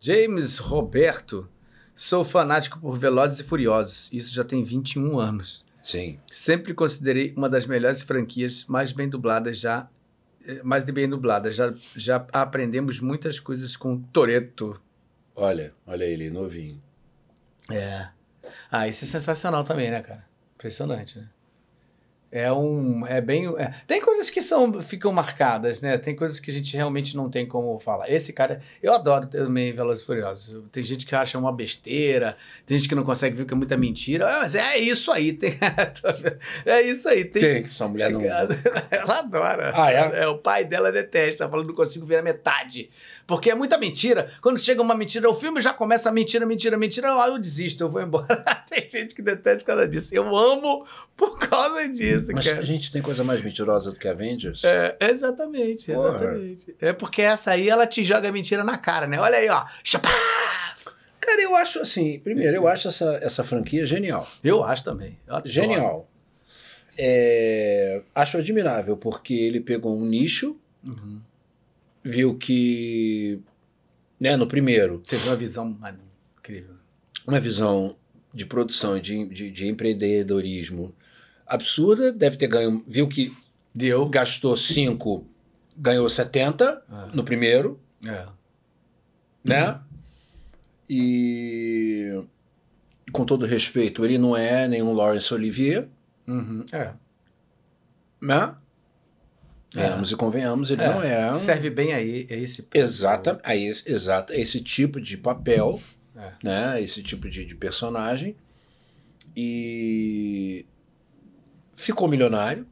[0.00, 1.48] James Roberto.
[1.94, 4.08] Sou fanático por Velozes e Furiosos.
[4.12, 5.66] Isso já tem 21 anos.
[5.82, 6.18] Sim.
[6.26, 9.88] Sempre considerei uma das melhores franquias, mais bem dubladas já.
[10.46, 11.54] eh, Mais de bem dubladas.
[11.56, 14.80] Já, já aprendemos muitas coisas com Toreto.
[15.36, 16.82] Olha, olha ele, novinho.
[17.70, 18.08] É.
[18.70, 20.24] Ah, isso é sensacional também, né, cara?
[20.60, 21.26] Impressionante, né?
[22.32, 23.04] É um.
[23.06, 23.46] É bem.
[23.58, 25.98] é- tem coisas que são, ficam marcadas, né?
[25.98, 28.08] Tem coisas que a gente realmente não tem como falar.
[28.08, 28.60] Esse cara.
[28.80, 30.64] Eu adoro também Velozes e Furiosos.
[30.70, 33.76] Tem gente que acha uma besteira, tem gente que não consegue ver que é muita
[33.76, 34.28] mentira.
[34.28, 35.32] Ah, mas é isso aí.
[35.32, 35.58] Tem,
[36.64, 37.24] é isso aí.
[37.24, 37.66] Tem, Quem?
[37.66, 38.22] Sua mulher não.
[38.90, 39.72] Ela adora.
[39.74, 40.28] Ah, é?
[40.28, 42.90] O pai dela detesta, falando não consigo ver a metade.
[43.30, 44.28] Porque é muita mentira.
[44.42, 47.12] Quando chega uma mentira, o filme já começa mentira, mentira, mentira.
[47.22, 48.26] Aí eu desisto, eu vou embora.
[48.68, 50.12] Tem gente que detesta por causa disso.
[50.12, 50.84] Eu amo
[51.16, 52.58] por causa disso, Mas cara.
[52.60, 54.64] a gente tem coisa mais mentirosa do que Avengers?
[54.64, 56.08] É, exatamente, Porra.
[56.16, 56.74] exatamente.
[56.80, 59.20] É porque essa aí ela te joga mentira na cara, né?
[59.20, 59.64] Olha aí, ó.
[59.84, 60.10] Chapá!
[61.20, 64.26] Cara, eu acho assim, primeiro, eu acho essa, essa franquia genial.
[64.42, 65.16] Eu acho também.
[65.28, 65.40] Eu.
[65.44, 66.10] Genial.
[66.98, 71.20] É, acho admirável, porque ele pegou um nicho, Uhum.
[72.02, 73.40] Viu que,
[74.18, 75.78] né, no primeiro, Teve uma visão
[76.38, 76.74] incrível.
[77.26, 77.96] uma visão
[78.32, 80.94] de produção de, de, de empreendedorismo
[81.46, 83.36] absurda, deve ter ganho, viu que
[83.74, 84.08] Deu.
[84.08, 85.26] gastou 5,
[85.76, 87.10] ganhou 70 Ah.
[87.14, 88.26] no primeiro, É.
[89.44, 89.80] né?
[90.88, 92.24] E
[93.12, 95.88] com todo respeito, ele não é nenhum Laurence Olivier,
[96.28, 96.64] Uhum.
[96.72, 96.92] É.
[98.20, 98.54] né?
[99.74, 99.82] É.
[99.84, 100.88] Venhamos e convenhamos, ele É.
[100.88, 101.30] não é.
[101.32, 105.80] um- Serve bem aí, é esse Exata, é esse, exato, é esse tipo de papel,
[106.16, 106.32] É.
[106.42, 106.82] né?
[106.82, 108.36] Esse tipo de, de personagem.
[109.36, 110.66] E
[111.76, 112.66] ficou milionário,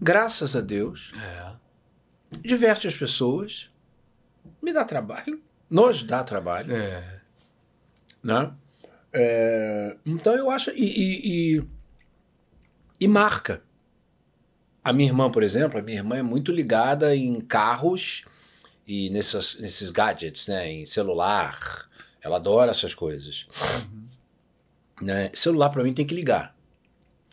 [0.00, 1.52] graças a Deus, É.
[2.40, 3.68] diverte as pessoas,
[4.62, 7.20] me dá trabalho, nos dá trabalho, É.
[8.22, 8.52] né?
[9.12, 10.70] É, então eu acho.
[10.70, 11.64] E, e, e,
[13.00, 13.62] e marca.
[14.84, 18.24] A minha irmã, por exemplo, a minha irmã é muito ligada em carros
[18.86, 20.70] e nessas, nesses gadgets, né?
[20.70, 21.88] Em celular.
[22.20, 23.46] Ela adora essas coisas.
[25.00, 25.30] Né?
[25.34, 26.54] Celular, pra mim, tem que ligar.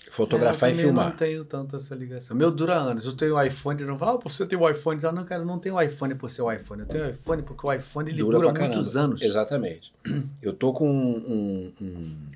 [0.10, 1.10] Fotografar É, eu e filmar.
[1.10, 2.36] não tenho tanto essa ligação.
[2.36, 3.06] Meu dura anos.
[3.06, 5.00] Eu tenho um iPhone, não fala, ah, você tem um iPhone.
[5.06, 6.82] Ah, não, cara, eu não tenho um iPhone por ser o iPhone.
[6.82, 9.00] Eu tenho um iPhone porque o iPhone ele dura, pra muitos caramba.
[9.06, 9.22] anos.
[9.22, 9.94] Exatamente.
[10.42, 12.28] Eu tô com um, um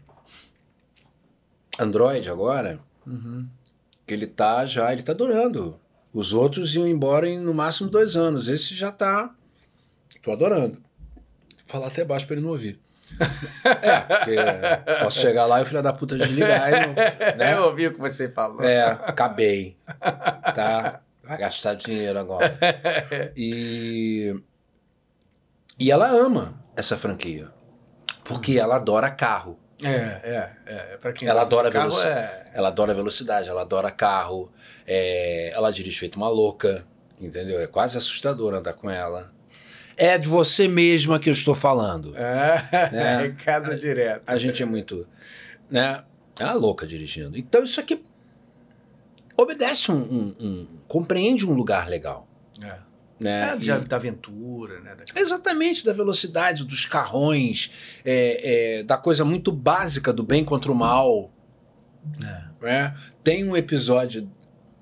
[1.80, 3.48] Android agora, Uhum.
[4.06, 5.80] Que ele tá já, ele tá durando.
[6.14, 8.48] Os outros iam embora em no máximo dois anos.
[8.48, 9.34] Esse já tá.
[10.22, 10.82] Tô adorando.
[11.65, 12.80] Falar até baixo pra ele não ouvir.
[13.64, 14.36] É, porque
[15.03, 16.94] posso chegar lá e o filho da puta desligar e não,
[17.38, 17.53] né?
[17.53, 18.64] Eu ouvi o que você falou.
[18.64, 19.77] É, acabei.
[20.53, 21.02] Tá?
[21.23, 22.57] Vai gastar dinheiro agora.
[23.36, 24.36] E.
[25.77, 27.52] E ela ama essa franquia.
[28.23, 29.60] Porque ela adora carro.
[29.84, 30.97] É, é, é.
[30.97, 32.52] Pra quem Ela adora, carro, veloci- é.
[32.53, 34.52] ela adora velocidade, ela adora carro.
[34.88, 36.85] é, Ela dirige feito uma louca.
[37.19, 37.60] Entendeu?
[37.61, 39.31] É quase assustador andar com ela.
[39.97, 42.14] É de você mesma que eu estou falando.
[42.18, 43.18] É, Né?
[43.39, 44.23] recado direto.
[44.27, 45.07] A gente é muito.
[45.69, 46.03] Né?
[46.39, 47.38] É uma louca dirigindo.
[47.38, 48.03] Então isso aqui
[49.38, 49.95] obedece um.
[49.97, 52.27] um- um- compreende um lugar legal.
[52.61, 52.76] É.
[53.20, 53.52] Né?
[53.52, 54.96] É, E- da aventura, né?
[54.96, 60.72] Da- Exatamente, da velocidade, dos carrões, é, é, da coisa muito básica do bem contra
[60.72, 61.32] o mal.
[62.62, 62.96] né?
[63.24, 64.30] Tem um episódio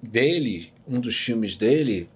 [0.02, 2.10] dele, um dos filmes dele,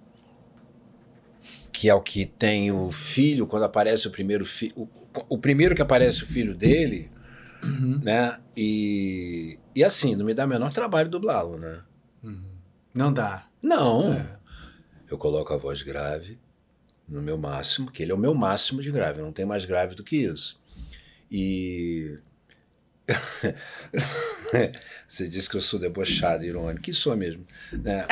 [1.72, 4.72] que é o que tem o filho, quando aparece o primeiro filho.
[4.76, 4.88] O,
[5.30, 7.10] o primeiro que aparece o filho dele,
[8.02, 8.38] né?
[8.56, 11.80] E, e assim, não me dá o menor trabalho dublá-lo, né?
[12.94, 13.46] Não dá.
[13.62, 14.12] Não.
[14.14, 14.37] É.
[15.10, 16.38] Eu coloco a voz grave
[17.08, 19.94] no meu máximo, que ele é o meu máximo de grave, não tem mais grave
[19.94, 20.60] do que isso.
[21.30, 22.18] E.
[25.08, 26.82] Você disse que eu sou debochado, irônico.
[26.82, 27.46] Que sou mesmo.
[27.72, 28.06] né?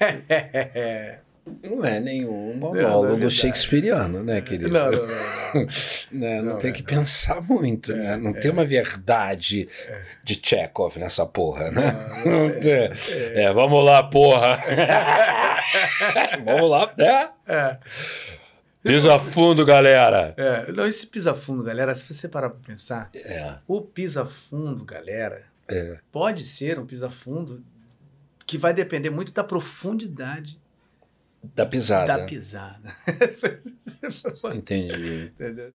[1.62, 3.34] Não é nenhum não é monólogo verdade.
[3.34, 4.70] shakespeareano, né, querido?
[4.70, 5.40] Não, não, não.
[6.12, 8.16] Né, não, Não, tem é, que pensar muito, né?
[8.16, 9.68] Não tem uma verdade
[10.22, 11.92] de Chekhov nessa porra, né?
[12.24, 12.50] Não.
[13.34, 14.62] É, vamos lá, porra!
[16.44, 17.30] vamos lá, né?
[17.46, 17.78] É.
[18.82, 20.34] Pisa fundo, galera!
[20.36, 24.84] É, não, esse pisa fundo, galera, se você parar pra pensar, É, o pisa fundo,
[24.84, 25.98] galera, é.
[26.12, 27.62] pode ser um pisa fundo
[28.46, 30.59] que vai depender muito da profundidade
[31.42, 32.18] Da pisada.
[32.18, 32.96] da pisada.
[34.54, 35.32] Entendi.
[35.34, 35.70] Entendeu?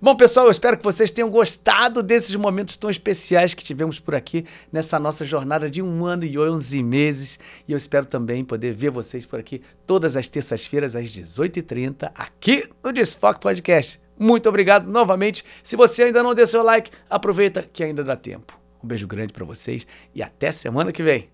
[0.00, 4.14] Bom, pessoal, eu espero que vocês tenham gostado desses momentos tão especiais que tivemos por
[4.14, 7.38] aqui nessa nossa jornada de um ano e 11 meses.
[7.66, 12.68] E eu espero também poder ver vocês por aqui todas as terças-feiras às 18h30 aqui
[12.82, 14.00] no Desfoque Podcast.
[14.18, 15.44] Muito obrigado novamente.
[15.62, 18.58] Se você ainda não deu seu like, aproveita que ainda dá tempo.
[18.82, 21.28] Um beijo grande pra vocês e até semana que vem.